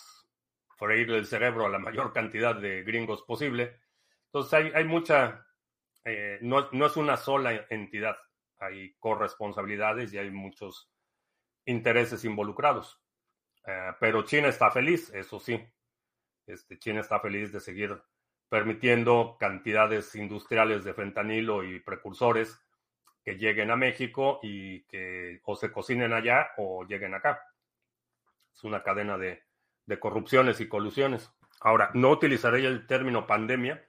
freírle 0.78 1.18
el 1.18 1.26
cerebro 1.26 1.66
a 1.66 1.70
la 1.70 1.80
mayor 1.80 2.14
cantidad 2.14 2.56
de 2.56 2.84
gringos 2.84 3.24
posible. 3.24 3.81
Entonces 4.34 4.72
hay, 4.74 4.86
mucha, 4.86 5.46
eh, 6.06 6.40
no, 6.42 6.70
no, 6.72 6.86
es 6.86 6.96
una 6.96 7.18
sola 7.18 7.66
entidad, 7.70 8.16
hay 8.60 8.94
corresponsabilidades 8.94 10.14
y 10.14 10.20
hay 10.20 10.32
muchos 10.32 10.90
intereses 11.66 12.24
involucrados. 12.24 13.02
Eh, 13.68 13.92
pero 14.00 14.24
China 14.24 14.48
está 14.48 14.72
feliz, 14.72 15.14
eso 15.14 15.38
sí. 15.40 15.62
Este, 16.48 16.80
China 16.80 17.02
está 17.02 17.20
feliz 17.20 17.52
de 17.52 17.60
seguir 17.60 18.02
permitiendo 18.48 19.38
cantidades 19.38 20.16
industriales 20.16 20.84
de 20.86 20.94
fentanilo 20.94 21.64
y 21.64 21.80
precursores 21.80 22.58
que 23.24 23.38
lleguen 23.38 23.70
a 23.70 23.76
México 23.76 24.40
y 24.44 24.84
que 24.84 25.42
o 25.44 25.56
se 25.56 25.72
cocinen 25.72 26.14
allá 26.14 26.52
o 26.58 26.86
lleguen 26.86 27.14
acá. 27.14 27.42
Es 28.54 28.64
una 28.64 28.82
cadena 28.82 29.18
de, 29.18 29.44
corrupciones 30.00 30.62
y 30.62 30.70
colusiones. 30.70 31.30
Ahora, 31.60 31.92
no 31.94 32.12
utilizaré 32.12 32.66
el 32.66 32.88
término 32.88 33.28
pandemia 33.28 33.86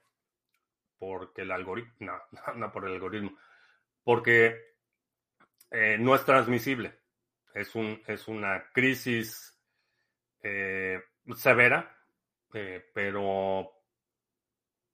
porque 1.02 1.42
el 1.42 1.50
algoritmo, 1.50 1.92
no, 2.30 2.54
no 2.54 2.70
por 2.70 2.86
el 2.86 2.92
algoritmo, 2.92 3.36
porque 4.04 4.76
eh, 5.68 5.96
no 5.98 6.14
es 6.14 6.24
transmisible. 6.24 7.00
Es, 7.52 7.74
un, 7.74 8.00
es 8.06 8.28
una 8.28 8.70
crisis 8.72 9.60
eh, 10.44 11.02
severa, 11.34 11.98
eh, 12.54 12.88
pero 12.94 13.72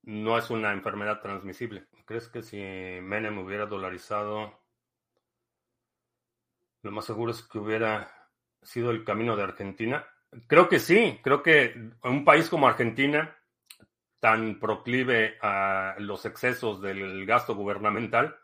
no 0.01 0.37
es 0.39 0.49
una 0.49 0.73
enfermedad 0.73 1.21
transmisible. 1.21 1.85
¿Crees 2.05 2.27
que 2.27 2.41
si 2.41 2.57
Menem 2.57 3.37
hubiera 3.37 3.67
dolarizado, 3.67 4.63
lo 6.81 6.91
más 6.91 7.05
seguro 7.05 7.33
es 7.33 7.43
que 7.43 7.59
hubiera 7.59 8.11
sido 8.63 8.89
el 8.89 9.03
camino 9.03 9.35
de 9.35 9.43
Argentina? 9.43 10.07
Creo 10.47 10.69
que 10.69 10.79
sí, 10.79 11.19
creo 11.23 11.43
que 11.43 11.91
un 12.03 12.25
país 12.25 12.49
como 12.49 12.67
Argentina, 12.67 13.38
tan 14.19 14.59
proclive 14.59 15.37
a 15.41 15.95
los 15.99 16.25
excesos 16.25 16.81
del 16.81 17.25
gasto 17.25 17.55
gubernamental, 17.55 18.37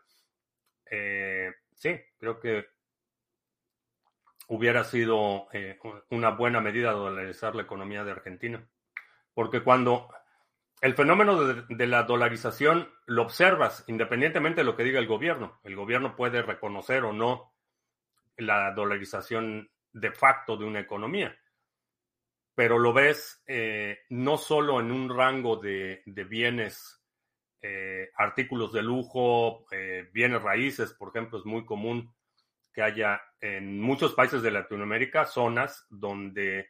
eh, 0.90 1.52
sí, 1.74 1.98
creo 2.18 2.40
que 2.40 2.66
hubiera 4.48 4.84
sido 4.84 5.48
eh, 5.52 5.78
una 6.10 6.30
buena 6.30 6.60
medida 6.60 6.92
dolarizar 6.92 7.54
la 7.54 7.62
economía 7.62 8.04
de 8.04 8.12
Argentina. 8.12 8.66
Porque 9.34 9.62
cuando 9.62 10.08
el 10.80 10.94
fenómeno 10.94 11.42
de, 11.44 11.86
la 11.86 12.04
dolarización 12.04 12.88
lo 13.06 13.22
observas 13.22 13.84
independientemente 13.86 14.60
de 14.60 14.64
lo 14.64 14.76
que 14.76 14.84
diga 14.84 14.98
el 14.98 15.06
gobierno, 15.06 15.60
el 15.64 15.74
gobierno 15.74 16.16
puede 16.16 16.42
reconocer 16.42 17.04
o 17.04 17.12
no 17.12 17.52
la 18.36 18.72
dolarización 18.72 19.70
de 19.92 20.12
facto 20.12 20.56
de 20.56 20.64
una 20.64 20.80
economía, 20.80 21.36
pero 22.56 22.80
lo 22.80 22.92
ves 22.92 23.40
eh, 23.46 24.00
no 24.08 24.36
solo 24.36 24.80
en 24.80 24.90
un 24.90 25.08
rango 25.08 25.56
de, 25.56 26.02
bienes, 26.06 27.00
eh, 27.62 28.10
artículos 28.16 28.72
de 28.72 28.82
lujo, 28.82 29.66
bienes 30.12 30.42
raíces, 30.42 30.92
por 30.94 31.10
ejemplo, 31.10 31.38
es 31.38 31.44
muy 31.44 31.64
común 31.64 32.12
que 32.72 32.82
haya 32.82 33.22
en 33.40 33.80
muchos 33.80 34.14
países 34.14 34.42
de 34.42 34.50
Latinoamérica 34.50 35.24
zonas 35.24 35.86
donde 35.88 36.68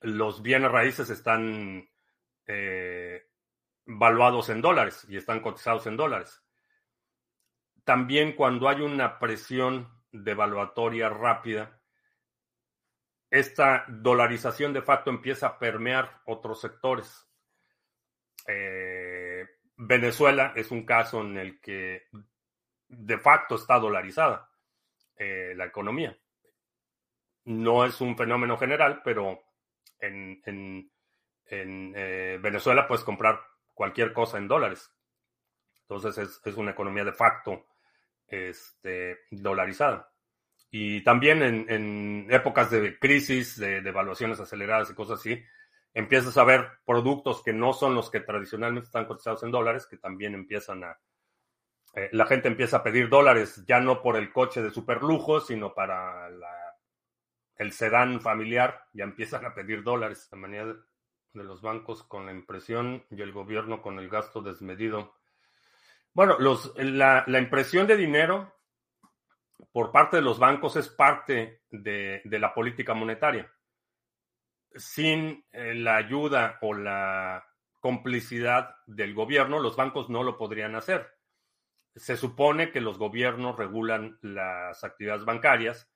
los 0.00 0.42
bienes 0.42 0.70
raíces 0.70 1.10
están 1.10 1.88
eh, 2.46 3.26
valuados 3.86 4.48
en 4.50 4.60
dólares 4.60 5.06
y 5.08 5.16
están 5.16 5.40
cotizados 5.40 5.86
en 5.86 5.96
dólares. 5.96 6.42
También 7.84 8.32
cuando 8.32 8.68
hay 8.68 8.80
una 8.80 9.18
presión 9.18 9.88
devaluatoria 10.12 11.08
rápida, 11.08 11.80
esta 13.34 13.84
dolarización 13.88 14.72
de 14.72 14.82
facto 14.82 15.10
empieza 15.10 15.48
a 15.48 15.58
permear 15.58 16.22
otros 16.26 16.60
sectores. 16.60 17.28
Eh, 18.46 19.44
Venezuela 19.76 20.52
es 20.54 20.70
un 20.70 20.86
caso 20.86 21.20
en 21.20 21.36
el 21.38 21.60
que 21.60 22.06
de 22.86 23.18
facto 23.18 23.56
está 23.56 23.80
dolarizada. 23.80 24.48
Eh, 25.16 25.52
la 25.56 25.64
economía. 25.64 26.16
No 27.44 27.84
es 27.84 28.00
un 28.00 28.16
fenómeno 28.16 28.56
general, 28.56 29.02
pero 29.04 29.42
en, 29.98 30.90
eh, 31.46 32.38
Venezuela 32.40 32.86
puedes 32.86 33.04
comprar 33.04 33.40
cualquier 33.72 34.12
cosa 34.12 34.38
en 34.38 34.46
dólares. 34.46 34.92
Entonces 35.82 36.40
es, 36.44 36.56
una 36.56 36.70
economía 36.70 37.04
de 37.04 37.12
facto 37.12 37.66
este, 38.28 39.22
dolarizada. 39.32 40.13
Y 40.76 41.04
también 41.04 41.40
en, 41.42 42.26
épocas 42.30 42.68
de 42.70 42.98
crisis, 42.98 43.56
de, 43.60 43.80
de 43.80 43.90
evaluaciones 43.90 44.40
aceleradas 44.40 44.90
y 44.90 44.94
cosas 44.94 45.20
así, 45.20 45.40
empiezas 45.92 46.36
a 46.36 46.42
ver 46.42 46.66
productos 46.84 47.42
que 47.44 47.52
no 47.52 47.72
son 47.72 47.94
los 47.94 48.10
que 48.10 48.18
tradicionalmente 48.20 48.86
están 48.86 49.06
cotizados 49.06 49.44
en 49.44 49.52
dólares, 49.52 49.86
que 49.86 49.98
también 49.98 50.34
empiezan 50.34 50.82
a, 50.82 50.98
eh, 51.96 52.08
la 52.12 52.26
gente 52.26 52.48
empieza 52.48 52.78
a 52.78 52.82
pedir 52.82 53.08
dólares 53.08 53.62
ya 53.66 53.78
no 53.78 54.02
por 54.02 54.16
el 54.16 54.32
coche 54.32 54.62
de 54.62 54.70
superlujo, 54.70 55.40
sino 55.40 55.74
para 55.74 56.28
el 57.56 57.72
sedán 57.72 58.20
familiar, 58.20 58.86
ya 58.92 59.04
empiezan 59.04 59.46
a 59.46 59.54
pedir 59.54 59.84
dólares. 59.84 60.28
La 60.32 60.38
manera 60.38 60.66
de, 60.66 61.44
los 61.44 61.62
bancos 61.62 62.02
con 62.02 62.26
la 62.26 62.32
impresión 62.32 63.04
y 63.10 63.22
el 63.22 63.32
gobierno 63.32 63.80
con 63.80 63.98
el 63.98 64.08
gasto 64.08 64.40
desmedido. 64.40 65.14
Bueno, 66.12 66.36
los, 66.38 66.72
la, 66.76 67.24
impresión 67.26 67.86
de 67.86 67.96
dinero 67.96 68.53
por 69.72 69.92
parte 69.92 70.16
de 70.16 70.22
los 70.22 70.38
bancos 70.38 70.76
es 70.76 70.88
parte 70.88 71.62
de, 71.70 72.22
la 72.24 72.54
política 72.54 72.94
monetaria. 72.94 73.50
Sin 74.74 75.44
eh, 75.52 75.74
la 75.74 75.96
ayuda 75.96 76.58
o 76.62 76.74
la 76.74 77.44
complicidad 77.80 78.76
del 78.86 79.14
gobierno, 79.14 79.58
los 79.58 79.76
bancos 79.76 80.08
no 80.10 80.22
lo 80.22 80.36
podrían 80.36 80.74
hacer 80.74 81.14
se 81.96 82.16
supone 82.16 82.72
que 82.72 82.80
los 82.80 82.98
gobiernos 82.98 83.56
regulan 83.56 84.18
las 84.20 84.82
actividades 84.82 85.24
bancarias 85.24 85.90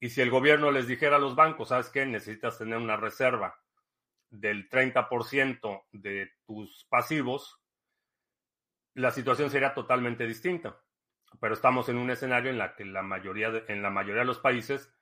y 0.00 0.10
si 0.10 0.20
el 0.20 0.30
gobierno 0.30 0.70
les 0.70 0.86
dijera 0.86 1.16
a 1.16 1.20
los 1.20 1.34
bancos, 1.34 1.68
¿sabes 1.68 1.88
qué? 1.90 2.06
Necesitas 2.06 2.58
tener 2.58 2.78
una 2.78 2.96
reserva 2.96 3.58
del 4.30 4.68
30% 4.68 5.84
de 5.92 6.32
tus 6.46 6.86
pasivos, 6.88 7.60
la 8.94 9.10
situación 9.10 9.50
sería 9.50 9.74
totalmente 9.74 10.26
distinta. 10.26 10.80
Pero 11.40 11.54
estamos 11.54 11.88
en 11.88 11.98
un 11.98 12.10
escenario 12.10 12.50
en 12.50 12.58
la 12.58 12.74
que 12.74 12.84
la 12.84 13.02
mayoría 13.02 13.64
en 13.68 13.82
la 13.82 13.90
mayoría 13.90 14.20
de 14.20 14.26
los 14.26 14.38
países 14.38 14.92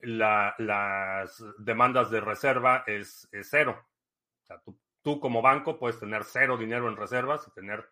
las 0.00 1.44
demandas 1.58 2.10
de 2.10 2.20
reserva 2.20 2.84
es, 2.86 3.28
cero. 3.42 3.84
Tú 5.02 5.20
como 5.20 5.42
banco 5.42 5.78
puedes 5.78 5.98
tener 5.98 6.24
cero 6.24 6.56
dinero 6.56 6.88
en 6.88 6.96
reservas 6.96 7.46
y 7.46 7.50
tener 7.52 7.88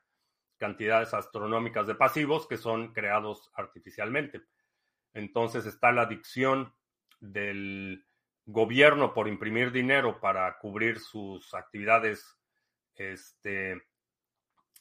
cantidades 0.56 1.12
astronómicas 1.14 1.86
de 1.86 1.94
pasivos 1.94 2.46
que 2.46 2.56
son 2.56 2.92
creados 2.92 3.50
artificialmente. 3.54 4.42
Entonces 5.12 5.66
está 5.66 5.92
la 5.92 6.02
adicción 6.02 6.72
del 7.20 8.06
gobierno 8.44 9.12
por 9.12 9.28
imprimir 9.28 9.72
dinero 9.72 10.20
para 10.20 10.58
cubrir 10.58 11.00
sus 11.00 11.52
actividades 11.54 12.36
este, 12.94 13.82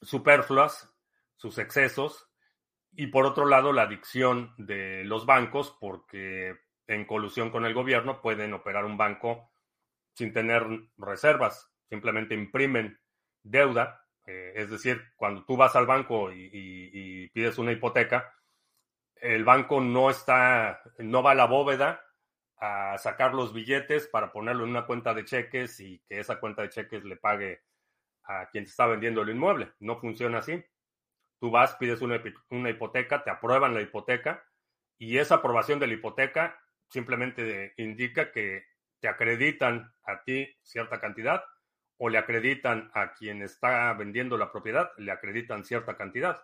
superfluas, 0.02 0.94
sus 1.36 1.58
excesos, 1.58 2.30
y 2.96 3.08
por 3.08 3.26
otro 3.26 3.46
lado 3.46 3.74
la 3.74 3.84
adicción 3.84 4.54
de 4.58 5.04
los 5.06 5.26
bancos 5.26 5.76
porque 5.80 6.56
en 6.88 7.06
colusión 7.06 7.50
con 7.50 7.66
el 7.66 7.74
gobierno 7.74 8.22
pueden 8.22 8.54
operar 8.54 8.86
un 8.86 8.98
banco 8.98 9.52
sin 10.14 10.34
tener 10.34 10.66
reservas, 10.98 11.72
simplemente 11.90 12.36
imprimen 12.36 13.00
deuda 13.44 14.06
eh, 14.26 14.54
es 14.56 14.70
decir, 14.70 15.02
cuando 15.16 15.46
tú 15.46 15.56
vas 15.56 15.76
al 15.76 15.86
banco 15.86 16.32
y, 16.32 17.30
pides 17.30 17.58
una 17.58 17.72
hipoteca, 17.72 18.34
el 19.16 19.44
banco 19.44 19.82
no 19.82 20.10
está, 20.10 20.82
no 21.00 21.22
va 21.22 21.32
a 21.32 21.36
la 21.36 21.46
bóveda 21.46 22.02
a 22.58 22.98
sacar 22.98 23.34
los 23.34 23.54
billetes 23.54 24.08
para 24.08 24.32
ponerlo 24.32 24.64
en 24.64 24.72
una 24.72 24.86
cuenta 24.86 25.14
de 25.14 25.26
cheques 25.26 25.80
y 25.80 26.00
que 26.08 26.20
esa 26.20 26.40
cuenta 26.40 26.62
de 26.62 26.70
cheques 26.70 27.04
le 27.04 27.18
pague 27.18 27.62
a 28.24 28.48
quien 28.50 28.64
te 28.64 28.70
está 28.70 28.88
vendiendo 28.88 29.22
el 29.22 29.30
inmueble. 29.30 29.74
No 29.80 30.00
funciona 30.00 30.40
así. 30.40 30.64
Tú 31.46 31.52
vas, 31.52 31.76
pides 31.76 32.02
una, 32.02 32.72
hipoteca, 32.72 33.24
te 33.24 33.30
aprueban 33.30 33.76
la 33.76 33.82
hipoteca 33.84 34.44
y 34.98 35.20
esa 35.20 35.36
aprobación 35.36 35.78
de 35.78 35.86
la 35.86 35.94
hipoteca 35.94 36.60
simplemente 36.90 37.76
indica 37.78 38.32
que 38.32 38.66
te 39.00 39.08
acreditan 39.08 39.94
a 40.06 40.24
ti 40.24 40.58
cierta 40.64 41.00
cantidad 41.00 41.44
o 41.98 42.10
le 42.10 42.18
acreditan 42.18 42.90
a 42.96 43.14
quien 43.14 43.44
está 43.44 43.94
vendiendo 43.94 44.40
la 44.40 44.52
propiedad, 44.52 44.90
le 44.98 45.12
acreditan 45.12 45.64
cierta 45.66 45.96
cantidad. 45.96 46.42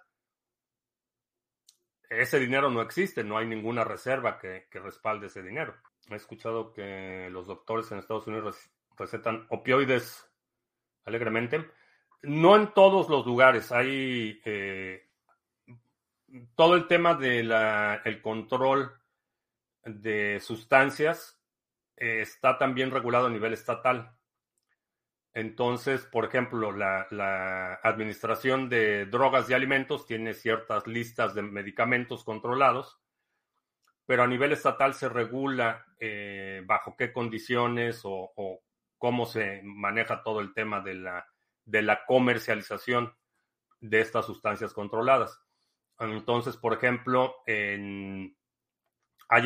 Ese 2.07 2.37
dinero 2.39 2.69
no 2.69 2.83
existe, 2.83 3.23
no 3.23 3.39
hay 3.39 3.47
ninguna 3.47 3.83
reserva 3.83 4.37
que, 4.37 4.67
respalde 4.71 5.25
ese 5.25 5.41
dinero. 5.41 5.73
He 6.11 6.15
escuchado 6.15 6.73
que 6.73 7.27
los 7.31 7.47
doctores 7.47 7.91
en 7.91 7.97
Estados 7.97 8.27
Unidos 8.27 8.69
recetan 8.95 9.47
opioides 9.49 10.31
alegremente. 11.05 11.71
No 12.23 12.55
en 12.55 12.73
todos 12.73 13.09
los 13.09 13.25
lugares. 13.25 13.71
Hay 13.71 14.39
eh, 14.45 15.09
todo 16.55 16.75
el 16.75 16.87
tema 16.87 17.15
del 17.15 18.21
control 18.21 18.91
de 19.83 20.39
sustancias 20.39 21.41
eh, 21.97 22.21
está 22.21 22.57
también 22.57 22.91
regulado 22.91 23.27
a 23.27 23.31
nivel 23.31 23.53
estatal. 23.53 24.15
Entonces, 25.33 26.05
por 26.05 26.25
ejemplo, 26.25 26.71
la, 26.71 27.79
Administración 27.83 28.69
de 28.69 29.05
Drogas 29.05 29.49
y 29.49 29.53
Alimentos 29.53 30.05
tiene 30.05 30.33
ciertas 30.33 30.87
listas 30.87 31.33
de 31.33 31.41
medicamentos 31.41 32.23
controlados, 32.23 32.99
pero 34.05 34.23
a 34.23 34.27
nivel 34.27 34.51
estatal 34.51 34.93
se 34.93 35.07
regula 35.07 35.85
eh, 35.99 36.63
bajo 36.65 36.95
qué 36.97 37.13
condiciones 37.13 38.01
o, 38.03 38.61
cómo 38.97 39.25
se 39.25 39.61
maneja 39.63 40.21
todo 40.21 40.41
el 40.41 40.53
tema 40.53 40.81
de 40.81 40.95
la, 40.95 41.25
de 41.71 41.81
la 41.81 42.05
comercialización 42.05 43.15
de 43.79 44.01
estas 44.01 44.25
sustancias 44.25 44.73
controladas. 44.73 45.39
Entonces, 45.97 46.57
por 46.57 46.73
ejemplo, 46.73 47.37
hay 47.47 48.33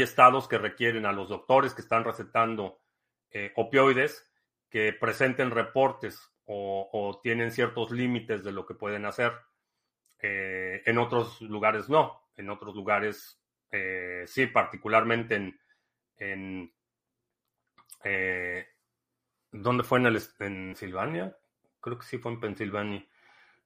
estados 0.02 0.48
que 0.48 0.58
requieren 0.58 1.06
a 1.06 1.12
los 1.12 1.30
doctores 1.30 1.76
que 1.76 1.82
están 1.82 2.04
recetando 2.04 2.82
eh, 3.30 3.54
opioides 3.56 4.32
que 4.70 4.92
presenten 4.94 5.52
reportes 5.52 6.20
o, 6.46 7.20
tienen 7.24 7.52
ciertos 7.52 7.92
límites 7.92 8.44
de 8.44 8.52
lo 8.52 8.66
que 8.66 8.74
pueden 8.74 9.06
hacer. 9.06 9.32
Eh, 10.20 10.82
en 10.86 10.98
otros 10.98 11.42
lugares 11.42 11.90
no. 11.90 12.30
En 12.36 12.50
otros 12.50 12.76
lugares 12.76 13.40
eh, 13.72 14.24
sí, 14.26 14.48
particularmente 14.48 15.36
en, 15.36 15.60
en 16.18 16.74
¿dónde 19.52 19.84
fue 19.84 20.00
en, 20.00 20.06
el, 20.08 20.22
en 20.40 20.76
Silvania? 20.76 21.36
Creo 21.86 22.00
que 22.00 22.06
sí 22.08 22.18
fue 22.18 22.32
en 22.32 22.40
Pensilvania, 22.40 23.06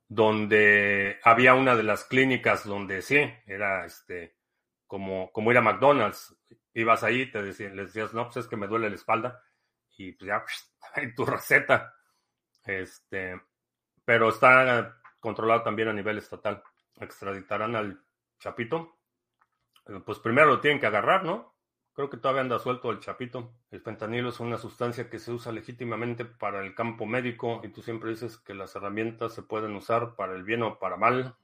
donde 0.09 1.21
había 1.23 1.53
una 1.53 1.73
de 1.73 1.83
las 1.83 2.03
clínicas 2.03 2.65
donde 2.65 3.01
sí, 3.01 3.17
era 3.45 3.85
este, 3.85 4.35
como, 4.85 5.31
como 5.31 5.51
ir 5.51 5.57
a 5.57 5.61
McDonald's. 5.61 6.37
Ibas 6.73 7.03
ahí, 7.03 7.31
te 7.31 7.41
decían, 7.41 7.77
les 7.77 7.93
decías, 7.93 8.13
no, 8.13 8.25
pues 8.25 8.35
es 8.35 8.47
que 8.47 8.57
me 8.57 8.67
duele 8.67 8.89
la 8.89 8.95
espalda, 8.95 9.41
y 9.95 10.11
pues 10.11 10.27
ya, 10.27 10.43
hay 10.95 11.15
tu 11.15 11.25
receta. 11.25 11.93
Este, 12.65 13.39
pero 14.03 14.27
está 14.27 14.99
controlado 15.21 15.63
también 15.63 15.87
a 15.87 15.93
nivel 15.93 16.17
estatal. 16.17 16.61
Extraditarán 16.99 17.77
al 17.77 18.03
Chapito. 18.37 18.99
Pues 20.05 20.19
primero 20.19 20.47
lo 20.47 20.59
tienen 20.59 20.81
que 20.81 20.87
agarrar, 20.87 21.23
¿no? 21.23 21.55
Creo 21.99 22.09
que 22.09 22.15
todavía 22.15 22.43
anda 22.43 22.59
suelto 22.59 22.91
el 22.91 23.01
Chapito. 23.01 23.51
El 23.71 23.81
fentanilo 23.81 24.29
es 24.29 24.39
una 24.39 24.57
sustancia 24.57 25.09
que 25.09 25.19
se 25.19 25.33
usa 25.33 25.51
legítimamente 25.51 26.23
para 26.23 26.65
el 26.65 26.73
campo 26.73 27.05
médico 27.05 27.59
y 27.61 27.67
tú 27.67 27.81
siempre 27.81 28.11
dices 28.11 28.37
que 28.37 28.53
las 28.53 28.73
herramientas 28.73 29.33
se 29.33 29.43
pueden 29.43 29.75
usar 29.75 30.15
para 30.15 30.33
el 30.33 30.43
bien 30.45 30.63
o 30.63 30.79
para 30.79 30.95
mal. 30.95 31.35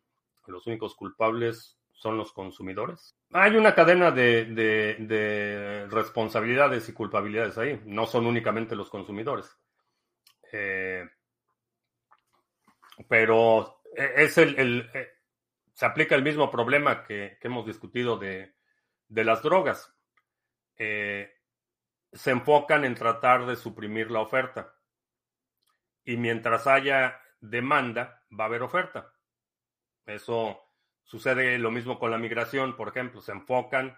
Los 0.47 0.65
únicos 0.65 0.95
culpables 0.95 1.77
son 1.91 2.15
los 2.15 2.31
consumidores. 2.31 3.17
Hay 3.33 3.57
una 3.57 3.75
cadena 3.75 4.11
de, 4.11 4.45
de 4.45 5.87
responsabilidades 5.89 6.87
y 6.87 6.93
culpabilidades 6.93 7.57
ahí. 7.57 7.81
No 7.83 8.05
son 8.05 8.25
únicamente 8.25 8.77
los 8.77 8.89
consumidores. 8.89 9.57
Eh, 10.53 11.05
pero 13.09 13.81
es 13.93 14.37
el, 14.37 14.89
eh, 14.93 15.09
se 15.73 15.85
aplica 15.85 16.15
el 16.15 16.23
mismo 16.23 16.49
problema 16.49 17.03
que, 17.03 17.37
hemos 17.41 17.65
discutido 17.65 18.17
de, 18.17 18.55
las 19.09 19.43
drogas. 19.43 19.91
Eh, 20.77 21.31
se 22.11 22.31
enfocan 22.31 22.85
en 22.85 22.95
tratar 22.95 23.45
de 23.45 23.55
suprimir 23.55 24.11
la 24.11 24.21
oferta. 24.21 24.75
Y 26.03 26.17
mientras 26.17 26.67
haya 26.67 27.19
demanda, 27.39 28.23
va 28.31 28.45
a 28.45 28.47
haber 28.47 28.63
oferta. 28.63 29.13
Eso 30.05 30.61
sucede 31.03 31.57
lo 31.57 31.71
mismo 31.71 31.99
con 31.99 32.11
la 32.11 32.17
migración, 32.17 32.75
por 32.75 32.89
ejemplo. 32.89 33.21
Se 33.21 33.31
enfocan 33.31 33.97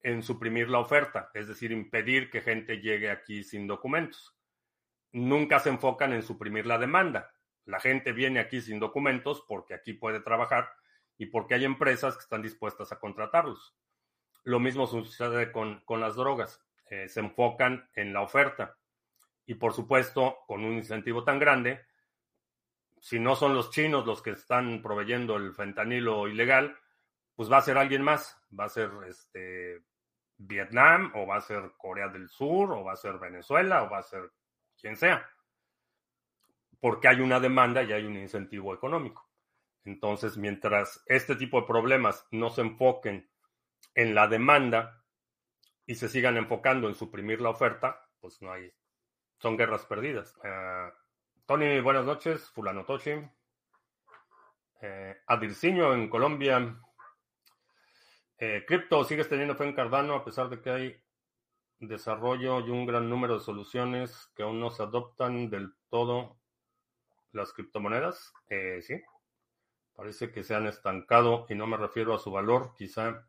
en 0.00 0.22
suprimir 0.22 0.68
la 0.68 0.78
oferta, 0.78 1.30
es 1.34 1.48
decir, 1.48 1.72
impedir 1.72 2.30
que 2.30 2.40
gente 2.40 2.80
llegue 2.80 3.10
aquí 3.10 3.42
sin 3.42 3.66
documentos 3.66 4.38
nunca 5.12 5.58
se 5.58 5.70
enfocan 5.70 6.12
en 6.12 6.22
suprimir 6.22 6.66
la 6.66 6.78
demanda. 6.78 7.32
La 7.64 7.80
gente 7.80 8.12
viene 8.12 8.40
aquí 8.40 8.60
sin 8.60 8.78
documentos 8.78 9.44
porque 9.46 9.74
aquí 9.74 9.92
puede 9.92 10.20
trabajar 10.20 10.70
y 11.16 11.26
porque 11.26 11.54
hay 11.54 11.64
empresas 11.64 12.14
que 12.16 12.22
están 12.22 12.42
dispuestas 12.42 12.92
a 12.92 12.98
contratarlos. 12.98 13.76
Lo 14.48 14.60
mismo 14.60 14.86
sucede 14.86 15.52
con, 15.52 15.82
las 16.00 16.16
drogas. 16.16 16.64
Eh, 16.88 17.06
se 17.06 17.20
enfocan 17.20 17.86
en 17.94 18.14
la 18.14 18.22
oferta. 18.22 18.78
Y 19.44 19.56
por 19.56 19.74
supuesto, 19.74 20.38
con 20.46 20.64
un 20.64 20.72
incentivo 20.72 21.22
tan 21.22 21.38
grande, 21.38 21.84
si 22.98 23.18
no 23.18 23.36
son 23.36 23.54
los 23.54 23.70
chinos 23.70 24.06
los 24.06 24.22
que 24.22 24.30
están 24.30 24.80
proveyendo 24.80 25.36
el 25.36 25.52
fentanilo 25.52 26.28
ilegal, 26.28 26.78
pues 27.36 27.52
va 27.52 27.58
a 27.58 27.62
ser 27.62 27.76
alguien 27.76 28.00
más. 28.00 28.42
Va 28.58 28.64
a 28.64 28.70
ser 28.70 28.90
este, 29.06 29.82
Vietnam, 30.38 31.12
o 31.14 31.26
va 31.26 31.36
a 31.36 31.42
ser 31.42 31.72
Corea 31.76 32.08
del 32.08 32.30
Sur, 32.30 32.72
o 32.72 32.84
va 32.84 32.94
a 32.94 32.96
ser 32.96 33.18
Venezuela, 33.18 33.82
o 33.82 33.90
va 33.90 33.98
a 33.98 34.02
ser 34.02 34.32
quien 34.80 34.96
sea, 34.96 35.28
porque 36.80 37.08
hay 37.08 37.20
una 37.20 37.38
demanda 37.38 37.82
y 37.82 37.92
hay 37.92 38.06
un 38.06 38.16
incentivo 38.16 38.72
económico. 38.72 39.28
Entonces, 39.84 40.38
mientras 40.38 41.04
este 41.04 41.36
tipo 41.36 41.60
de 41.60 41.66
problemas 41.66 42.26
no 42.30 42.48
se 42.48 42.62
enfoquen 42.62 43.28
en 43.94 44.14
la 44.14 44.28
demanda 44.28 45.04
y 45.86 45.94
se 45.94 46.08
sigan 46.08 46.36
enfocando 46.36 46.88
en 46.88 46.94
suprimir 46.94 47.40
la 47.40 47.50
oferta, 47.50 48.08
pues 48.20 48.40
no 48.42 48.52
hay, 48.52 48.72
son 49.38 49.56
guerras 49.56 49.86
perdidas. 49.86 50.34
Eh, 50.44 50.90
Tony, 51.46 51.80
buenas 51.80 52.04
noches. 52.04 52.50
Fulano 52.50 52.84
Tochi. 52.84 53.12
Eh, 54.82 55.16
Adirciño 55.26 55.94
en 55.94 56.08
Colombia. 56.08 56.78
Eh, 58.36 58.64
Crypto, 58.66 59.02
¿sigues 59.04 59.28
teniendo 59.28 59.56
fe 59.56 59.64
en 59.64 59.74
Cardano 59.74 60.14
a 60.14 60.24
pesar 60.24 60.48
de 60.48 60.60
que 60.60 60.70
hay 60.70 61.02
desarrollo 61.80 62.60
y 62.60 62.70
un 62.70 62.86
gran 62.86 63.08
número 63.08 63.34
de 63.34 63.40
soluciones 63.40 64.30
que 64.34 64.42
aún 64.42 64.60
no 64.60 64.70
se 64.70 64.82
adoptan 64.82 65.48
del 65.50 65.74
todo 65.88 66.38
las 67.32 67.52
criptomonedas. 67.52 68.32
Eh, 68.48 68.80
sí, 68.82 69.00
parece 69.94 70.32
que 70.32 70.42
se 70.42 70.54
han 70.54 70.66
estancado 70.66 71.46
y 71.48 71.54
no 71.54 71.66
me 71.66 71.76
refiero 71.76 72.14
a 72.14 72.18
su 72.18 72.30
valor, 72.30 72.74
quizá 72.76 73.28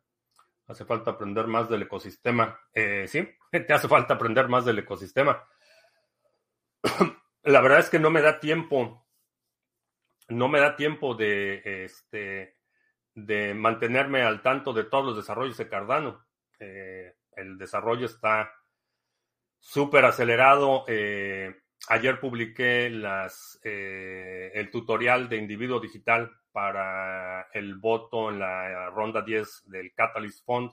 hace 0.70 0.86
falta 0.86 1.12
aprender 1.12 1.48
más 1.48 1.68
del 1.68 1.82
ecosistema. 1.82 2.60
Eh, 2.74 3.08
sí, 3.08 3.28
te 3.52 3.74
hace 3.74 3.88
falta 3.88 4.14
aprender 4.14 4.48
más 4.48 4.66
del 4.66 4.80
ecosistema. 4.80 5.44
La 7.44 7.62
verdad 7.62 7.80
es 7.80 7.90
que 7.90 8.00
no 8.00 8.12
me 8.12 8.22
da 8.22 8.40
tiempo, 8.40 9.08
no 10.28 10.48
me 10.48 10.60
da 10.60 10.76
tiempo 10.76 11.16
de, 11.16 11.86
este, 11.86 12.58
de 13.16 13.54
mantenerme 13.56 14.22
al 14.22 14.42
tanto 14.42 14.72
de 14.72 14.84
todos 14.84 15.06
los 15.06 15.16
desarrollos 15.16 15.58
de 15.58 15.68
Cardano. 15.68 16.26
Eh, 16.60 17.16
el 17.36 17.58
desarrollo 17.58 18.06
está 18.06 18.52
súper 19.60 20.06
acelerado. 20.06 20.86
Eh, 20.88 21.56
ayer 21.90 22.20
publiqué 22.20 22.90
las, 22.90 23.60
eh, 23.64 24.52
el 24.54 24.70
tutorial 24.70 25.28
de 25.28 25.38
individuo 25.38 25.80
digital 25.80 26.32
para 26.52 27.48
el 27.54 27.76
voto 27.76 28.30
en 28.30 28.40
la 28.40 28.90
ronda 28.92 29.24
10 29.24 29.64
del 29.66 29.94
Catalyst 29.94 30.46
Fund. 30.46 30.72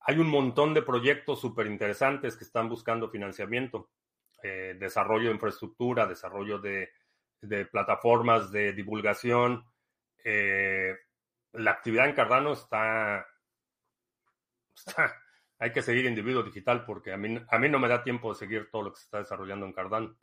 Hay 0.00 0.18
un 0.18 0.28
montón 0.28 0.72
de 0.74 0.82
proyectos 0.82 1.40
súper 1.40 1.66
interesantes 1.66 2.36
que 2.36 2.44
están 2.44 2.68
buscando 2.68 3.10
financiamiento, 3.10 3.90
eh, 4.42 4.76
desarrollo 4.78 5.28
de 5.28 5.34
infraestructura, 5.34 6.06
desarrollo 6.06 6.58
de, 6.58 6.90
plataformas 7.70 8.50
de 8.50 8.72
divulgación. 8.72 9.66
la 10.24 11.70
actividad 11.70 12.08
en 12.08 12.14
Cardano 12.14 12.54
está 12.54 13.26
hay 15.64 15.72
que 15.72 15.80
seguir 15.80 16.04
individuo 16.04 16.42
digital 16.42 16.84
porque 16.84 17.10
a 17.10 17.16
mí, 17.16 17.38
a 17.48 17.58
mí 17.58 17.70
no 17.70 17.78
me 17.78 17.88
da 17.88 18.02
tiempo 18.02 18.28
de 18.28 18.38
seguir 18.38 18.68
todo 18.70 18.82
lo 18.82 18.92
que 18.92 18.98
se 18.98 19.04
está 19.04 19.18
desarrollando 19.20 19.64
en 19.64 19.72
Cardano. 19.72 20.14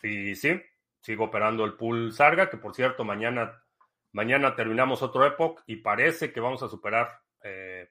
Y 0.00 0.36
sí, 0.36 0.62
sigo 1.00 1.24
operando 1.24 1.64
el 1.64 1.74
pool 1.74 2.12
Sarga, 2.12 2.48
que 2.48 2.56
por 2.56 2.72
cierto, 2.72 3.02
mañana, 3.02 3.64
mañana 4.12 4.54
terminamos 4.54 5.02
otro 5.02 5.26
Epoch 5.26 5.60
y 5.66 5.78
parece 5.78 6.32
que 6.32 6.38
vamos 6.38 6.62
a 6.62 6.68
superar 6.68 7.18
eh, 7.42 7.90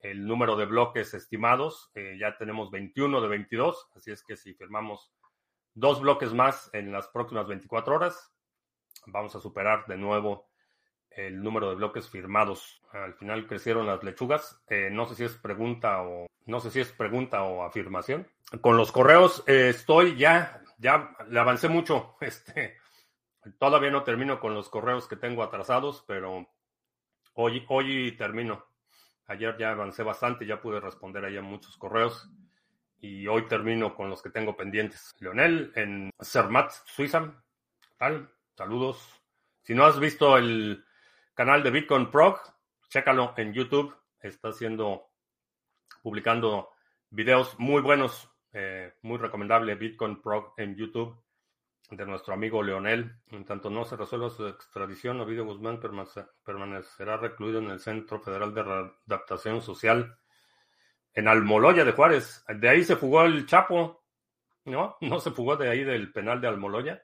el 0.00 0.26
número 0.26 0.56
de 0.56 0.66
bloques 0.66 1.14
estimados. 1.14 1.90
Eh, 1.94 2.18
ya 2.20 2.36
tenemos 2.36 2.70
21 2.70 3.22
de 3.22 3.28
22, 3.28 3.88
así 3.96 4.10
es 4.10 4.22
que 4.22 4.36
si 4.36 4.52
firmamos 4.52 5.10
dos 5.72 6.02
bloques 6.02 6.34
más 6.34 6.68
en 6.74 6.92
las 6.92 7.08
próximas 7.08 7.46
24 7.46 7.94
horas, 7.94 8.30
vamos 9.06 9.34
a 9.36 9.40
superar 9.40 9.86
de 9.86 9.96
nuevo 9.96 10.50
el 11.16 11.42
número 11.42 11.68
de 11.70 11.76
bloques 11.76 12.08
firmados. 12.08 12.82
Al 12.92 13.14
final 13.14 13.46
crecieron 13.46 13.86
las 13.86 14.02
lechugas. 14.02 14.60
Eh, 14.68 14.88
no 14.90 15.06
sé 15.06 15.14
si 15.14 15.24
es 15.24 15.34
pregunta 15.34 16.02
o 16.02 16.26
no 16.46 16.60
sé 16.60 16.70
si 16.70 16.80
es 16.80 16.92
pregunta 16.92 17.42
o 17.42 17.62
afirmación. 17.64 18.28
Con 18.60 18.76
los 18.76 18.92
correos 18.92 19.42
eh, 19.46 19.70
estoy 19.70 20.16
ya, 20.16 20.62
ya 20.78 21.16
le 21.28 21.40
avancé 21.40 21.68
mucho. 21.68 22.16
Este, 22.24 22.78
todavía 23.58 23.90
no 23.90 24.04
termino 24.04 24.40
con 24.40 24.54
los 24.54 24.68
correos 24.68 25.06
que 25.06 25.16
tengo 25.16 25.42
atrasados, 25.42 26.04
pero 26.06 26.46
hoy, 27.34 27.64
hoy 27.68 28.12
termino. 28.16 28.64
Ayer 29.26 29.56
ya 29.58 29.70
avancé 29.70 30.02
bastante, 30.02 30.46
ya 30.46 30.60
pude 30.60 30.80
responder 30.80 31.24
ahí 31.24 31.36
a 31.36 31.42
muchos 31.42 31.76
correos. 31.76 32.30
Y 33.00 33.26
hoy 33.26 33.46
termino 33.46 33.94
con 33.94 34.08
los 34.08 34.22
que 34.22 34.30
tengo 34.30 34.56
pendientes. 34.56 35.14
Leonel 35.18 35.72
en 35.74 36.10
Cermat, 36.20 36.72
Suiza. 36.86 37.34
Tal, 37.98 38.30
saludos. 38.56 39.20
Si 39.62 39.74
no 39.74 39.84
has 39.84 39.98
visto 39.98 40.36
el, 40.38 40.84
canal 41.34 41.64
de 41.64 41.70
Bitcoin 41.70 42.10
Prog, 42.10 42.40
chécalo 42.88 43.34
en 43.36 43.52
YouTube, 43.52 43.94
está 44.20 44.48
haciendo, 44.48 45.10
publicando 46.00 46.70
videos 47.10 47.58
muy 47.58 47.82
buenos, 47.82 48.30
eh, 48.52 48.94
muy 49.02 49.18
recomendable 49.18 49.74
Bitcoin 49.74 50.22
Prog 50.22 50.54
en 50.56 50.76
YouTube 50.76 51.20
de 51.90 52.06
nuestro 52.06 52.34
amigo 52.34 52.62
Leonel. 52.62 53.16
En 53.28 53.44
tanto 53.44 53.68
no 53.68 53.84
se 53.84 53.96
resuelva 53.96 54.30
su 54.30 54.46
extradición, 54.46 55.20
Ovidio 55.20 55.44
Guzmán 55.44 55.80
permanecerá 55.80 57.16
recluido 57.16 57.58
en 57.58 57.70
el 57.70 57.80
Centro 57.80 58.20
Federal 58.20 58.54
de 58.54 58.60
Adaptación 59.06 59.60
Social 59.60 60.16
en 61.12 61.26
Almoloya 61.28 61.84
de 61.84 61.92
Juárez. 61.92 62.44
De 62.48 62.68
ahí 62.68 62.84
se 62.84 62.96
fugó 62.96 63.24
el 63.24 63.46
Chapo, 63.46 64.04
¿no? 64.66 64.96
No 65.00 65.18
se 65.18 65.32
fugó 65.32 65.56
de 65.56 65.68
ahí 65.68 65.82
del 65.82 66.12
penal 66.12 66.40
de 66.40 66.46
Almoloya. 66.46 67.02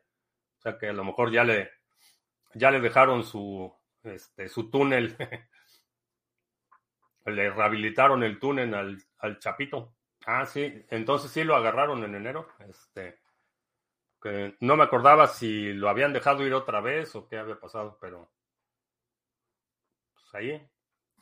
O 0.58 0.60
sea 0.60 0.78
que 0.78 0.88
a 0.88 0.92
lo 0.92 1.04
mejor 1.04 1.32
ya 1.32 1.42
le, 1.42 1.70
ya 2.54 2.70
le 2.70 2.80
dejaron 2.80 3.24
su, 3.24 3.72
este, 4.04 4.48
su 4.48 4.70
túnel. 4.70 5.16
Le 7.26 7.50
rehabilitaron 7.50 8.22
el 8.22 8.38
túnel 8.38 8.74
al, 9.18 9.38
Chapito. 9.38 9.94
Ah, 10.26 10.46
sí, 10.46 10.84
entonces 10.90 11.30
sí 11.30 11.44
lo 11.44 11.54
agarraron 11.54 12.02
en 12.04 12.14
enero. 12.14 12.48
Este, 12.68 13.20
Que 14.20 14.56
no 14.60 14.76
me 14.76 14.84
acordaba 14.84 15.26
si 15.28 15.72
lo 15.72 15.88
habían 15.88 16.12
dejado 16.12 16.46
ir 16.46 16.54
otra 16.54 16.80
vez 16.80 17.14
o 17.14 17.28
qué 17.28 17.38
había 17.38 17.60
pasado, 17.60 17.98
pero 18.00 18.30
pues 20.14 20.34
ahí 20.34 20.70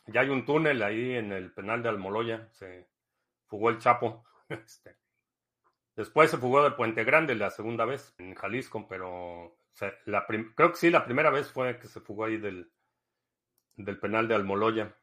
ya 0.07 0.21
hay 0.21 0.29
un 0.29 0.45
túnel 0.45 0.81
ahí 0.81 1.15
en 1.15 1.31
el 1.31 1.51
penal 1.53 1.83
de 1.83 1.89
Almoloya. 1.89 2.49
Se 2.53 2.89
fugó 3.47 3.69
el 3.69 3.79
Chapo. 3.79 4.25
Este, 4.49 4.97
después 5.95 6.31
se 6.31 6.37
fugó 6.39 6.63
del 6.63 6.73
Puente 6.73 7.03
Grande 7.03 7.35
la 7.35 7.51
segunda 7.51 7.85
vez 7.85 8.15
en 8.17 8.33
Jalisco, 8.33 8.87
pero 8.87 9.58
creo 10.55 10.71
que 10.71 10.77
sí, 10.77 10.89
la 10.89 11.05
primera 11.05 11.29
vez 11.29 11.51
fue 11.51 11.79
que 11.79 11.87
se 11.87 12.01
fugó 12.01 12.25
ahí 12.25 12.37
del, 12.37 12.71
del 13.75 13.99
penal 13.99 14.27
de 14.27 14.35
Almoloya. 14.35 14.95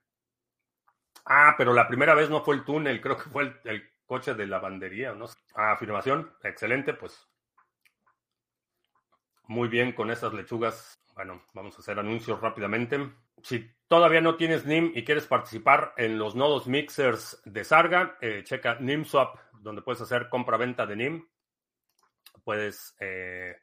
Ah, 1.24 1.54
pero 1.58 1.72
la 1.72 1.88
primera 1.88 2.14
vez 2.14 2.30
no 2.30 2.44
fue 2.44 2.54
el 2.54 2.64
túnel, 2.64 3.00
creo 3.00 3.16
que 3.16 3.30
fue 3.30 3.60
el, 3.64 3.90
coche 4.06 4.34
de 4.34 4.46
lavandería, 4.46 5.12
¿no? 5.14 5.26
Ah, 5.56 5.72
afirmación, 5.72 6.32
excelente, 6.44 6.94
pues. 6.94 7.26
Muy 9.48 9.68
bien 9.68 9.92
con 9.92 10.12
esas 10.12 10.32
lechugas. 10.32 10.94
Bueno, 11.16 11.42
vamos 11.54 11.76
a 11.76 11.80
hacer 11.80 11.98
anuncios 11.98 12.40
rápidamente. 12.40 13.10
Si 13.42 13.68
todavía 13.88 14.20
no 14.20 14.36
tienes 14.36 14.64
NIM 14.64 14.92
y 14.94 15.04
quieres 15.04 15.26
participar 15.26 15.92
en 15.96 16.18
los 16.18 16.36
nodos 16.36 16.68
mixers 16.68 17.42
de 17.44 17.64
Sarga, 17.64 18.16
eh, 18.20 18.42
checa 18.44 18.76
NIMSwap, 18.78 19.36
donde 19.60 19.82
puedes 19.82 20.02
hacer 20.02 20.28
compra-venta 20.28 20.86
de 20.86 20.96
NIM. 20.96 21.28
Puedes 22.44 22.94
eh, 23.00 23.56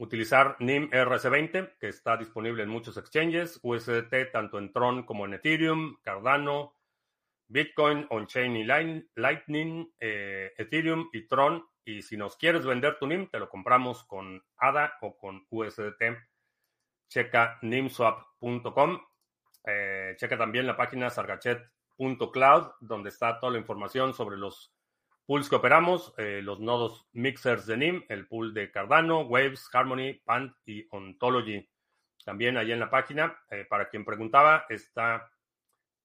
utilizar 0.00 0.56
NIM 0.60 0.88
RC20, 0.90 1.76
que 1.78 1.88
está 1.88 2.16
disponible 2.16 2.62
en 2.62 2.70
muchos 2.70 2.96
exchanges, 2.96 3.60
USDT 3.62 4.32
tanto 4.32 4.58
en 4.58 4.72
Tron 4.72 5.02
como 5.02 5.26
en 5.26 5.34
Ethereum, 5.34 5.98
Cardano, 6.02 6.74
Bitcoin, 7.48 8.06
on-chain 8.08 8.56
y 8.56 8.64
Lightning, 8.64 9.92
eh, 10.00 10.52
Ethereum 10.56 11.10
y 11.12 11.28
Tron. 11.28 11.66
Y 11.84 12.00
si 12.00 12.16
nos 12.16 12.36
quieres 12.36 12.64
vender 12.64 12.98
tu 12.98 13.06
NIM, 13.06 13.28
te 13.28 13.38
lo 13.38 13.50
compramos 13.50 14.04
con 14.04 14.42
ADA 14.56 14.94
o 15.02 15.18
con 15.18 15.46
USDT. 15.50 16.16
Checa 17.08 17.58
nimswap.com. 17.60 19.00
Eh, 19.66 20.14
checa 20.16 20.38
también 20.38 20.66
la 20.66 20.78
página 20.78 21.10
sargachet.cloud, 21.10 22.70
donde 22.80 23.10
está 23.10 23.38
toda 23.38 23.52
la 23.52 23.58
información 23.58 24.14
sobre 24.14 24.38
los 24.38 24.72
pools 25.30 25.48
que 25.48 25.54
operamos, 25.54 26.12
eh, 26.16 26.40
los 26.42 26.58
nodos 26.58 27.06
mixers 27.12 27.64
de 27.64 27.76
NIM, 27.76 28.04
el 28.08 28.26
pool 28.26 28.52
de 28.52 28.72
Cardano, 28.72 29.20
Waves, 29.20 29.70
Harmony, 29.72 30.14
Pant 30.24 30.52
y 30.66 30.88
Ontology. 30.90 31.70
También 32.24 32.56
ahí 32.56 32.72
en 32.72 32.80
la 32.80 32.90
página, 32.90 33.38
para 33.68 33.88
quien 33.88 34.04
preguntaba, 34.04 34.66
está 34.68 35.30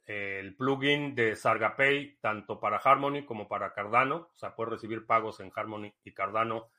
el 0.05 0.55
plugin 0.55 1.15
de 1.15 1.35
SargaPay 1.35 2.19
tanto 2.21 2.59
para 2.59 2.77
Harmony 2.77 3.25
como 3.25 3.47
para 3.47 3.73
Cardano. 3.73 4.29
O 4.31 4.37
sea, 4.37 4.55
puedes 4.55 4.73
recibir 4.73 5.07
pagos 5.07 5.39
en 5.39 5.51
Harmony 5.55 5.91
y 6.03 6.13
Cardano 6.13 6.69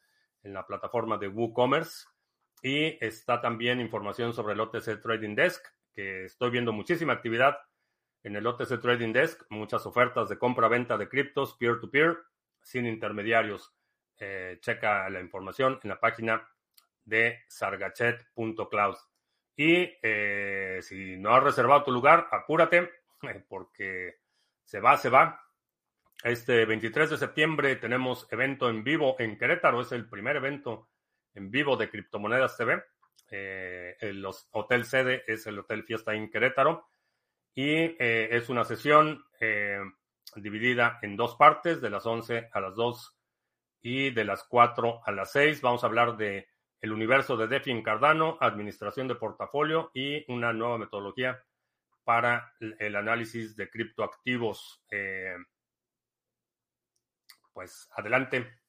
en 0.44 0.54
la 0.54 0.64
plataforma 0.64 1.18
de 1.18 1.26
WooCommerce. 1.26 2.06
Y 2.62 2.96
está 3.04 3.40
también 3.40 3.80
información 3.80 4.32
sobre 4.32 4.54
el 4.54 4.60
OTC 4.60 5.02
Trading 5.02 5.34
Desk, 5.34 5.66
que 5.92 6.26
estoy 6.26 6.50
viendo 6.50 6.72
muchísima 6.72 7.12
actividad 7.12 7.58
en 8.22 8.36
el 8.36 8.46
OTC 8.46 8.80
Trading 8.80 9.12
Desk, 9.12 9.42
muchas 9.50 9.84
ofertas 9.84 10.28
de 10.28 10.38
compra-venta 10.38 10.96
de 10.96 11.08
criptos 11.08 11.54
peer-to-peer, 11.54 12.16
sin 12.66 12.84
intermediarios. 12.84 13.72
Eh, 14.18 14.58
checa 14.60 15.08
la 15.08 15.20
información 15.20 15.78
en 15.84 15.90
la 15.90 16.00
página 16.00 16.48
de 17.04 17.44
sargachet.cloud. 17.46 18.96
Y 19.54 19.88
eh, 20.02 20.80
si 20.82 21.16
no 21.16 21.32
has 21.34 21.44
reservado 21.44 21.84
tu 21.84 21.92
lugar, 21.92 22.26
apúrate 22.32 22.90
porque 23.48 24.16
se 24.64 24.80
va, 24.80 24.96
se 24.96 25.10
va. 25.10 25.40
Este 26.24 26.64
23 26.64 27.10
de 27.10 27.18
septiembre 27.18 27.76
tenemos 27.76 28.26
evento 28.32 28.68
en 28.68 28.82
vivo 28.82 29.14
en 29.20 29.38
Querétaro, 29.38 29.82
es 29.82 29.92
el 29.92 30.08
primer 30.08 30.36
evento 30.36 30.88
en 31.34 31.50
vivo 31.50 31.76
de 31.76 31.88
Criptomonedas 31.88 32.56
TV. 32.56 32.82
Eh, 33.30 33.96
el 34.00 34.26
hotel 34.50 34.84
sede 34.84 35.22
es 35.28 35.46
el 35.46 35.60
Hotel 35.60 35.84
Fiesta 35.84 36.14
en 36.14 36.30
Querétaro 36.30 36.88
y 37.54 37.70
eh, 37.70 38.28
es 38.32 38.48
una 38.48 38.64
sesión 38.64 39.24
eh, 39.40 39.80
dividida 40.34 40.98
en 41.02 41.16
dos 41.16 41.36
partes, 41.36 41.80
de 41.80 41.90
las 41.90 42.04
11 42.04 42.50
a 42.52 42.60
las 42.60 42.74
2 42.74 43.16
y 43.82 44.10
de 44.10 44.24
las 44.24 44.44
4 44.44 45.02
a 45.04 45.12
las 45.12 45.32
6. 45.32 45.60
Vamos 45.62 45.84
a 45.84 45.86
hablar 45.86 46.16
de 46.16 46.48
el 46.80 46.92
universo 46.92 47.36
de 47.36 47.48
DeFi 47.48 47.70
en 47.70 47.82
Cardano, 47.82 48.36
administración 48.40 49.08
de 49.08 49.14
portafolio 49.14 49.90
y 49.94 50.30
una 50.30 50.52
nueva 50.52 50.78
metodología 50.78 51.42
para 52.04 52.54
el 52.60 52.94
análisis 52.94 53.56
de 53.56 53.68
criptoactivos. 53.68 54.82
Eh, 54.90 55.36
pues 57.52 57.88
adelante, 57.92 58.60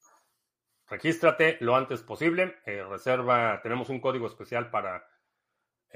regístrate 0.87 1.57
lo 1.59 1.75
antes 1.75 2.01
posible. 2.01 2.57
Eh, 2.65 2.83
reserva, 2.83 3.59
tenemos 3.61 3.89
un 3.89 3.99
código 3.99 4.27
especial 4.27 4.71
para 4.71 5.05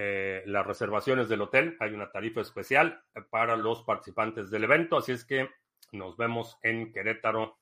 eh, 0.04 0.42
las 0.48 0.66
reservaciones 0.66 1.30
del 1.30 1.42
hotel. 1.42 1.78
Hay 1.80 1.94
una 1.94 2.12
tarifa 2.12 2.42
especial 2.42 3.04
para 3.30 3.56
los 3.56 3.84
participantes 3.84 4.50
del 4.50 4.64
evento. 4.64 4.98
Así 4.98 5.12
es 5.12 5.26
que 5.26 5.48
nos 5.92 6.18
vemos 6.18 6.58
en 6.64 6.92
Querétaro 6.92 7.60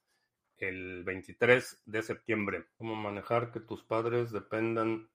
el 0.57 1.03
23 1.03 1.83
de 1.85 2.01
septiembre. 2.01 2.67
¿Cómo 2.77 2.95
manejar 2.95 3.51
que 3.51 3.59
tus 3.59 3.83
padres 3.83 4.31
dependan 4.31 5.09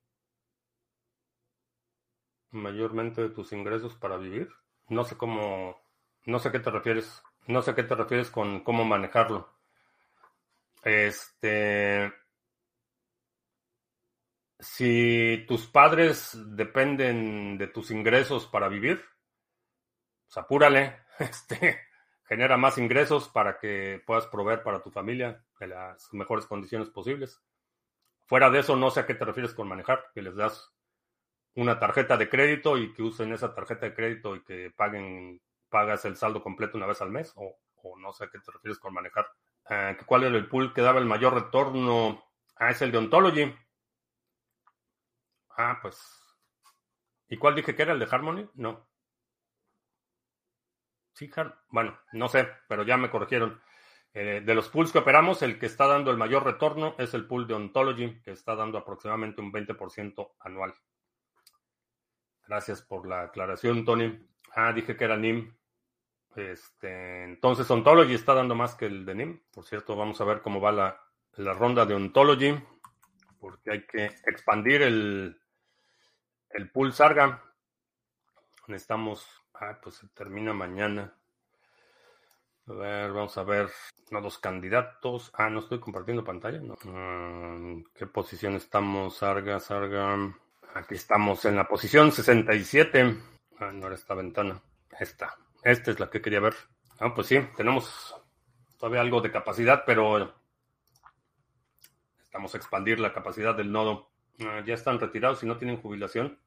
mayormente 2.50 3.22
de 3.22 3.30
tus 3.30 3.52
ingresos 3.52 3.94
para 3.96 4.16
vivir. 4.16 4.48
No 4.88 5.04
sé 5.04 5.16
cómo, 5.16 5.80
no 6.24 6.38
sé 6.38 6.50
qué 6.52 6.60
te 6.60 6.70
refieres, 6.70 7.22
no 7.46 7.62
sé 7.62 7.74
qué 7.74 7.82
te 7.82 7.94
refieres 7.94 8.30
con 8.30 8.60
cómo 8.60 8.84
manejarlo. 8.84 9.48
Este, 10.82 12.12
si 14.58 15.44
tus 15.48 15.66
padres 15.66 16.36
dependen 16.56 17.58
de 17.58 17.66
tus 17.66 17.90
ingresos 17.90 18.46
para 18.46 18.68
vivir, 18.68 19.04
pues 20.26 20.36
apúrale, 20.36 20.98
este, 21.18 21.80
genera 22.24 22.56
más 22.56 22.78
ingresos 22.78 23.28
para 23.28 23.58
que 23.58 24.02
puedas 24.06 24.26
proveer 24.26 24.62
para 24.62 24.82
tu 24.82 24.90
familia 24.90 25.44
en 25.60 25.70
las 25.70 26.12
mejores 26.12 26.46
condiciones 26.46 26.90
posibles. 26.90 27.42
Fuera 28.26 28.50
de 28.50 28.60
eso, 28.60 28.76
no 28.76 28.90
sé 28.90 29.00
a 29.00 29.06
qué 29.06 29.14
te 29.14 29.24
refieres 29.24 29.54
con 29.54 29.68
manejar, 29.68 30.06
que 30.14 30.22
les 30.22 30.34
das 30.34 30.72
una 31.56 31.78
tarjeta 31.78 32.16
de 32.16 32.28
crédito 32.28 32.78
y 32.78 32.92
que 32.92 33.02
usen 33.02 33.32
esa 33.32 33.54
tarjeta 33.54 33.86
de 33.86 33.94
crédito 33.94 34.34
y 34.34 34.42
que 34.42 34.72
paguen, 34.74 35.40
pagas 35.68 36.04
el 36.04 36.16
saldo 36.16 36.42
completo 36.42 36.76
una 36.76 36.86
vez 36.86 37.00
al 37.00 37.10
mes, 37.10 37.32
o, 37.36 37.58
no 37.98 38.12
sé 38.12 38.24
a 38.24 38.30
qué 38.30 38.38
te 38.38 38.50
refieres 38.50 38.78
con 38.78 38.94
manejar. 38.94 39.26
Ah, 39.66 39.94
¿Cuál 40.06 40.24
era 40.24 40.36
el 40.36 40.48
pool 40.48 40.72
que 40.72 40.80
daba 40.80 40.98
el 40.98 41.06
mayor 41.06 41.34
retorno? 41.34 42.24
Ah, 42.56 42.70
es 42.70 42.80
el 42.80 42.90
de 42.90 42.98
Ontology. 42.98 43.54
Ah, 45.56 45.78
pues. 45.80 45.98
¿Y 47.28 47.36
cuál 47.36 47.54
dije 47.54 47.74
que 47.74 47.82
era 47.82 47.92
el 47.92 47.98
de 47.98 48.08
Harmony? 48.10 48.50
No. 48.54 48.88
Sí, 51.14 51.30
bueno, 51.68 51.96
no 52.12 52.28
sé, 52.28 52.48
pero 52.68 52.82
ya 52.82 52.96
me 52.96 53.10
corrigieron. 53.10 53.60
Eh, 54.12 54.42
de 54.44 54.54
los 54.54 54.68
pools 54.68 54.92
que 54.92 54.98
operamos, 54.98 55.42
el 55.42 55.58
que 55.58 55.66
está 55.66 55.86
dando 55.86 56.10
el 56.10 56.16
mayor 56.16 56.44
retorno 56.44 56.94
es 56.98 57.14
el 57.14 57.26
pool 57.26 57.46
de 57.46 57.54
Ontology, 57.54 58.20
que 58.22 58.32
está 58.32 58.54
dando 58.54 58.78
aproximadamente 58.78 59.40
un 59.40 59.52
20% 59.52 60.34
anual. 60.40 60.74
Gracias 62.46 62.82
por 62.82 63.08
la 63.08 63.22
aclaración, 63.22 63.84
Tony. 63.84 64.28
Ah, 64.54 64.72
dije 64.72 64.96
que 64.96 65.04
era 65.04 65.16
NIM. 65.16 65.56
Este, 66.36 67.24
entonces, 67.24 67.70
Ontology 67.70 68.14
está 68.14 68.34
dando 68.34 68.54
más 68.54 68.74
que 68.74 68.86
el 68.86 69.04
de 69.04 69.14
NIM. 69.14 69.42
Por 69.52 69.64
cierto, 69.64 69.96
vamos 69.96 70.20
a 70.20 70.24
ver 70.24 70.42
cómo 70.42 70.60
va 70.60 70.72
la, 70.72 71.52
ronda 71.54 71.86
de 71.86 71.94
Ontology, 71.94 72.54
porque 73.40 73.70
hay 73.70 73.86
que 73.86 74.04
expandir 74.26 74.82
el, 74.82 75.40
el 76.54 76.70
pool 76.70 76.92
Sarga. 76.92 77.42
Necesitamos. 78.66 79.26
Ah, 79.54 79.78
pues 79.82 79.96
se 79.96 80.08
termina 80.08 80.52
mañana. 80.52 81.14
A 82.66 82.72
ver, 82.72 83.12
vamos 83.12 83.36
a 83.36 83.44
ver 83.44 83.70
los 84.10 84.38
candidatos. 84.38 85.30
Ah, 85.34 85.50
no 85.50 85.60
estoy 85.60 85.80
compartiendo 85.80 86.24
pantalla. 86.24 86.60
No. 86.60 86.76
Ah, 86.86 87.82
¿Qué 87.94 88.06
posición 88.06 88.54
estamos? 88.54 89.18
Sarga, 89.18 89.60
Sarga. 89.60 90.34
Aquí 90.74 90.94
estamos 90.94 91.44
en 91.44 91.56
la 91.56 91.68
posición 91.68 92.10
67. 92.10 93.16
Ah, 93.58 93.70
no 93.72 93.86
era 93.86 93.94
esta 93.94 94.14
ventana. 94.14 94.60
Esta. 94.98 95.36
Esta 95.62 95.90
es 95.90 96.00
la 96.00 96.10
que 96.10 96.22
quería 96.22 96.40
ver. 96.40 96.54
Ah, 97.00 97.14
pues 97.14 97.26
sí, 97.26 97.38
tenemos 97.56 98.14
todavía 98.78 99.00
algo 99.00 99.20
de 99.20 99.30
capacidad, 99.30 99.84
pero 99.84 100.34
estamos 102.22 102.54
a 102.54 102.58
expandir 102.58 102.98
la 102.98 103.12
capacidad 103.12 103.54
del 103.54 103.70
nodo. 103.70 104.10
Ah, 104.40 104.62
ya 104.66 104.74
están 104.74 104.98
retirados 104.98 105.42
y 105.42 105.46
no 105.46 105.58
tienen 105.58 105.80
jubilación. 105.80 106.38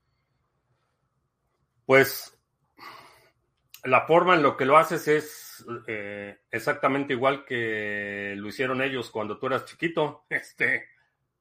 Pues 1.87 2.37
la 3.85 4.05
forma 4.05 4.35
en 4.35 4.43
lo 4.43 4.57
que 4.57 4.65
lo 4.65 4.75
haces 4.75 5.07
es 5.07 5.65
eh, 5.87 6.41
exactamente 6.51 7.13
igual 7.13 7.45
que 7.45 8.33
lo 8.35 8.49
hicieron 8.49 8.81
ellos 8.81 9.09
cuando 9.09 9.39
tú 9.39 9.47
eras 9.47 9.63
chiquito. 9.63 10.25
Este, 10.29 10.89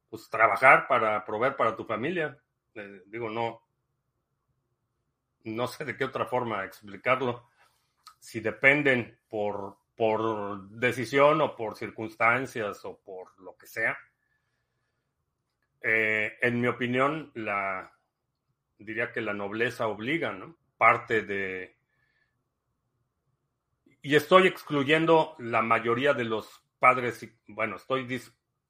pues 0.09 0.31
trabajar 0.31 0.87
para 0.87 1.25
proveer 1.25 1.57
para 1.57 1.75
tu 1.75 1.85
familia 1.85 2.39
digo, 3.07 3.29
no, 3.29 3.61
no 5.43 5.67
sé 5.67 5.85
de 5.85 5.97
qué 5.97 6.05
otra 6.05 6.27
forma 6.27 6.65
explicarlo. 6.65 7.49
Si 8.21 8.39
dependen 8.39 9.19
por, 9.29 9.79
por 9.97 10.69
decisión 10.69 11.41
o 11.41 11.57
por 11.57 11.77
circunstancias 11.77 12.85
o 12.85 13.01
por 13.01 13.37
lo 13.41 13.57
que 13.57 13.67
sea, 13.67 13.99
Eh, 15.89 16.39
en 16.41 16.61
mi 16.61 16.69
opinión, 16.69 17.31
la 17.35 17.96
diría 18.79 19.13
que 19.13 19.21
la 19.21 19.35
nobleza 19.35 19.87
obliga, 19.89 20.33
¿no? 20.33 20.57
Parte 20.77 21.23
de. 21.23 21.77
Y 24.03 24.15
estoy 24.15 24.47
excluyendo 24.47 25.35
la 25.39 25.63
mayoría 25.63 26.15
de 26.15 26.25
los 26.25 26.65
padres, 26.79 27.29
bueno, 27.49 27.77
estoy 27.77 28.21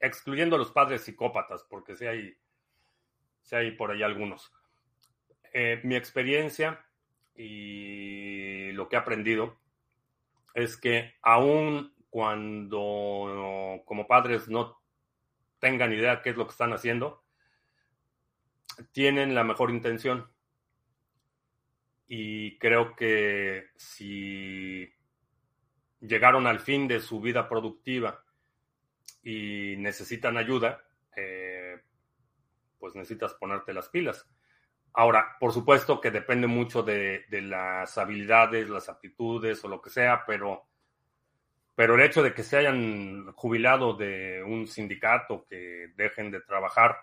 excluyendo 0.00 0.56
a 0.56 0.58
los 0.58 0.72
padres 0.72 1.02
psicópatas, 1.02 1.64
porque 1.68 1.96
si 1.96 2.06
hay, 2.06 3.70
por 3.72 3.90
ahí 3.90 4.02
algunos. 4.02 4.52
Eh, 5.52 5.80
mi 5.84 5.96
experiencia 5.96 6.84
y 7.34 8.72
lo 8.72 8.88
que 8.88 8.96
he 8.96 8.98
aprendido 8.98 9.58
es 10.54 10.76
que 10.76 11.14
aun 11.22 11.94
cuando 12.08 13.82
como 13.84 14.06
padres 14.06 14.48
no 14.48 14.80
tengan 15.58 15.92
idea 15.92 16.22
qué 16.22 16.30
es 16.30 16.36
lo 16.36 16.46
que 16.46 16.52
están 16.52 16.72
haciendo, 16.72 17.25
tienen 18.92 19.34
la 19.34 19.44
mejor 19.44 19.70
intención. 19.70 20.30
Y 22.08 22.58
creo 22.58 22.94
que 22.94 23.70
si 23.76 24.88
llegaron 26.00 26.46
al 26.46 26.60
fin 26.60 26.86
de 26.86 27.00
su 27.00 27.20
vida 27.20 27.48
productiva 27.48 28.22
y 29.22 29.74
necesitan 29.78 30.36
ayuda, 30.36 30.84
eh, 31.16 31.80
pues 32.78 32.94
necesitas 32.94 33.34
ponerte 33.34 33.74
las 33.74 33.88
pilas. 33.88 34.28
Ahora, 34.92 35.36
por 35.40 35.52
supuesto 35.52 36.00
que 36.00 36.10
depende 36.10 36.46
mucho 36.46 36.82
de, 36.82 37.26
de, 37.28 37.42
las 37.42 37.98
habilidades, 37.98 38.70
las 38.70 38.88
aptitudes 38.88 39.62
o 39.64 39.68
lo 39.68 39.82
que 39.82 39.90
sea, 39.90 40.24
pero, 40.26 40.68
pero 41.74 41.96
el 41.96 42.00
hecho 42.00 42.22
de 42.22 42.32
que 42.32 42.42
se 42.42 42.56
hayan 42.56 43.32
jubilado 43.32 43.94
de 43.94 44.42
un 44.42 44.66
sindicato, 44.66 45.44
que 45.48 45.92
dejen 45.96 46.30
de 46.30 46.40
trabajar, 46.40 46.96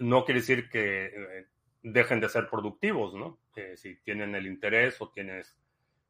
no 0.00 0.24
quiere 0.24 0.40
decir 0.40 0.68
que 0.68 1.06
eh, 1.06 1.46
dejen 1.82 2.20
de 2.20 2.28
ser 2.28 2.48
productivos, 2.48 3.14
¿no? 3.14 3.38
si 3.76 3.96
tienen 3.96 4.34
el 4.34 4.46
interés 4.46 5.00
o 5.00 5.10
tienes, 5.10 5.54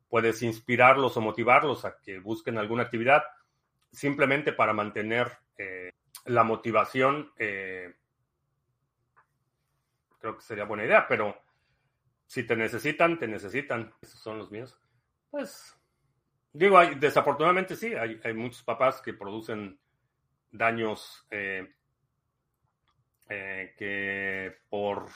puedes 0.08 0.42
inspirarlos 0.42 1.16
o 1.16 1.20
motivarlos 1.20 1.84
a 1.84 1.98
que 2.00 2.20
busquen 2.20 2.58
alguna 2.58 2.84
actividad, 2.84 3.24
simplemente 3.90 4.52
para 4.52 4.72
mantener 4.72 5.28
eh, 5.58 5.90
la 6.26 6.44
motivación, 6.44 7.32
eh, 7.36 7.92
creo 10.20 10.36
que 10.36 10.42
sería 10.42 10.64
buena 10.64 10.84
idea, 10.84 11.06
pero 11.08 11.36
si 12.26 12.44
te 12.44 12.54
necesitan, 12.54 13.18
te 13.18 13.26
necesitan. 13.26 13.92
Esos 14.00 14.20
son 14.20 14.38
los 14.38 14.52
míos. 14.52 14.78
Pues, 15.30 15.76
digo, 16.52 16.78
desafortunadamente 16.96 17.74
sí, 17.74 17.92
hay, 17.94 18.34
muchos 18.34 18.62
papás 18.62 19.00
que 19.00 19.14
producen 19.14 19.80
daños 20.52 21.26
que 23.30 24.58
por 24.68 25.06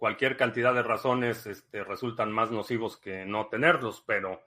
cualquier 0.00 0.38
cantidad 0.38 0.72
de 0.72 0.82
razones 0.82 1.46
este, 1.46 1.84
resultan 1.84 2.32
más 2.32 2.50
nocivos 2.50 2.96
que 2.96 3.26
no 3.26 3.48
tenerlos, 3.48 4.02
pero, 4.06 4.40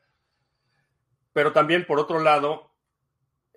pero 1.31 1.51
también 1.51 1.85
por 1.85 1.99
otro 1.99 2.19
lado, 2.19 2.73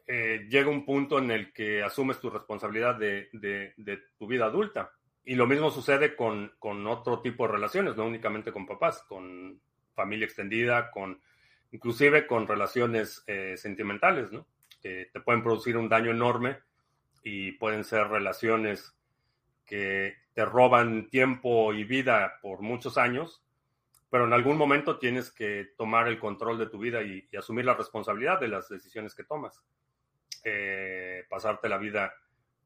eh, 0.06 0.46
llega 0.50 0.68
un 0.68 0.84
punto 0.84 1.18
en 1.18 1.30
el 1.30 1.54
que 1.54 1.82
asumes 1.82 2.20
tu 2.20 2.28
responsabilidad 2.28 2.96
de, 2.96 3.28
de, 3.32 4.02
tu 4.18 4.26
vida 4.26 4.44
adulta. 4.44 4.92
Y 5.24 5.36
lo 5.36 5.46
mismo 5.46 5.70
sucede 5.70 6.14
con, 6.14 6.52
con, 6.58 6.86
otro 6.86 7.22
tipo 7.22 7.46
de 7.46 7.54
relaciones, 7.54 7.96
no 7.96 8.04
únicamente 8.04 8.52
con 8.52 8.66
papás, 8.66 9.02
con 9.08 9.58
familia 9.94 10.26
extendida, 10.26 10.90
con 10.90 11.18
inclusive 11.72 12.26
con 12.26 12.46
relaciones 12.46 13.24
eh, 13.26 13.56
sentimentales, 13.56 14.30
¿no? 14.30 14.46
Que 14.82 15.08
te 15.12 15.20
pueden 15.20 15.42
producir 15.42 15.78
un 15.78 15.88
daño 15.88 16.10
enorme 16.10 16.58
y 17.28 17.50
pueden 17.50 17.82
ser 17.82 18.06
relaciones 18.06 18.94
que 19.64 20.14
te 20.32 20.44
roban 20.44 21.10
tiempo 21.10 21.74
y 21.74 21.82
vida 21.82 22.38
por 22.40 22.62
muchos 22.62 22.96
años, 22.98 23.44
pero 24.08 24.26
en 24.26 24.32
algún 24.32 24.56
momento 24.56 25.00
tienes 25.00 25.32
que 25.32 25.70
tomar 25.76 26.06
el 26.06 26.20
control 26.20 26.56
de 26.56 26.68
tu 26.68 26.78
vida 26.78 27.02
y, 27.02 27.28
asumir 27.36 27.64
la 27.64 27.74
responsabilidad 27.74 28.38
de 28.38 28.46
las 28.46 28.68
decisiones 28.68 29.12
que 29.16 29.24
tomas. 29.24 29.60
Eh, 30.44 31.24
pasarte 31.28 31.68
la 31.68 31.78
vida 31.78 32.14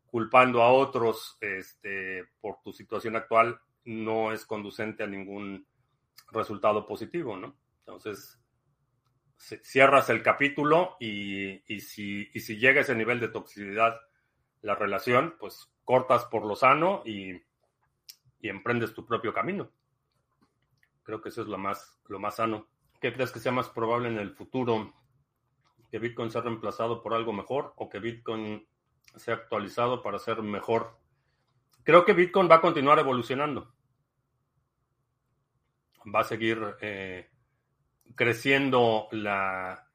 culpando 0.04 0.62
a 0.62 0.70
otros 0.70 1.38
este, 1.40 2.26
por 2.38 2.60
tu 2.62 2.74
situación 2.74 3.16
actual 3.16 3.58
no 3.86 4.30
es 4.30 4.44
conducente 4.44 5.04
a 5.04 5.06
ningún 5.06 5.66
resultado 6.32 6.86
positivo, 6.86 7.34
¿no? 7.34 7.56
Entonces, 7.78 8.38
cierras 9.38 10.10
el 10.10 10.22
capítulo 10.22 10.98
y, 11.00 11.62
y, 11.74 11.80
si, 11.80 12.28
y 12.34 12.40
si 12.40 12.58
llega 12.58 12.82
ese 12.82 12.94
nivel 12.94 13.20
de 13.20 13.28
toxicidad 13.28 13.98
la 14.62 14.74
relación, 14.74 15.36
pues 15.38 15.72
cortas 15.84 16.24
por 16.26 16.44
lo 16.44 16.54
sano 16.54 17.02
y, 17.04 17.32
y 18.40 18.48
emprendes 18.48 18.94
tu 18.94 19.06
propio 19.06 19.32
camino. 19.32 19.70
Creo 21.02 21.20
que 21.20 21.30
eso 21.30 21.42
es 21.42 21.48
lo 21.48 21.58
más, 21.58 22.00
lo 22.08 22.18
más 22.18 22.36
sano. 22.36 22.68
¿Qué 23.00 23.12
crees 23.12 23.32
que 23.32 23.40
sea 23.40 23.52
más 23.52 23.68
probable 23.68 24.08
en 24.08 24.18
el 24.18 24.34
futuro? 24.34 24.92
¿Que 25.90 25.98
Bitcoin 25.98 26.30
sea 26.30 26.42
reemplazado 26.42 27.02
por 27.02 27.14
algo 27.14 27.32
mejor 27.32 27.72
o 27.76 27.88
que 27.88 27.98
Bitcoin 27.98 28.66
sea 29.16 29.34
actualizado 29.34 30.02
para 30.02 30.18
ser 30.18 30.42
mejor? 30.42 30.98
Creo 31.82 32.04
que 32.04 32.12
Bitcoin 32.12 32.48
va 32.50 32.56
a 32.56 32.60
continuar 32.60 32.98
evolucionando. 32.98 33.74
Va 36.14 36.20
a 36.20 36.24
seguir 36.24 36.76
eh, 36.80 37.30
creciendo 38.14 39.08
la, 39.10 39.89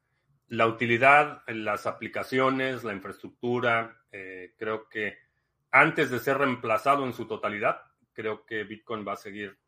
la 0.48 0.66
utilidad, 0.66 1.42
las 1.48 1.86
aplicaciones, 1.86 2.84
la 2.84 2.92
infraestructura, 2.92 4.02
eh, 4.12 4.54
creo 4.56 4.88
que 4.88 5.18
antes 5.70 6.10
de 6.10 6.20
ser 6.20 6.38
reemplazado 6.38 7.04
en 7.04 7.12
su 7.12 7.26
totalidad, 7.26 7.80
creo 8.12 8.46
que 8.46 8.64
Bitcoin 8.64 9.06
va 9.06 9.14
a 9.14 9.16
seguir 9.16 9.58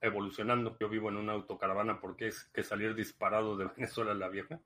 evolucionando. 0.00 0.76
Yo 0.78 0.88
vivo 0.88 1.08
en 1.08 1.16
una 1.16 1.32
autocaravana 1.32 2.00
porque 2.00 2.28
es 2.28 2.44
que 2.52 2.62
salir 2.62 2.94
disparado 2.94 3.56
de 3.56 3.64
Venezuela 3.76 4.14
la 4.14 4.28
vieja. 4.28 4.60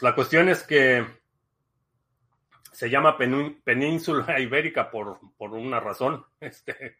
La 0.00 0.14
cuestión 0.14 0.48
es 0.48 0.62
que 0.62 1.04
se 2.72 2.88
llama 2.88 3.16
península 3.16 4.38
ibérica 4.40 4.90
por, 4.90 5.18
por 5.36 5.52
una 5.52 5.80
razón. 5.80 6.24
Este, 6.40 6.96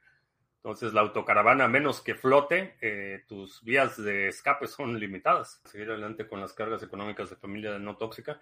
entonces 0.69 0.93
la 0.93 1.01
autocaravana, 1.01 1.65
a 1.65 1.69
menos 1.69 2.03
que 2.03 2.15
flote, 2.15 2.77
eh, 2.83 3.25
tus 3.27 3.65
vías 3.65 3.97
de 3.97 4.29
escape 4.29 4.67
son 4.67 5.01
limitadas. 5.01 5.63
Seguir 5.65 5.89
adelante 5.89 6.29
con 6.29 6.43
las 6.43 6.53
cargas 6.53 6.83
económicas 6.83 7.31
de 7.31 7.37
familia 7.37 7.79
no 7.79 7.97
tóxica. 7.97 8.39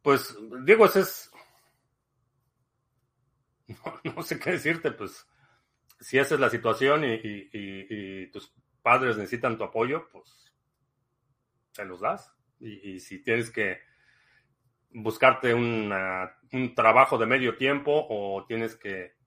Pues 0.00 0.38
digo, 0.64 0.86
ese 0.86 1.00
es 1.00 1.32
no, 4.04 4.22
sé 4.22 4.38
qué 4.38 4.52
decirte, 4.52 4.92
pues 4.92 5.26
si 5.98 6.18
esa 6.18 6.36
es 6.36 6.40
la 6.40 6.50
situación 6.50 7.02
y, 7.04 8.28
tus 8.28 8.54
padres 8.80 9.16
necesitan 9.16 9.58
tu 9.58 9.64
apoyo, 9.64 10.08
pues 10.12 10.54
se 11.72 11.84
los 11.84 11.98
das. 11.98 12.32
Y, 12.60 13.00
si 13.00 13.24
tienes 13.24 13.50
que 13.50 13.80
buscarte 14.92 15.52
un 15.52 15.92
trabajo 16.76 17.18
de 17.18 17.26
medio 17.26 17.56
tiempo 17.56 18.06
o 18.08 18.44
tienes 18.46 18.76
que 18.76 19.18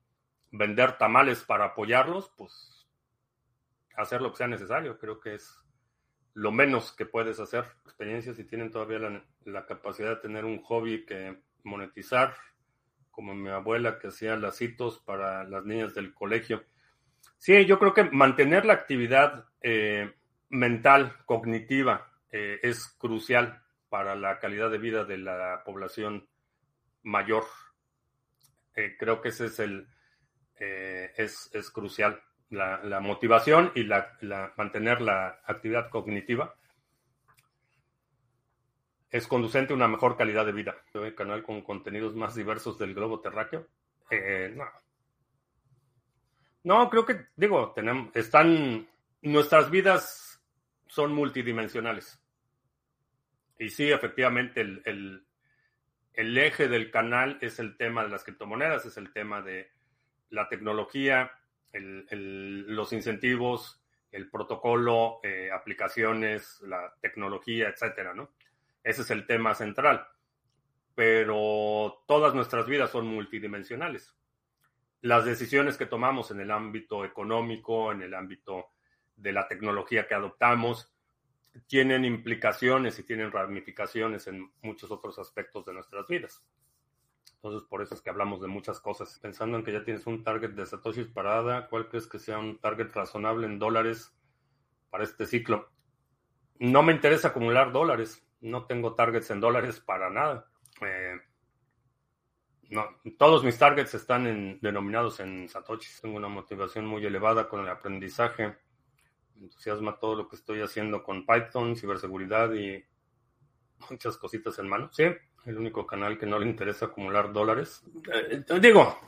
vender 0.56 0.96
tamales 0.98 1.42
para 1.42 1.66
apoyarlos, 1.66 2.30
pues 2.36 2.86
hacer 3.96 4.20
lo 4.22 4.30
que 4.30 4.38
sea 4.38 4.46
necesario. 4.46 4.98
Creo 4.98 5.20
que 5.20 5.34
es 5.34 5.58
lo 6.34 6.52
menos 6.52 6.92
que 6.92 7.06
puedes 7.06 7.40
hacer. 7.40 7.64
Experiencias 7.84 8.36
si 8.36 8.44
tienen 8.44 8.70
todavía 8.70 9.22
la, 9.44 9.66
capacidad 9.66 10.10
de 10.10 10.22
tener 10.22 10.44
un 10.44 10.62
hobby 10.62 11.04
que 11.04 11.42
monetizar 11.64 12.34
como 13.10 13.34
mi 13.34 13.48
abuela 13.50 13.98
que 13.98 14.08
hacía 14.08 14.36
lacitos 14.36 14.98
para 15.00 15.44
las 15.44 15.64
niñas 15.64 15.94
del 15.94 16.14
colegio. 16.14 16.64
Sí, 17.38 17.64
yo 17.66 17.78
creo 17.78 17.94
que 17.94 18.04
mantener 18.04 18.64
la 18.64 18.74
actividad 18.74 19.46
eh, 19.60 20.14
mental, 20.50 21.16
cognitiva, 21.26 22.12
eh, 22.30 22.60
es 22.62 22.86
crucial 22.98 23.62
para 23.88 24.14
la 24.14 24.38
calidad 24.38 24.70
de 24.70 24.78
vida 24.78 25.04
de 25.04 25.18
la 25.18 25.62
población 25.64 26.28
mayor. 27.02 27.44
Eh, 28.74 28.96
creo 28.98 29.20
que 29.20 29.28
ese 29.28 29.46
es 29.46 29.60
el 29.60 29.88
es, 30.58 31.50
es, 31.52 31.70
crucial. 31.70 32.22
La, 32.50 32.82
la 32.84 33.00
motivación 33.00 33.72
y 33.74 33.84
la, 33.84 34.16
la, 34.20 34.52
mantener 34.56 35.00
la 35.00 35.40
actividad 35.46 35.88
cognitiva 35.90 36.54
es 39.14 39.28
conducente 39.28 39.72
a 39.72 39.76
una 39.76 39.86
mejor 39.86 40.16
calidad 40.16 40.44
de 40.44 40.50
vida. 40.50 40.74
El 40.92 41.14
canal 41.14 41.44
con 41.44 41.62
contenidos 41.62 42.16
más 42.16 42.34
diversos 42.34 42.78
del 42.78 42.94
globo 42.94 43.20
terráqueo. 43.20 43.68
Eh, 44.10 44.52
no. 44.56 44.64
No, 46.64 46.90
creo 46.90 47.06
que, 47.06 47.26
digo, 47.36 47.72
tenemos, 47.76 48.10
están, 48.16 48.88
nuestras 49.22 49.70
vidas 49.70 50.42
son 50.88 51.12
multidimensionales. 51.12 52.20
Y 53.56 53.68
sí, 53.68 53.88
efectivamente, 53.92 54.62
el, 54.62 55.26
eje 56.14 56.66
del 56.66 56.90
canal 56.90 57.38
es 57.40 57.60
el 57.60 57.76
tema 57.76 58.02
de 58.02 58.08
las 58.08 58.24
criptomonedas, 58.24 58.84
es 58.84 58.96
el 58.96 59.12
tema 59.12 59.42
de 59.42 59.70
la 60.30 60.48
tecnología, 60.48 61.30
los 61.72 62.92
incentivos, 62.92 63.82
el 64.10 64.30
protocolo, 64.30 65.20
eh, 65.24 65.50
aplicaciones, 65.52 66.60
la 66.62 66.94
tecnología, 67.00 67.68
etcétera, 67.68 68.14
¿no? 68.14 68.30
Ese 68.82 69.02
es 69.02 69.10
el 69.10 69.26
tema 69.26 69.54
central. 69.54 70.06
Pero 70.94 72.04
todas 72.06 72.34
nuestras 72.34 72.66
vidas 72.66 72.90
son 72.90 73.06
multidimensionales. 73.06 74.14
las 75.00 75.26
decisiones 75.26 75.76
que 75.76 75.84
tomamos 75.84 76.30
en 76.30 76.40
el 76.40 76.50
ámbito 76.50 77.04
económico, 77.04 77.92
en 77.92 78.00
el 78.00 78.14
ámbito 78.14 78.70
de 79.16 79.32
la 79.32 79.46
tecnología 79.46 80.06
que 80.06 80.14
adoptamos, 80.14 80.94
tienen 81.66 82.06
implicaciones 82.06 82.98
y 82.98 83.02
tienen 83.02 83.30
ramificaciones 83.30 84.26
en 84.28 84.50
muchos 84.62 84.90
otros 84.90 85.18
aspectos 85.18 85.66
de 85.66 85.74
nuestras 85.74 86.06
vidas. 86.08 86.42
Entonces, 87.44 87.68
por 87.68 87.82
eso 87.82 87.94
es 87.94 88.00
que 88.00 88.08
hablamos 88.08 88.40
de 88.40 88.48
muchas 88.48 88.80
cosas. 88.80 89.18
Pensando 89.18 89.58
en 89.58 89.64
que 89.64 89.72
ya 89.72 89.84
tienes 89.84 90.06
un 90.06 90.24
target 90.24 90.52
de 90.52 90.64
Satoshi 90.64 91.04
parada, 91.04 91.68
¿cuál 91.68 91.90
crees 91.90 92.06
que 92.06 92.18
sea 92.18 92.38
un 92.38 92.58
target 92.58 92.90
razonable 92.94 93.46
en 93.46 93.58
dólares 93.58 94.16
para 94.88 95.04
este 95.04 95.26
ciclo? 95.26 95.70
No 96.58 96.82
me 96.82 96.94
interesa 96.94 97.28
acumular 97.28 97.70
dólares. 97.70 98.26
No 98.40 98.64
tengo 98.64 98.94
targets 98.94 99.30
en 99.30 99.40
dólares 99.40 99.78
para 99.78 100.08
nada. 100.08 100.48
Eh, 100.80 101.20
no, 102.70 102.86
todos 103.18 103.44
mis 103.44 103.58
targets 103.58 103.92
están 103.92 104.58
denominados 104.62 105.20
en 105.20 105.46
Satoshi. 105.46 106.00
Tengo 106.00 106.16
una 106.16 106.28
motivación 106.28 106.86
muy 106.86 107.04
elevada 107.04 107.46
con 107.50 107.60
el 107.60 107.68
aprendizaje. 107.68 108.56
Me 109.34 109.42
entusiasma 109.42 109.98
todo 109.98 110.14
lo 110.14 110.28
que 110.28 110.36
estoy 110.36 110.62
haciendo 110.62 111.02
con 111.02 111.26
Python, 111.26 111.76
ciberseguridad 111.76 112.54
y 112.54 112.82
muchas 113.90 114.16
cositas 114.16 114.58
en 114.58 114.66
mano. 114.66 114.88
Sí, 114.92 115.04
el 115.46 115.58
único 115.58 115.86
canal 115.86 116.18
que 116.18 116.26
no 116.26 116.38
le 116.38 116.46
interesa 116.46 116.86
acumular 116.86 117.32
dólares. 117.32 117.82
Eh, 118.12 118.44
digo, 118.60 118.98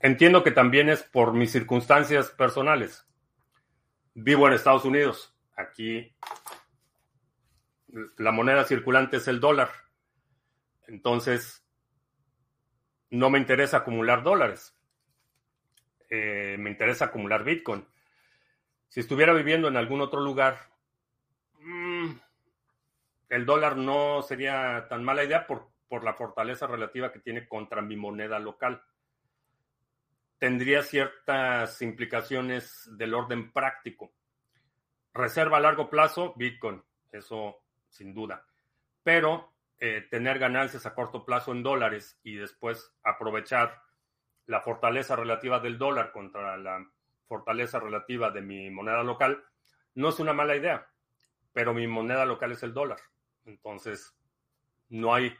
entiendo 0.00 0.42
que 0.42 0.50
también 0.50 0.88
es 0.88 1.02
por 1.02 1.32
mis 1.32 1.52
circunstancias 1.52 2.30
personales. 2.30 3.06
Vivo 4.14 4.46
en 4.46 4.54
Estados 4.54 4.84
Unidos. 4.84 5.36
Aquí 5.56 6.14
la 8.18 8.32
moneda 8.32 8.64
circulante 8.64 9.18
es 9.18 9.28
el 9.28 9.40
dólar. 9.40 9.70
Entonces, 10.86 11.64
no 13.10 13.30
me 13.30 13.38
interesa 13.38 13.78
acumular 13.78 14.22
dólares. 14.22 14.76
Eh, 16.08 16.56
me 16.58 16.70
interesa 16.70 17.06
acumular 17.06 17.44
Bitcoin. 17.44 17.86
Si 18.88 19.00
estuviera 19.00 19.32
viviendo 19.32 19.68
en 19.68 19.76
algún 19.76 20.00
otro 20.00 20.20
lugar, 20.20 20.69
el 23.30 23.46
dólar 23.46 23.76
no 23.76 24.22
sería 24.22 24.86
tan 24.88 25.04
mala 25.04 25.24
idea 25.24 25.46
por, 25.46 25.68
por 25.88 26.04
la 26.04 26.14
fortaleza 26.14 26.66
relativa 26.66 27.12
que 27.12 27.20
tiene 27.20 27.48
contra 27.48 27.80
mi 27.80 27.96
moneda 27.96 28.38
local. 28.40 28.82
Tendría 30.38 30.82
ciertas 30.82 31.80
implicaciones 31.80 32.90
del 32.96 33.14
orden 33.14 33.52
práctico. 33.52 34.12
Reserva 35.14 35.58
a 35.58 35.60
largo 35.60 35.88
plazo, 35.88 36.34
Bitcoin, 36.36 36.82
eso 37.12 37.62
sin 37.88 38.12
duda. 38.12 38.44
Pero 39.02 39.52
eh, 39.78 40.06
tener 40.10 40.38
ganancias 40.40 40.84
a 40.86 40.94
corto 40.94 41.24
plazo 41.24 41.52
en 41.52 41.62
dólares 41.62 42.18
y 42.24 42.34
después 42.34 42.92
aprovechar 43.04 43.80
la 44.46 44.60
fortaleza 44.60 45.14
relativa 45.14 45.60
del 45.60 45.78
dólar 45.78 46.10
contra 46.10 46.56
la 46.56 46.84
fortaleza 47.28 47.78
relativa 47.78 48.32
de 48.32 48.42
mi 48.42 48.70
moneda 48.70 49.04
local, 49.04 49.44
no 49.94 50.08
es 50.08 50.18
una 50.18 50.32
mala 50.32 50.56
idea, 50.56 50.88
pero 51.52 51.72
mi 51.72 51.86
moneda 51.86 52.24
local 52.24 52.50
es 52.52 52.62
el 52.64 52.74
dólar. 52.74 52.98
Entonces, 53.44 54.14
no 54.88 55.14
hay, 55.14 55.34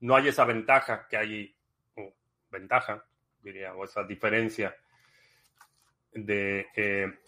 no 0.00 0.16
hay 0.16 0.28
esa 0.28 0.44
ventaja 0.44 1.06
que 1.08 1.16
hay, 1.16 1.56
o 1.96 2.14
ventaja, 2.50 3.04
diría, 3.40 3.74
o 3.74 3.84
esa 3.84 4.04
diferencia 4.04 4.76
de 6.12 6.68
eh, 6.74 7.18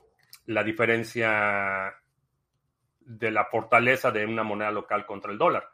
la 0.47 0.65
diferencia 0.65 1.95
de 3.01 3.31
la 3.31 3.45
fortaleza 3.47 4.11
de 4.11 4.25
una 4.27 4.43
moneda 4.43 4.71
local 4.71 5.07
contra 5.07 5.33
el 5.33 5.39
dólar 5.39 5.69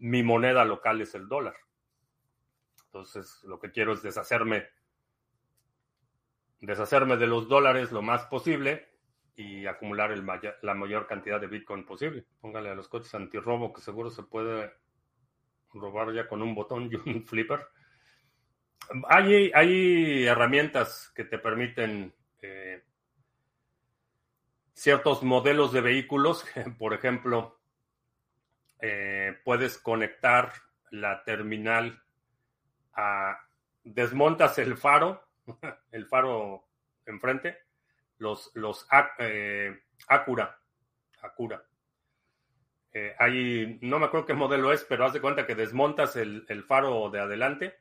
mi 0.00 0.22
moneda 0.22 0.64
local 0.64 1.00
es 1.00 1.14
el 1.14 1.28
dólar. 1.28 1.54
Entonces, 2.86 3.44
lo 3.44 3.60
que 3.60 3.70
quiero 3.70 3.92
es 3.92 4.02
deshacerme, 4.02 4.66
deshacerme 6.60 7.16
de 7.16 7.26
los 7.26 7.48
dólares 7.48 7.92
lo 7.92 8.02
más 8.02 8.24
posible 8.26 8.89
y 9.40 9.66
acumular 9.66 10.10
la 10.60 10.74
mayor 10.74 11.06
cantidad 11.06 11.40
de 11.40 11.46
Bitcoin 11.46 11.86
posible. 11.86 12.26
Póngale 12.42 12.68
a 12.68 12.74
los 12.74 12.88
coches 12.88 13.14
antirrobo 13.14 13.72
que 13.72 13.80
seguro 13.80 14.10
se 14.10 14.22
puede 14.22 14.70
robar 15.72 16.12
ya 16.12 16.28
con 16.28 16.42
un 16.42 16.54
botón 16.54 16.90
y 16.92 16.96
un 16.96 17.24
flipper. 17.26 17.66
Hay, 19.08 19.50
hay 19.54 20.26
herramientas 20.26 21.10
que 21.14 21.24
te 21.24 21.38
permiten 21.38 22.12
eh, 22.42 22.84
ciertos 24.74 25.22
modelos 25.22 25.72
de 25.72 25.80
vehículos, 25.80 26.44
por 26.78 26.92
ejemplo, 26.92 27.58
eh, 28.78 29.38
puedes 29.42 29.78
conectar 29.78 30.52
la 30.90 31.24
terminal 31.24 32.02
a... 32.94 33.38
Desmontas 33.82 34.58
el 34.58 34.76
faro, 34.76 35.26
el 35.92 36.06
faro 36.06 36.68
enfrente, 37.06 37.56
los, 38.20 38.50
los 38.54 38.86
eh, 39.18 39.82
Acura, 40.08 40.58
Acura. 41.22 41.62
Eh, 42.92 43.14
ahí, 43.18 43.78
no 43.82 43.98
me 43.98 44.06
acuerdo 44.06 44.26
qué 44.26 44.34
modelo 44.34 44.72
es, 44.72 44.84
pero 44.84 45.04
haz 45.04 45.12
de 45.12 45.20
cuenta 45.20 45.46
que 45.46 45.54
desmontas 45.54 46.16
el, 46.16 46.64
faro 46.66 47.10
de 47.10 47.20
adelante, 47.20 47.74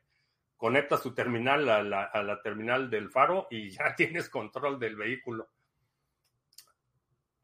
conectas 0.57 1.01
tu 1.01 1.13
terminal 1.13 1.69
a 1.69 1.83
la, 1.83 2.03
a 2.03 2.23
la, 2.23 2.41
terminal 2.41 2.89
del 2.89 3.09
faro 3.09 3.47
y 3.49 3.69
ya 3.71 3.95
tienes 3.95 4.29
control 4.29 4.79
del 4.79 4.95
vehículo. 4.95 5.49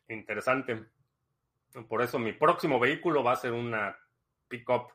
Interesante. 0.08 0.86
Por 1.90 2.02
eso 2.02 2.20
mi 2.20 2.34
próximo 2.34 2.80
vehículo 2.80 3.24
va 3.24 3.34
a 3.34 3.38
ser 3.38 3.52
una 3.52 3.98
pickup 4.48 4.92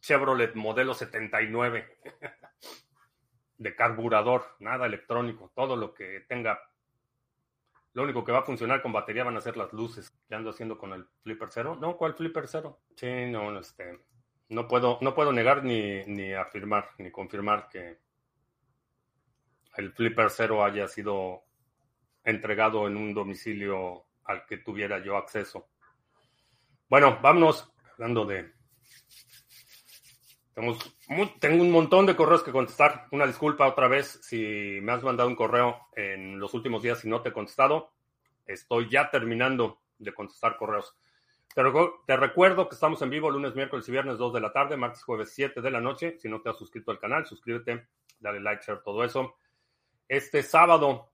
Chevrolet 0.00 0.54
modelo 0.54 0.94
79 0.94 1.98
de 3.58 3.74
carburador, 3.74 4.56
nada 4.60 4.86
electrónico, 4.86 5.50
todo 5.54 5.76
lo 5.76 5.92
que 5.92 6.24
tenga. 6.28 6.60
Lo 7.96 8.02
único 8.02 8.22
que 8.22 8.30
va 8.30 8.40
a 8.40 8.44
funcionar 8.44 8.82
con 8.82 8.92
batería 8.92 9.24
van 9.24 9.38
a 9.38 9.40
ser 9.40 9.56
las 9.56 9.72
luces. 9.72 10.12
¿Qué 10.28 10.34
ando 10.34 10.50
haciendo 10.50 10.76
con 10.76 10.92
el 10.92 11.06
Flipper 11.22 11.48
Cero? 11.50 11.78
No, 11.80 11.96
¿cuál 11.96 12.12
Flipper 12.12 12.46
Cero? 12.46 12.80
Sí, 12.94 13.24
no, 13.30 13.58
este, 13.58 14.00
no 14.50 14.68
puedo, 14.68 14.98
no 15.00 15.14
puedo 15.14 15.32
negar 15.32 15.64
ni, 15.64 16.04
ni 16.04 16.34
afirmar, 16.34 16.90
ni 16.98 17.10
confirmar 17.10 17.70
que 17.70 17.96
el 19.78 19.92
Flipper 19.94 20.28
Cero 20.28 20.62
haya 20.62 20.86
sido 20.88 21.44
entregado 22.22 22.86
en 22.86 22.98
un 22.98 23.14
domicilio 23.14 24.04
al 24.24 24.44
que 24.44 24.58
tuviera 24.58 24.98
yo 24.98 25.16
acceso. 25.16 25.70
Bueno, 26.90 27.18
vámonos 27.22 27.72
hablando 27.94 28.26
de... 28.26 28.55
tengo 31.38 31.62
un 31.62 31.70
montón 31.70 32.06
de 32.06 32.16
correos 32.16 32.42
que 32.42 32.50
contestar. 32.50 33.08
Una 33.10 33.26
disculpa 33.26 33.68
otra 33.68 33.88
vez 33.88 34.18
si 34.22 34.78
me 34.80 34.92
has 34.92 35.02
mandado 35.02 35.28
un 35.28 35.36
correo 35.36 35.88
en 35.94 36.38
los 36.38 36.54
últimos 36.54 36.82
días 36.82 37.04
y 37.04 37.08
no 37.08 37.20
te 37.20 37.28
he 37.28 37.32
contestado. 37.32 37.92
Estoy 38.46 38.88
ya 38.88 39.10
terminando 39.10 39.80
de 39.98 40.14
contestar 40.14 40.56
correos. 40.56 40.96
Te, 41.54 42.16
recuerdo 42.16 42.68
que 42.68 42.74
estamos 42.74 43.00
en 43.02 43.10
vivo 43.10 43.30
lunes, 43.30 43.54
miércoles 43.54 43.86
y 43.88 43.92
viernes 43.92 44.16
2 44.16 44.32
de 44.32 44.40
la 44.40 44.52
tarde, 44.52 44.78
martes, 44.78 45.02
jueves 45.02 45.30
7 45.34 45.60
de 45.60 45.70
la 45.70 45.80
noche. 45.80 46.18
Si 46.18 46.28
no 46.28 46.40
te 46.40 46.48
has 46.48 46.56
suscrito 46.56 46.90
al 46.90 46.98
canal, 46.98 47.26
suscríbete, 47.26 47.88
dale 48.18 48.40
like, 48.40 48.64
share, 48.64 48.82
todo 48.82 49.04
eso. 49.04 49.36
Este 50.08 50.42
sábado 50.42 51.10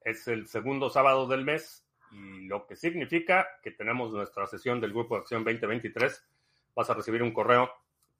es 0.00 0.26
el 0.26 0.48
segundo 0.48 0.90
sábado 0.90 1.28
del 1.28 1.44
mes 1.44 1.86
y 2.10 2.46
lo 2.46 2.66
que 2.66 2.74
significa 2.74 3.46
que 3.62 3.70
tenemos 3.70 4.12
nuestra 4.12 4.46
sesión 4.46 4.80
del 4.80 4.92
Grupo 4.92 5.14
de 5.14 5.20
Acción 5.20 5.44
2023. 5.44 6.24
Vas 6.74 6.90
a 6.90 6.94
recibir 6.94 7.22
un 7.22 7.32
correo 7.32 7.70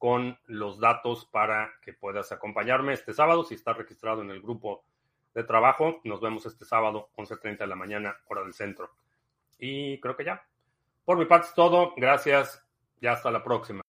con 0.05 0.39
los 0.49 0.79
datos 0.79 1.25
para 1.25 1.81
que 1.81 1.95
puedas 1.95 2.31
acompañarme 2.31 2.93
este 2.93 3.15
sábado. 3.15 3.43
Si 3.43 3.55
estás 3.55 3.79
registrado 3.79 4.21
en 4.21 4.29
el 4.29 4.43
grupo 4.43 4.85
de 5.33 5.45
trabajo, 5.45 6.03
nos 6.05 6.21
vemos 6.21 6.45
este 6.45 6.67
sábado, 6.67 7.09
11.30 7.17 7.61
de 7.61 7.67
la 7.67 7.75
mañana, 7.75 8.15
hora 8.27 8.43
del 8.43 8.53
centro. 8.53 8.91
Y 9.59 9.99
creo 10.03 10.15
que 10.15 10.27
ya. 10.27 10.47
Por 11.07 11.17
mi 11.17 11.25
parte 11.25 11.47
es 11.47 11.55
todo. 11.55 11.95
Gracias. 11.97 12.63
Ya 13.01 13.13
hasta 13.13 13.31
la 13.31 13.43
próxima. 13.43 13.84